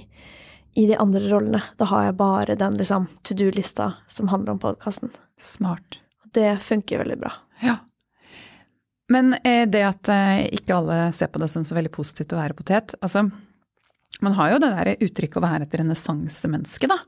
i 0.74 0.86
de 0.90 0.98
andre 0.98 1.22
rollene. 1.30 1.62
Da 1.78 1.86
har 1.92 2.08
jeg 2.08 2.18
bare 2.18 2.58
den 2.58 2.78
liksom 2.80 3.06
to 3.26 3.36
do-lista 3.38 3.92
som 4.10 4.32
handler 4.32 4.56
om 4.56 4.62
podkasten. 4.64 5.14
Smart. 5.38 6.00
Det 6.34 6.56
funker 6.66 7.04
veldig 7.04 7.20
bra. 7.22 7.36
Ja. 7.62 7.78
Men 9.10 9.34
eh, 9.44 9.66
det 9.68 9.82
at 9.86 10.10
eh, 10.12 10.46
ikke 10.60 10.76
alle 10.76 10.98
ser 11.16 11.30
på 11.32 11.40
det 11.42 11.50
som 11.50 11.66
så 11.66 11.76
veldig 11.76 11.92
positivt 11.94 12.34
å 12.34 12.40
være 12.40 12.56
potet 12.58 12.94
altså, 13.02 13.24
Man 14.22 14.36
har 14.38 14.54
jo 14.54 14.60
det 14.62 14.70
der 14.76 14.92
uttrykket 15.06 15.40
å 15.40 15.44
være 15.44 15.66
et 15.66 15.76
renessansemenneske, 15.80 16.90
da. 16.90 16.98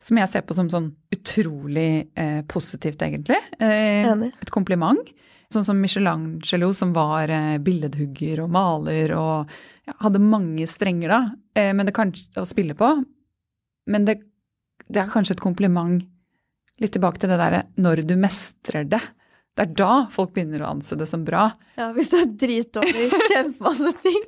Som 0.00 0.16
jeg 0.16 0.32
ser 0.32 0.44
på 0.48 0.56
som 0.56 0.70
sånn 0.72 0.88
utrolig 1.12 2.08
eh, 2.16 2.40
positivt, 2.48 3.02
egentlig. 3.04 3.36
Eh, 3.60 4.08
et 4.08 4.52
kompliment. 4.52 5.12
Sånn 5.52 5.66
som 5.66 5.80
Michelangelo, 5.82 6.70
som 6.76 6.94
var 6.96 7.28
eh, 7.34 7.58
billedhugger 7.60 8.44
og 8.44 8.52
maler 8.54 9.12
og 9.18 9.50
ja, 9.84 9.96
hadde 10.04 10.22
mange 10.22 10.68
strenger 10.70 11.12
da, 11.12 11.20
eh, 11.58 11.72
men 11.74 11.88
det 11.88 11.94
kan, 11.96 12.14
å 12.38 12.46
spille 12.48 12.76
på. 12.78 12.92
Men 13.90 14.06
det, 14.06 14.20
det 14.86 15.02
er 15.02 15.10
kanskje 15.10 15.36
et 15.36 15.42
kompliment 15.42 16.00
litt 16.80 16.94
tilbake 16.94 17.20
til 17.20 17.32
det 17.32 17.40
derre 17.40 17.64
når 17.82 18.04
du 18.08 18.14
mestrer 18.20 18.86
det. 18.88 19.02
Det 19.60 19.66
er 19.66 19.72
da 19.76 19.94
folk 20.08 20.30
begynner 20.32 20.62
å 20.64 20.70
anse 20.72 20.96
det 20.96 21.04
som 21.10 21.20
bra. 21.20 21.50
Ja, 21.76 21.90
hvis 21.92 22.08
du 22.08 22.14
er 22.16 22.30
dritdårlig 22.40 23.10
i 23.10 23.18
kjempemasse 23.34 23.90
ting. 24.00 24.22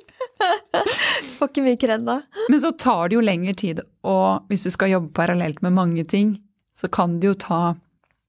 Får 1.39 1.49
ikke 1.49 1.63
mye 1.65 1.79
kred 1.81 2.05
da. 2.05 2.19
Men 2.53 2.61
så 2.61 2.69
tar 2.77 3.09
det 3.09 3.17
jo 3.17 3.23
lengre 3.25 3.55
tid, 3.57 3.81
og 4.05 4.45
hvis 4.51 4.67
du 4.67 4.69
skal 4.75 4.91
jobbe 4.93 5.09
parallelt 5.17 5.63
med 5.65 5.73
mange 5.73 6.05
ting, 6.05 6.35
så 6.77 6.85
kan 6.93 7.17
det 7.17 7.31
jo 7.31 7.39
ta 7.41 7.61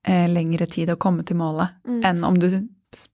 eh, 0.08 0.24
lengre 0.32 0.64
tid 0.70 0.94
å 0.94 0.96
komme 1.00 1.26
til 1.28 1.36
målet 1.42 1.76
enn 1.84 2.24
om 2.24 2.40
du 2.40 2.48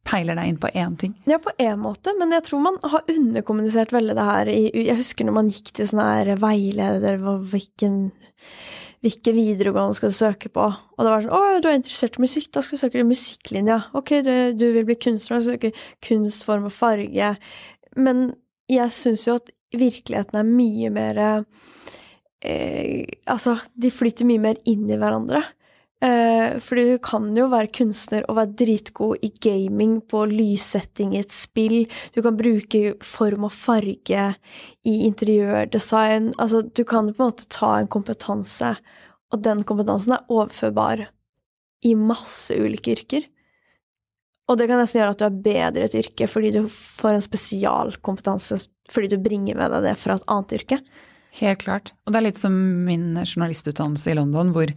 peiler 0.07 0.39
deg 0.39 0.53
inn 0.53 0.63
på 0.63 0.71
én 0.77 0.95
ting. 1.01 1.17
Ja, 1.27 1.41
på 1.43 1.51
en 1.59 1.83
måte, 1.83 2.15
men 2.19 2.31
jeg 2.37 2.47
tror 2.47 2.63
man 2.63 2.79
har 2.93 3.11
underkommunisert 3.11 3.95
veldig 3.97 4.15
det 4.19 4.27
her 4.31 4.51
i 4.53 4.61
Jeg 4.71 4.99
husker 5.01 5.27
når 5.27 5.39
man 5.41 5.51
gikk 5.51 5.73
til 5.75 5.91
sånn 5.91 6.05
her 6.05 6.35
veileder 6.39 7.19
hvilken 7.25 8.13
hvilken 9.05 9.37
videregående 9.37 9.97
skal 9.97 10.13
du 10.13 10.17
søke 10.17 10.51
på? 10.53 10.67
Og 10.69 11.01
det 11.05 11.13
var 11.13 11.25
sånn 11.25 11.37
Å, 11.37 11.61
du 11.63 11.69
er 11.71 11.79
interessert 11.79 12.19
i 12.19 12.25
musikk, 12.25 12.51
da 12.53 12.63
skal 12.65 12.77
du 12.77 12.83
søke 12.83 13.07
musikklinja. 13.09 13.79
Ok, 13.97 14.19
du, 14.27 14.33
du 14.59 14.67
vil 14.77 14.87
bli 14.89 14.99
kunstner, 15.01 15.39
da 15.39 15.45
skal 15.45 15.57
du 15.57 15.57
søke 15.57 15.73
kunst, 16.07 16.45
form 16.49 16.69
og 16.69 16.75
farge. 16.75 17.33
Men 17.97 18.27
jeg 18.71 18.95
syns 18.95 19.27
jo 19.27 19.39
at 19.41 19.51
virkeligheten 19.77 20.41
er 20.41 20.49
mye 20.49 20.91
mer 20.93 21.23
eh, 21.25 23.07
Altså, 23.31 23.57
de 23.77 23.91
flyter 23.93 24.29
mye 24.29 24.43
mer 24.43 24.61
inn 24.69 24.89
i 24.91 24.99
hverandre. 25.01 25.43
Eh, 26.01 26.57
fordi 26.65 26.87
du 26.95 26.99
kan 27.05 27.27
jo 27.37 27.51
være 27.53 27.69
kunstner 27.77 28.25
og 28.25 28.39
være 28.39 28.55
dritgod 28.63 29.25
i 29.27 29.29
gaming, 29.45 29.99
på 30.01 30.25
lyssetting 30.31 31.13
i 31.13 31.21
et 31.21 31.35
spill. 31.35 31.83
Du 32.15 32.23
kan 32.25 32.39
bruke 32.39 32.95
form 33.05 33.45
og 33.51 33.53
farge 33.53 34.25
i 34.89 34.95
interiørdesign. 35.05 36.33
Altså, 36.39 36.63
du 36.65 36.85
kan 36.89 37.13
på 37.13 37.21
en 37.21 37.29
måte 37.29 37.49
ta 37.53 37.75
en 37.79 37.91
kompetanse, 37.91 38.73
og 39.31 39.45
den 39.45 39.61
kompetansen 39.69 40.17
er 40.17 40.33
overførbar 40.33 41.05
i 41.85 41.93
masse 41.97 42.57
ulike 42.57 42.97
yrker. 42.97 43.29
Og 44.51 44.59
det 44.59 44.67
kan 44.67 44.81
nesten 44.81 44.99
gjøre 44.99 45.15
at 45.15 45.21
du 45.21 45.27
er 45.29 45.43
bedre 45.45 45.85
i 45.85 45.87
et 45.87 45.99
yrke 46.01 46.27
fordi 46.27 46.51
du 46.57 46.65
får 46.67 47.15
en 47.15 47.23
spesialkompetanse 47.23 48.59
fordi 48.91 49.13
du 49.13 49.21
bringer 49.23 49.55
med 49.55 49.71
deg 49.77 49.85
det 49.87 49.93
fra 50.01 50.17
et 50.19 50.25
annet 50.27 50.55
yrke. 50.57 50.81
Helt 51.39 51.61
klart. 51.63 51.93
Og 52.03 52.11
det 52.11 52.19
er 52.19 52.27
litt 52.27 52.41
som 52.41 52.57
min 52.89 53.13
journalistutdannelse 53.21 54.11
i 54.11 54.17
London, 54.19 54.51
hvor 54.57 54.73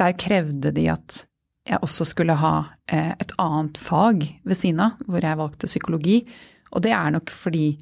der 0.00 0.16
krevde 0.18 0.72
de 0.74 0.88
at 0.92 1.22
jeg 1.68 1.78
også 1.84 2.06
skulle 2.08 2.34
ha 2.40 2.54
eh, 2.90 3.12
et 3.22 3.32
annet 3.38 3.78
fag 3.78 4.24
ved 4.42 4.58
siden 4.58 4.82
av, 4.82 4.98
hvor 5.06 5.22
jeg 5.22 5.38
valgte 5.38 5.70
psykologi. 5.70 6.16
Og 6.72 6.82
det 6.82 6.94
er 6.96 7.12
nok 7.14 7.30
fordi 7.30 7.76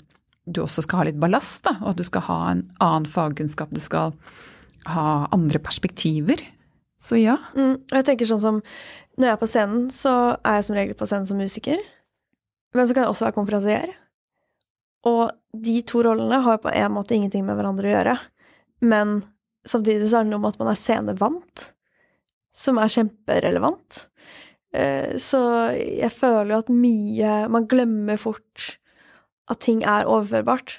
du 0.44 0.62
også 0.64 0.84
skal 0.84 1.00
ha 1.00 1.08
litt 1.08 1.20
ballast, 1.20 1.62
da, 1.64 1.76
og 1.80 1.94
at 1.94 2.00
du 2.00 2.04
skal 2.06 2.26
ha 2.26 2.38
en 2.50 2.64
annen 2.82 3.08
fagkunnskap. 3.08 3.72
Du 3.72 3.80
skal 3.80 4.12
ha 4.90 5.06
andre 5.32 5.60
perspektiver. 5.62 6.42
Så 7.00 7.16
ja. 7.20 7.38
Mm, 7.56 7.78
og 7.78 7.96
jeg 7.96 8.08
tenker 8.08 8.28
sånn 8.28 8.42
som 8.42 8.60
når 9.16 9.28
jeg 9.28 9.36
er 9.36 9.40
på 9.40 9.50
scenen, 9.50 9.88
så 9.92 10.14
er 10.36 10.58
jeg 10.58 10.68
som 10.68 10.76
regel 10.76 10.96
på 10.98 11.08
scenen 11.08 11.28
som 11.28 11.40
musiker. 11.40 11.80
Men 12.76 12.86
så 12.86 12.94
kan 12.94 13.04
jeg 13.04 13.12
også 13.12 13.26
være 13.28 13.36
konferansier. 13.36 13.92
Og 15.08 15.30
de 15.56 15.80
to 15.88 16.04
rollene 16.04 16.40
har 16.44 16.60
på 16.62 16.72
en 16.72 16.94
måte 16.94 17.16
ingenting 17.16 17.46
med 17.46 17.56
hverandre 17.58 17.88
å 17.88 17.94
gjøre. 17.94 18.16
Men 18.84 19.20
samtidig 19.68 20.08
så 20.08 20.20
er 20.20 20.26
det 20.26 20.34
noe 20.34 20.44
med 20.44 20.54
at 20.54 20.60
man 20.60 20.72
er 20.72 20.80
scenevant, 20.80 21.66
som 22.60 22.80
er 22.80 22.92
kjemperelevant. 22.92 24.04
Eh, 24.76 25.16
så 25.18 25.40
jeg 25.74 26.12
føler 26.14 26.52
jo 26.54 26.60
at 26.62 26.68
mye 26.70 27.30
Man 27.50 27.66
glemmer 27.66 28.20
fort 28.20 28.76
at 29.50 29.58
ting 29.64 29.82
er 29.82 30.06
overførbart. 30.06 30.76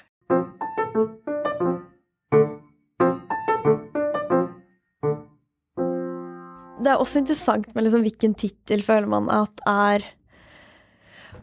Det 6.82 6.90
er 6.90 6.98
også 6.98 7.20
interessant 7.20 7.68
med 7.76 7.84
liksom 7.84 8.02
hvilken 8.02 8.32
tittel 8.34 8.80
føler 8.82 9.10
man 9.12 9.28
at 9.30 9.60
er 9.68 10.06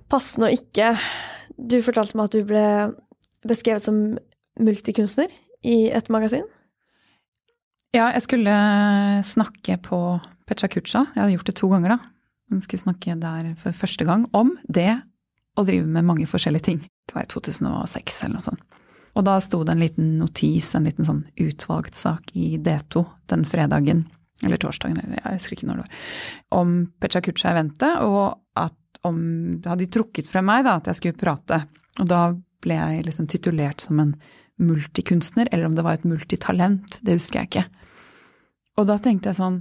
passende 0.10 0.50
og 0.50 0.58
ikke. 0.58 0.96
Du 1.56 1.78
fortalte 1.86 2.18
meg 2.18 2.28
at 2.28 2.36
du 2.36 2.50
ble 2.50 2.66
beskrevet 3.48 3.86
som 3.86 4.18
multikunstner 4.60 5.32
i 5.64 5.88
et 5.96 6.10
magasin. 6.12 6.48
Ja, 7.90 8.12
jeg 8.14 8.22
skulle 8.22 8.56
snakke 9.26 9.80
på 9.82 10.00
Pecha 10.46 10.68
Kucha. 10.70 11.08
Jeg 11.16 11.24
hadde 11.24 11.34
gjort 11.34 11.48
det 11.50 11.56
to 11.58 11.70
ganger, 11.72 11.96
da. 11.96 12.12
Jeg 12.54 12.66
skulle 12.66 12.84
snakke 12.84 13.16
der 13.18 13.48
for 13.58 13.74
første 13.74 14.06
gang 14.06 14.28
om 14.38 14.52
det 14.70 14.92
å 15.58 15.66
drive 15.66 15.88
med 15.90 16.06
mange 16.06 16.28
forskjellige 16.30 16.68
ting. 16.68 16.84
Det 17.10 17.18
var 17.18 17.26
i 17.26 17.32
2006 17.34 18.20
eller 18.24 18.36
noe 18.36 18.46
sånt. 18.46 18.78
Og 19.18 19.26
da 19.26 19.40
sto 19.42 19.64
det 19.66 19.74
en 19.74 19.82
liten 19.82 20.12
notis, 20.20 20.70
en 20.78 20.86
liten 20.86 21.08
sånn 21.08 21.24
utvalgt 21.42 21.98
sak 21.98 22.30
i 22.38 22.60
D2 22.62 23.04
den 23.34 23.48
fredagen 23.50 24.06
eller 24.46 24.62
torsdagen, 24.62 25.02
jeg 25.02 25.24
husker 25.26 25.58
ikke 25.58 25.68
når 25.68 25.82
det 25.82 25.88
var, 25.88 26.04
om 26.62 26.76
Pecha 27.02 27.20
Kucha-eventet, 27.26 28.06
og 28.06 28.38
at 28.56 29.02
om 29.04 29.18
hadde 29.66 29.82
de 29.82 29.90
trukket 29.98 30.30
frem 30.32 30.46
meg, 30.48 30.62
da, 30.64 30.78
at 30.78 30.88
jeg 30.88 31.00
skulle 31.02 31.20
prate. 31.20 31.64
Og 32.00 32.08
da 32.08 32.22
ble 32.64 32.78
jeg 32.78 33.04
liksom 33.10 33.28
titulert 33.34 33.84
som 33.84 34.00
en 34.00 34.14
multikunstner, 34.62 35.50
eller 35.52 35.68
om 35.68 35.76
det 35.76 35.84
var 35.84 35.98
et 35.98 36.08
multitalent, 36.08 37.02
det 37.04 37.18
husker 37.18 37.42
jeg 37.42 37.50
ikke. 37.50 37.66
Og 38.80 38.88
da 38.88 38.96
tenkte 39.02 39.32
jeg 39.32 39.40
sånn 39.40 39.60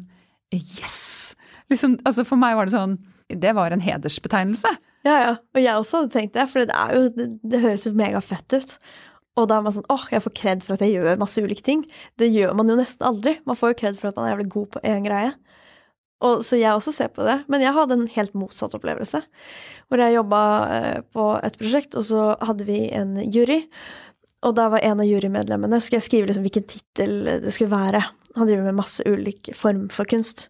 yes! 0.54 1.34
Liksom, 1.68 1.98
altså 2.08 2.24
for 2.24 2.40
meg 2.40 2.54
var 2.56 2.68
det 2.68 2.72
sånn 2.72 2.94
Det 3.28 3.50
var 3.52 3.74
en 3.74 3.82
hedersbetegnelse. 3.84 4.70
Ja, 5.04 5.16
ja. 5.20 5.34
Og 5.52 5.60
jeg 5.60 5.76
også 5.76 6.00
hadde 6.00 6.14
tenkt 6.14 6.38
det, 6.38 6.46
for 6.48 6.64
det, 6.64 6.72
er 6.74 6.94
jo, 6.96 7.10
det, 7.12 7.26
det 7.44 7.60
høres 7.60 7.84
jo 7.84 7.92
megafett 7.96 8.56
ut. 8.56 8.72
Og 9.38 9.46
da 9.50 9.58
er 9.58 9.66
man 9.66 9.74
sånn 9.76 9.86
åh, 9.92 10.06
jeg 10.10 10.24
får 10.24 10.34
kred 10.38 10.64
for 10.64 10.74
at 10.74 10.82
jeg 10.82 10.96
gjør 10.96 11.20
masse 11.20 11.42
ulike 11.44 11.64
ting. 11.66 11.84
Det 12.18 12.30
gjør 12.32 12.56
man 12.58 12.72
jo 12.72 12.78
nesten 12.78 13.06
aldri. 13.06 13.36
Man 13.46 13.58
får 13.58 13.74
jo 13.74 13.78
kred 13.82 14.00
for 14.00 14.10
at 14.10 14.18
man 14.18 14.26
er 14.26 14.34
jævlig 14.34 14.50
god 14.54 14.72
på 14.74 14.82
én 14.88 15.06
greie. 15.06 15.34
Og, 16.24 16.42
så 16.42 16.58
jeg 16.58 16.74
også 16.74 16.94
ser 16.96 17.12
på 17.14 17.22
det. 17.26 17.36
Men 17.52 17.62
jeg 17.62 17.76
hadde 17.76 17.94
en 17.94 18.08
helt 18.16 18.34
motsatt 18.38 18.74
opplevelse. 18.74 19.20
Hvor 19.86 20.02
jeg 20.02 20.16
jobba 20.16 20.42
eh, 20.74 21.00
på 21.14 21.30
et 21.46 21.58
prosjekt, 21.60 21.94
og 21.94 22.08
så 22.08 22.32
hadde 22.42 22.66
vi 22.66 22.88
en 22.96 23.14
jury. 23.30 23.60
Og 24.46 24.54
da 24.58 24.68
var 24.70 24.84
en 24.86 25.00
av 25.02 25.08
jurymedlemmene 25.08 25.80
Skulle 25.82 25.98
jeg 25.98 26.06
skrive 26.06 26.28
liksom 26.28 26.44
hvilken 26.46 26.66
tittel 26.70 27.14
det 27.44 27.54
skulle 27.54 27.74
være. 27.74 28.02
Han 28.38 28.48
driver 28.48 28.68
med 28.68 28.78
masse 28.78 29.04
ulik 29.06 29.52
form 29.56 29.88
for 29.94 30.08
kunst. 30.08 30.48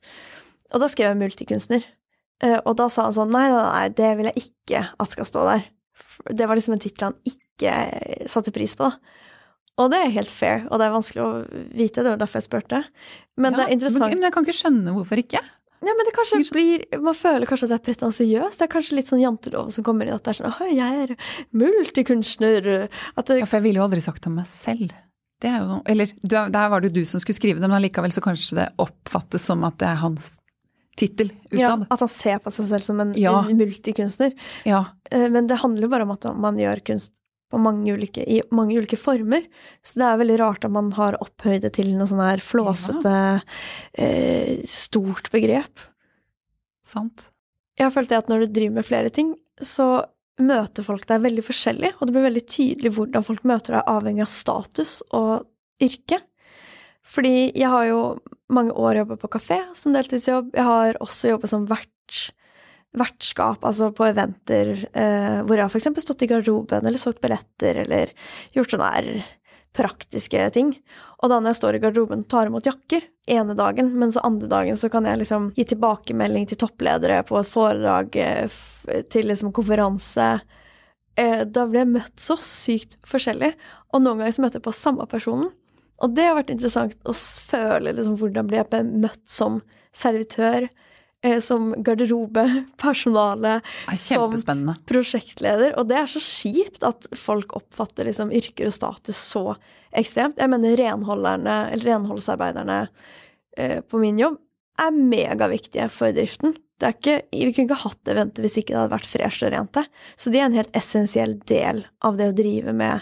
Og 0.75 0.83
da 0.83 0.89
skrev 0.93 1.13
jeg 1.13 1.21
multikunstner. 1.23 1.87
Eh, 2.45 2.59
og 2.63 2.77
da 2.79 2.89
sa 2.93 3.09
han 3.09 3.17
sånn 3.17 3.33
nei, 3.35 3.49
nei, 3.51 3.65
nei, 3.65 3.87
det 3.99 4.13
vil 4.19 4.31
jeg 4.31 4.49
ikke 4.49 4.85
at 4.95 5.15
skal 5.15 5.29
stå 5.29 5.47
der. 5.49 5.65
Det 6.39 6.47
var 6.51 6.59
liksom 6.59 6.77
en 6.77 6.83
tittel 6.83 7.11
han 7.11 7.19
ikke 7.27 8.29
satte 8.31 8.55
pris 8.55 8.77
på, 8.79 8.91
da. 8.91 9.17
Og 9.79 9.93
det 9.93 10.01
er 10.03 10.17
helt 10.17 10.31
fair, 10.31 10.65
og 10.69 10.81
det 10.81 10.89
er 10.89 10.95
vanskelig 10.95 11.23
å 11.23 11.31
vite, 11.71 12.03
det 12.03 12.11
var 12.11 12.19
derfor 12.19 12.41
jeg 12.41 12.49
spurte. 12.49 12.81
Men 13.39 13.55
ja, 13.55 13.61
det 13.61 13.67
er 13.69 13.77
interessant 13.77 14.11
Men 14.11 14.27
jeg 14.27 14.35
kan 14.35 14.47
ikke 14.47 14.59
skjønne 14.59 14.95
hvorfor 14.97 15.23
ikke. 15.23 15.43
Ja, 15.79 15.93
men 15.95 16.09
det 16.09 16.15
kanskje 16.17 16.41
blir 16.51 16.83
Man 16.99 17.15
føler 17.15 17.47
kanskje 17.47 17.69
at 17.69 17.71
det 17.71 17.77
er 17.77 17.85
pretensiøst. 17.87 18.59
Det 18.59 18.65
er 18.67 18.73
kanskje 18.73 18.97
litt 18.99 19.11
sånn 19.11 19.23
jantelov 19.23 19.69
som 19.71 19.87
kommer 19.87 20.09
inn, 20.09 20.17
at 20.17 20.25
det 20.27 20.33
er 20.33 20.39
sånn 20.41 20.51
Å, 20.51 20.71
jeg 20.75 21.05
er 21.05 21.13
multikunstner. 21.55 22.67
Det 22.67 23.39
Ja, 23.39 23.47
for 23.47 23.61
jeg 23.61 23.67
ville 23.69 23.79
jo 23.79 23.87
aldri 23.87 24.03
sagt 24.03 24.25
det 24.25 24.33
om 24.33 24.41
meg 24.41 24.51
selv. 24.51 24.97
Det 25.39 25.51
er 25.51 25.61
jo 25.63 25.69
noe 25.69 25.83
Eller 25.87 26.11
der 26.27 26.71
var 26.73 26.83
det 26.83 26.91
jo 26.91 27.01
du 27.01 27.09
som 27.09 27.23
skulle 27.23 27.39
skrive 27.39 27.61
det, 27.61 27.69
men 27.69 27.79
allikevel 27.79 28.15
så 28.15 28.23
kanskje 28.25 28.59
det 28.59 28.69
oppfattes 28.83 29.45
som 29.47 29.63
at 29.69 29.79
det 29.81 29.91
er 29.91 30.01
hans 30.03 30.33
tittel 30.99 31.31
utad. 31.53 31.61
Ja, 31.61 31.75
at 31.79 32.03
han 32.03 32.11
ser 32.11 32.41
på 32.43 32.51
seg 32.51 32.73
selv 32.73 32.83
som 32.83 32.99
en, 33.05 33.15
ja. 33.19 33.37
en 33.47 33.61
multikunstner. 33.61 34.35
Ja. 34.67 34.83
Eh, 35.13 35.29
men 35.31 35.47
det 35.51 35.61
handler 35.63 35.87
jo 35.87 35.93
bare 35.93 36.09
om 36.09 36.15
at 36.17 36.27
man 36.43 36.59
gjør 36.59 36.83
kunst 36.91 37.15
mange 37.57 37.95
ulike, 37.97 38.25
i 38.29 38.43
mange 38.53 38.77
ulike 38.77 38.99
former. 39.01 39.47
Så 39.87 40.03
det 40.03 40.09
er 40.09 40.21
veldig 40.21 40.39
rart 40.43 40.67
at 40.67 40.75
man 40.75 40.91
har 40.99 41.17
opphøyd 41.23 41.63
det 41.65 41.73
til 41.79 41.95
noe 41.97 42.09
sånn 42.11 42.21
her 42.21 42.43
flåsete, 42.45 43.15
eh, 43.95 44.59
stort 44.69 45.31
begrep. 45.33 45.87
Sant. 46.85 47.31
Jeg 47.79 47.87
har 47.87 47.95
følt 47.95 48.11
det 48.11 48.19
at 48.19 48.29
når 48.29 48.45
du 48.45 48.59
driver 48.59 48.81
med 48.81 48.89
flere 48.89 49.13
ting, 49.15 49.33
så 49.63 50.05
møter 50.39 50.87
folk 50.87 51.07
deg 51.09 51.23
veldig 51.25 51.45
forskjellig, 51.47 51.93
og 51.99 52.07
det 52.07 52.15
blir 52.15 52.27
veldig 52.29 52.45
tydelig 52.49 52.95
hvordan 52.97 53.27
folk 53.27 53.45
møter 53.49 53.79
deg 53.79 53.93
avhengig 53.93 54.25
av 54.25 54.33
status 54.33 54.99
og 55.17 55.49
yrke. 55.83 56.21
Fordi 57.09 57.51
jeg 57.57 57.71
har 57.73 57.87
jo 57.89 58.01
mange 58.53 58.75
år 58.77 59.03
jobba 59.03 59.17
på 59.21 59.31
kafé 59.33 59.63
som 59.77 59.95
deltidsjobb. 59.97 60.53
Jeg 60.57 60.67
har 60.67 60.99
også 61.05 61.33
jobba 61.33 61.49
som 61.51 61.65
vert, 61.71 62.21
vertskap, 62.99 63.65
altså 63.69 63.91
på 63.97 64.07
eventer 64.09 64.75
eh, 64.93 65.41
hvor 65.45 65.57
jeg 65.57 65.65
har 65.65 65.73
f.eks. 65.73 65.91
stått 66.05 66.25
i 66.25 66.31
garderoben 66.31 66.87
eller 66.89 67.01
solgt 67.01 67.21
billetter 67.25 67.83
eller 67.85 68.13
gjort 68.57 68.75
sånne 68.75 68.93
her 68.95 69.11
praktiske 69.79 70.49
ting. 70.55 70.75
Og 71.23 71.31
da 71.31 71.39
når 71.39 71.53
jeg 71.53 71.61
står 71.61 71.79
i 71.79 71.83
garderoben 71.83 72.25
og 72.25 72.31
tar 72.31 72.51
imot 72.51 72.67
jakker 72.69 73.07
ene 73.31 73.57
dagen, 73.59 73.93
mens 74.01 74.19
andre 74.21 74.51
dagen 74.51 74.79
så 74.81 74.91
kan 74.93 75.07
jeg 75.09 75.23
liksom 75.23 75.51
gi 75.57 75.67
tilbakemelding 75.73 76.49
til 76.51 76.61
toppledere 76.61 77.21
på 77.29 77.39
et 77.41 77.51
foredrag, 77.51 78.19
eh, 78.19 78.59
til 79.13 79.31
liksom 79.31 79.53
konferanse. 79.57 80.29
Eh, 81.19 81.45
da 81.45 81.67
blir 81.67 81.85
jeg 81.85 81.95
møtt 81.95 82.23
så 82.23 82.39
sykt 82.43 82.99
forskjellig, 83.07 83.55
og 83.93 84.03
noen 84.05 84.23
ganger 84.23 84.37
så 84.37 84.45
møter 84.45 84.61
jeg 84.61 84.69
på 84.69 84.77
samme 84.77 85.09
personen. 85.11 85.51
Og 85.99 86.15
det 86.15 86.29
har 86.29 86.37
vært 86.39 86.53
interessant 86.55 86.95
å 87.09 87.15
føle 87.15 87.95
liksom, 87.95 88.19
hvordan 88.21 88.47
blir 88.47 88.63
jeg 88.63 88.87
møtt 88.87 89.25
som 89.27 89.63
servitør, 89.95 90.69
som 91.43 91.75
garderobepersonale, 91.83 93.61
som 93.99 94.37
prosjektleder. 94.87 95.75
Og 95.81 95.89
det 95.91 95.99
er 95.99 96.07
så 96.11 96.21
kjipt 96.23 96.85
at 96.87 97.09
folk 97.19 97.57
oppfatter 97.59 98.07
liksom, 98.09 98.33
yrker 98.35 98.71
og 98.71 98.75
status 98.77 99.19
så 99.19 99.57
ekstremt. 99.97 100.39
Jeg 100.39 100.51
mener 100.53 100.79
renholdsarbeiderne 100.79 102.79
eh, 103.59 103.81
på 103.81 103.99
min 104.03 104.19
jobb 104.21 104.39
er 104.79 104.95
megaviktige 104.95 105.89
for 105.91 106.15
driften. 106.15 106.55
Det 106.79 106.93
ikke, 106.95 107.17
vi 107.35 107.51
kunne 107.51 107.67
ikke 107.67 107.83
hatt 107.83 108.11
eventet 108.13 108.45
hvis 108.45 108.59
ikke 108.61 108.75
det 108.75 108.83
hadde 108.83 108.95
vært 108.95 109.11
fresh 109.11 109.47
og 109.47 109.51
rent. 109.55 109.81
Så 110.15 110.31
de 110.31 110.39
er 110.39 110.47
en 110.47 110.59
helt 110.59 110.77
essensiell 110.79 111.35
del 111.51 111.83
av 112.07 112.13
det 112.21 112.29
å 112.31 112.37
drive 112.39 112.75
med 112.77 112.97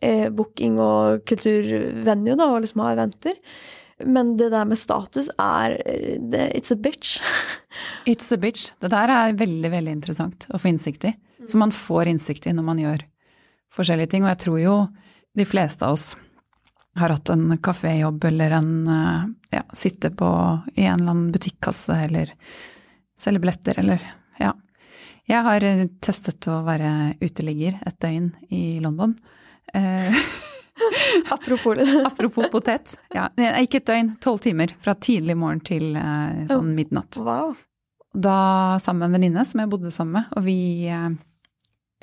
eh, 0.00 0.28
booking 0.32 0.78
og 0.80 1.26
kulturvenue, 1.28 2.38
da, 2.38 2.48
og 2.48 2.62
liksom 2.64 2.84
ha 2.84 2.94
eventer. 2.94 3.36
Men 4.06 4.36
det 4.38 4.50
der 4.54 4.68
med 4.68 4.78
status 4.78 5.30
er 5.42 5.74
det, 6.20 6.44
It's 6.54 6.72
a 6.72 6.76
bitch. 6.78 7.18
it's 8.06 8.32
a 8.34 8.38
bitch. 8.38 8.70
Det 8.78 8.92
der 8.92 9.10
er 9.10 9.38
veldig, 9.38 9.70
veldig 9.72 9.96
interessant 9.98 10.46
å 10.54 10.60
få 10.60 10.70
innsikt 10.70 11.08
i. 11.10 11.14
Så 11.48 11.58
man 11.58 11.74
får 11.74 12.10
innsikt 12.12 12.46
i 12.46 12.54
når 12.54 12.66
man 12.66 12.82
gjør 12.82 13.04
forskjellige 13.74 14.14
ting. 14.14 14.26
Og 14.26 14.32
jeg 14.32 14.42
tror 14.44 14.60
jo 14.62 14.76
de 15.38 15.46
fleste 15.46 15.86
av 15.86 15.98
oss 15.98 16.12
har 16.98 17.14
hatt 17.14 17.30
en 17.30 17.50
kaféjobb 17.62 18.24
eller 18.30 18.56
en 18.58 18.72
eh, 18.90 19.26
ja, 19.58 19.62
sitte 19.72 20.10
på 20.10 20.28
i 20.74 20.86
en 20.86 21.00
eller 21.00 21.12
annen 21.12 21.32
butikkasse 21.34 21.94
eller 22.08 22.32
selge 23.18 23.42
billetter 23.42 23.78
eller 23.82 24.02
ja. 24.38 24.54
Jeg 25.28 25.44
har 25.44 25.64
testet 26.00 26.46
å 26.48 26.62
være 26.66 27.14
uteligger 27.20 27.82
et 27.86 27.98
døgn 28.00 28.30
i 28.54 28.78
London. 28.80 29.12
Eh, 29.76 30.16
Apropos. 31.34 31.80
Apropos 32.04 32.50
potet. 32.52 32.96
Ja, 33.14 33.28
jeg 33.38 33.66
gikk 33.66 33.80
et 33.80 33.88
døgn, 33.90 34.12
tolv 34.24 34.42
timer, 34.44 34.74
fra 34.82 34.94
tidlig 34.94 35.36
morgen 35.38 35.62
til 35.64 35.96
eh, 35.98 36.44
sånn 36.50 36.74
midnatt. 36.76 37.20
Wow. 37.22 37.54
Da 38.14 38.38
sammen 38.82 39.04
med 39.04 39.10
en 39.10 39.18
venninne 39.18 39.44
som 39.46 39.62
jeg 39.62 39.70
bodde 39.72 39.92
sammen 39.94 40.20
med, 40.20 40.32
og 40.36 40.46
vi, 40.46 40.58
eh, 40.88 41.10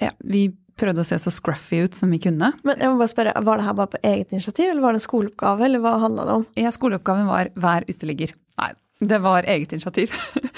ja, 0.06 0.14
vi 0.24 0.48
prøvde 0.80 1.04
å 1.04 1.08
se 1.08 1.18
så 1.22 1.32
scruffy 1.32 1.84
ut 1.86 1.96
som 1.96 2.12
vi 2.12 2.20
kunne. 2.24 2.52
Men 2.68 2.82
jeg 2.82 2.92
må 2.92 3.00
bare 3.00 3.12
spørre, 3.12 3.36
var 3.48 3.60
det 3.60 3.68
her 3.68 3.78
bare 3.78 3.94
på 3.94 4.02
eget 4.04 4.34
initiativ, 4.36 4.70
eller 4.72 4.84
var 4.84 4.96
det 4.96 5.02
en 5.02 5.08
skoleoppgave, 5.08 5.68
eller 5.68 5.84
hva 5.84 5.96
handla 6.04 6.28
det 6.28 6.40
om? 6.42 6.48
Ja, 6.60 6.74
skoleoppgaven 6.76 7.30
var 7.32 7.52
'vær 7.56 7.88
uteligger'. 7.88 8.36
Nei, 8.62 8.72
det 9.00 9.22
var 9.24 9.44
eget 9.44 9.72
initiativ. 9.72 10.12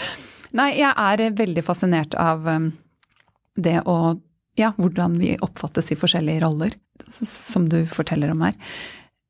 Nei, 0.58 0.72
jeg 0.80 0.94
er 0.96 1.30
veldig 1.38 1.64
fascinert 1.64 2.16
av 2.16 2.48
um, 2.48 2.72
det 3.56 3.82
å 3.86 4.16
Ja, 4.58 4.72
hvordan 4.78 5.18
vi 5.22 5.36
oppfattes 5.46 5.92
i 5.94 5.98
forskjellige 6.00 6.42
roller, 6.42 6.74
som 7.08 7.68
du 7.70 7.84
forteller 7.86 8.32
om 8.34 8.42
her. 8.48 8.56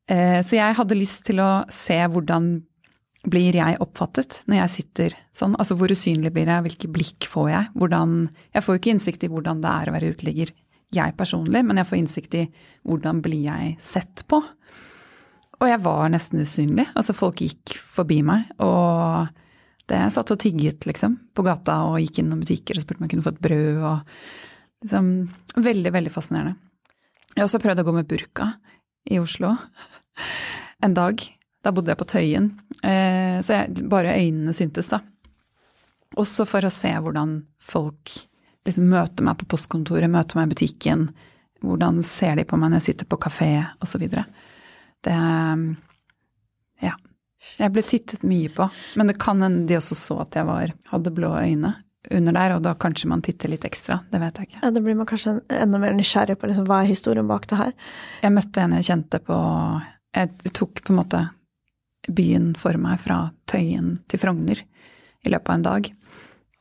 Eh, 0.09 0.39
Så 0.41 0.55
jeg 0.55 0.78
hadde 0.78 0.95
lyst 0.97 1.25
til 1.28 1.41
å 1.43 1.65
se 1.73 1.97
hvordan 2.07 2.61
blir 3.28 3.57
jeg 3.59 3.80
oppfattet 3.84 4.43
når 4.47 4.61
jeg 4.61 4.71
sitter 4.71 5.15
sånn? 5.36 5.57
Altså 5.59 5.75
hvor 5.75 5.91
usynlig 5.91 6.32
blir 6.32 6.47
jeg, 6.47 6.63
hvilke 6.63 6.88
blikk 6.88 7.28
får 7.28 7.49
jeg? 7.51 7.71
Hvordan 7.75 8.13
Jeg 8.53 8.63
får 8.63 8.75
jo 8.75 8.80
ikke 8.80 8.93
innsikt 8.95 9.25
i 9.25 9.32
hvordan 9.34 9.61
det 9.61 9.73
er 9.73 9.89
å 9.89 9.95
være 9.97 10.11
uteligger, 10.15 10.53
jeg 10.95 11.17
personlig, 11.17 11.65
men 11.67 11.82
jeg 11.82 11.89
får 11.89 11.97
innsikt 11.99 12.36
i 12.39 12.45
hvordan 12.88 13.19
blir 13.21 13.43
jeg 13.49 13.75
sett 13.84 14.23
på? 14.32 14.39
Og 15.59 15.67
jeg 15.67 15.82
var 15.84 16.07
nesten 16.13 16.39
usynlig. 16.39 16.86
Altså 16.95 17.15
folk 17.17 17.41
gikk 17.41 17.75
forbi 17.75 18.21
meg, 18.23 18.45
og 18.63 19.28
det 19.89 19.99
jeg 20.03 20.13
satt 20.15 20.32
og 20.32 20.39
tigget, 20.39 20.86
liksom, 20.88 21.17
på 21.36 21.43
gata 21.43 21.82
og 21.89 21.99
gikk 21.99 22.21
innom 22.21 22.39
butikker 22.43 22.78
og 22.78 22.86
spurte 22.86 23.01
om 23.01 23.07
jeg 23.07 23.15
kunne 23.15 23.25
få 23.25 23.34
et 23.36 23.43
brød 23.43 23.84
og 23.89 24.21
liksom 24.82 25.34
Veldig, 25.55 25.91
veldig 25.93 26.11
fascinerende. 26.13 26.53
Jeg 27.34 27.41
har 27.41 27.47
også 27.47 27.61
prøvd 27.61 27.82
å 27.82 27.86
gå 27.88 27.93
med 27.95 28.07
burka 28.09 28.51
i 29.09 29.17
Oslo 29.17 29.55
en 30.86 30.93
dag. 30.93 31.23
Da 31.65 31.73
bodde 31.73 31.91
jeg 31.91 31.99
på 31.99 32.07
Tøyen, 32.11 32.51
eh, 32.86 33.39
så 33.41 33.55
jeg, 33.55 33.88
bare 33.89 34.13
øynene 34.13 34.53
syntes, 34.53 34.91
da. 34.93 35.01
Også 36.21 36.45
for 36.47 36.65
å 36.65 36.71
se 36.73 36.91
hvordan 36.93 37.39
folk 37.57 38.13
liksom 38.67 38.86
møter 38.91 39.25
meg 39.25 39.39
på 39.41 39.47
postkontoret, 39.49 40.11
møter 40.11 40.38
meg 40.38 40.47
i 40.47 40.53
butikken. 40.53 41.07
Hvordan 41.65 42.03
ser 42.05 42.38
de 42.38 42.45
på 42.47 42.59
meg 42.59 42.71
når 42.71 42.82
jeg 42.82 42.88
sitter 42.91 43.09
på 43.09 43.19
kafé, 43.25 43.51
osv. 43.84 44.05
Det 44.07 45.17
Ja. 46.86 46.93
Jeg 47.57 47.71
ble 47.73 47.82
sittet 47.86 48.25
mye 48.28 48.49
på, 48.53 48.69
men 48.99 49.09
det 49.09 49.17
kan 49.21 49.41
hende 49.41 49.67
de 49.69 49.78
også 49.78 49.95
så 49.97 50.21
at 50.25 50.36
jeg 50.36 50.45
var, 50.45 50.73
hadde 50.91 51.13
blå 51.15 51.34
øyne 51.38 51.73
under 52.12 52.36
der, 52.36 52.55
og 52.55 52.64
da 52.66 52.74
kanskje 52.80 53.10
man 53.12 53.22
titter 53.26 53.51
litt 53.51 53.66
ekstra. 53.68 53.99
Det 54.12 54.22
vet 54.22 54.39
jeg 54.39 54.49
ikke. 54.49 54.62
Ja, 54.64 54.72
da 54.72 54.84
blir 54.84 54.95
man 54.95 55.10
kanskje 55.10 55.38
enda 55.53 55.82
mer 55.82 55.95
nysgjerrig 55.97 56.38
på 56.39 56.49
liksom, 56.49 56.68
hva 56.70 56.82
er 56.84 56.91
historien 56.91 57.28
bak 57.30 57.47
det 57.51 57.60
her. 57.60 57.74
Jeg 58.24 58.36
møtte 58.36 58.64
en 58.64 58.78
jeg 58.78 58.88
kjente 58.91 59.22
på 59.28 59.38
Jeg 60.18 60.53
tok 60.55 60.82
på 60.82 60.93
en 60.93 60.99
måte 61.01 61.24
byen 62.08 62.53
for 62.58 62.78
meg 62.80 63.01
fra 63.03 63.28
Tøyen 63.49 63.97
til 64.08 64.22
Frogner 64.22 64.62
i 64.64 65.32
løpet 65.34 65.51
av 65.51 65.58
en 65.58 65.68
dag. 65.68 65.89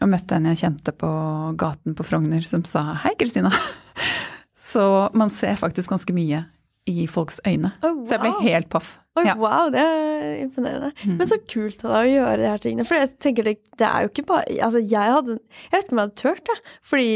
Og 0.02 0.10
møtte 0.12 0.36
en 0.36 0.48
jeg 0.50 0.60
kjente 0.60 0.92
på 0.92 1.10
gaten 1.56 1.96
på 1.96 2.04
Frogner 2.04 2.42
som 2.44 2.64
sa 2.64 2.98
'hei, 3.02 3.14
Kristina'. 3.16 3.54
Så 4.54 5.10
man 5.14 5.30
ser 5.30 5.54
faktisk 5.54 5.90
ganske 5.90 6.12
mye 6.12 6.44
i 6.86 7.06
folks 7.06 7.40
øyne. 7.46 7.72
Oh, 7.82 8.04
Så 8.04 8.16
jeg 8.16 8.20
ble 8.20 8.32
helt 8.42 8.68
paff. 8.68 8.96
Oi, 9.16 9.24
Ja. 9.24 9.34
wow, 9.40 9.70
det 9.72 9.80
er 9.80 10.42
imponerende. 10.42 10.90
Mm. 11.04 11.16
Men 11.16 11.28
så 11.30 11.38
kult 11.48 11.84
av 11.84 11.94
deg 11.94 12.08
å 12.10 12.14
gjøre 12.16 12.36
de 12.42 12.48
her 12.50 12.58
tingene. 12.62 12.84
For 12.88 12.98
jeg 13.00 13.14
tenker 13.22 13.46
det, 13.48 13.54
det 13.80 13.86
er 13.88 14.04
jo 14.04 14.10
ikke 14.12 14.26
bare 14.28 14.58
Altså, 14.60 14.82
jeg 14.84 15.14
hadde 15.14 15.38
Jeg 15.38 15.72
vet 15.72 15.84
ikke 15.86 15.94
om 15.96 16.00
jeg 16.02 16.08
hadde 16.08 16.20
turt 16.22 16.50
det. 16.50 16.56
Fordi 16.82 17.08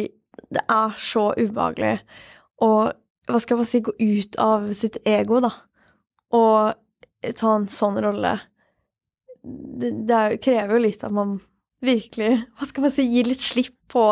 det 0.57 0.63
er 0.73 0.95
så 0.99 1.27
ubehagelig 1.37 1.95
å 2.65 2.71
Hva 3.31 3.41
skal 3.45 3.61
man 3.61 3.69
si 3.69 3.83
Gå 3.85 3.93
ut 4.01 4.39
av 4.43 4.71
sitt 4.75 4.97
ego, 5.05 5.41
da. 5.45 5.53
Og 6.33 7.35
ta 7.37 7.53
en 7.57 7.69
sånn 7.69 8.01
rolle. 8.01 8.39
Det, 9.45 9.93
det 10.09 10.17
er, 10.17 10.37
krever 10.43 10.77
jo 10.77 10.85
litt 10.87 11.05
at 11.05 11.13
man 11.15 11.39
virkelig 11.85 12.43
Hva 12.59 12.67
skal 12.69 12.87
man 12.87 12.93
si 12.95 13.05
Gir 13.09 13.29
litt 13.29 13.41
slipp 13.45 13.77
på 13.91 14.07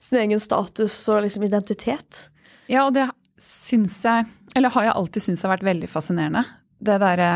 sin 0.00 0.18
egen 0.22 0.40
status 0.40 0.94
og 1.12 1.22
liksom 1.26 1.44
identitet. 1.44 2.24
Ja, 2.70 2.86
og 2.88 2.94
det 2.96 3.06
syns 3.38 3.98
jeg 4.04 4.26
Eller 4.56 4.72
har 4.74 4.86
jeg 4.88 4.96
alltid 4.96 5.22
syntes 5.26 5.44
har 5.46 5.52
vært 5.54 5.66
veldig 5.68 5.90
fascinerende. 5.92 6.44
Det 6.78 6.98
derre 7.02 7.30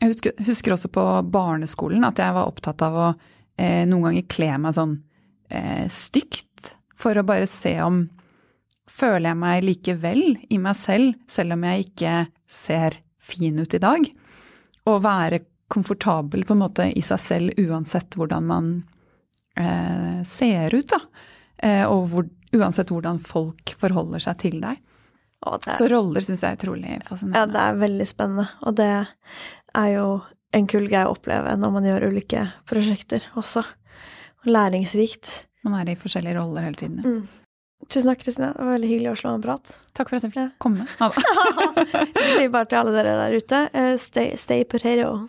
Jeg 0.00 0.12
husker, 0.12 0.36
husker 0.46 0.74
også 0.74 0.90
på 0.92 1.04
barneskolen 1.32 2.04
at 2.04 2.20
jeg 2.20 2.36
var 2.36 2.50
opptatt 2.50 2.82
av 2.84 2.98
å 3.00 3.06
eh, 3.56 3.86
noen 3.88 4.10
ganger 4.10 4.28
kle 4.28 4.50
meg 4.60 4.76
sånn 4.76 4.98
eh, 5.48 5.86
stygt. 5.88 6.74
For 6.96 7.16
å 7.16 7.26
bare 7.26 7.48
se 7.50 7.78
om 7.84 8.06
Føler 8.86 9.32
jeg 9.32 9.38
meg 9.40 9.64
likevel 9.66 10.20
i 10.54 10.60
meg 10.62 10.76
selv, 10.78 11.16
selv 11.26 11.56
om 11.56 11.64
jeg 11.66 11.88
ikke 11.88 12.12
ser 12.46 12.94
fin 13.18 13.58
ut 13.58 13.74
i 13.74 13.80
dag? 13.82 14.04
Og 14.86 15.00
være 15.02 15.40
komfortabel 15.66 16.44
på 16.46 16.54
en 16.54 16.62
måte 16.62 16.86
i 16.94 17.02
seg 17.02 17.18
selv 17.18 17.58
uansett 17.58 18.14
hvordan 18.14 18.46
man 18.46 18.68
eh, 19.58 20.22
ser 20.22 20.74
ut, 20.74 20.86
da. 20.92 21.00
Eh, 21.58 21.82
og 21.82 22.06
hvor, 22.12 22.28
uansett 22.54 22.92
hvordan 22.94 23.18
folk 23.22 23.74
forholder 23.80 24.22
seg 24.22 24.38
til 24.44 24.60
deg. 24.62 24.78
Det, 25.44 25.76
Så 25.78 25.88
roller 25.92 26.20
syns 26.24 26.40
jeg 26.42 26.56
er 26.56 26.56
utrolig 26.58 26.94
Ja, 27.34 27.44
det 27.46 27.60
er 27.60 27.76
veldig 27.78 28.06
spennende, 28.08 28.48
og 28.66 28.74
det 28.76 28.88
er 29.76 29.88
jo 29.92 30.06
en 30.56 30.66
kul 30.66 30.86
greie 30.88 31.06
å 31.06 31.12
oppleve 31.14 31.52
når 31.60 31.70
man 31.74 31.84
gjør 31.84 32.06
ulike 32.08 32.46
prosjekter 32.66 33.22
også. 33.36 33.62
Og 34.42 34.46
læringsrikt. 34.50 35.46
Man 35.66 35.74
er 35.80 35.92
i 35.92 35.98
forskjellige 35.98 36.38
roller 36.38 36.62
hele 36.66 36.76
tiden. 36.80 37.02
ja. 37.04 37.16
Mm. 37.18 37.26
Tusen 37.92 38.08
takk, 38.08 38.22
Kristine. 38.24 38.48
Det 38.56 38.64
var 38.64 38.72
veldig 38.72 38.88
hyggelig 38.88 39.10
å 39.12 39.18
slå 39.20 39.34
en 39.36 39.42
prat. 39.44 39.70
Takk 39.94 40.08
for 40.08 40.16
at 40.16 40.24
jeg 40.24 40.32
fikk 40.32 40.40
Ja. 40.40 40.48
komme. 40.58 40.86
Jeg 42.16 42.32
sier 42.38 42.48
bare 42.50 42.66
til 42.66 42.78
alle 42.80 42.94
dere 42.96 43.12
der 43.20 43.36
ute, 43.36 43.60
eh, 43.76 43.96
stay, 44.00 44.32
stay 44.34 44.64
potato. 44.64 45.28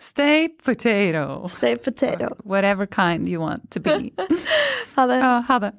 Stay 0.00 0.48
potato. 0.48 1.48
Stay 1.48 1.74
potato. 1.76 2.30
Whatever 2.44 2.86
kind 2.86 3.26
you 3.28 3.40
want 3.40 3.68
to 3.72 3.80
be. 3.80 4.12
Ha 4.96 5.06
det. 5.06 5.18
Ja, 5.20 5.40
ha 5.46 5.58
det. 5.58 5.72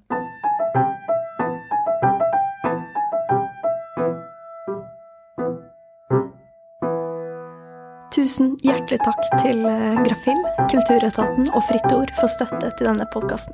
Tusen 8.09 8.55
hjertelig 8.65 8.97
takk 9.05 9.19
til 9.37 9.59
eh, 9.69 9.99
Grafill, 10.01 10.39
Kulturetaten 10.71 11.51
og 11.53 11.61
Fritt 11.67 11.93
Ord 11.93 12.09
for 12.17 12.31
støtte 12.33 12.71
til 12.79 12.89
denne 12.89 13.05
podkasten. 13.13 13.53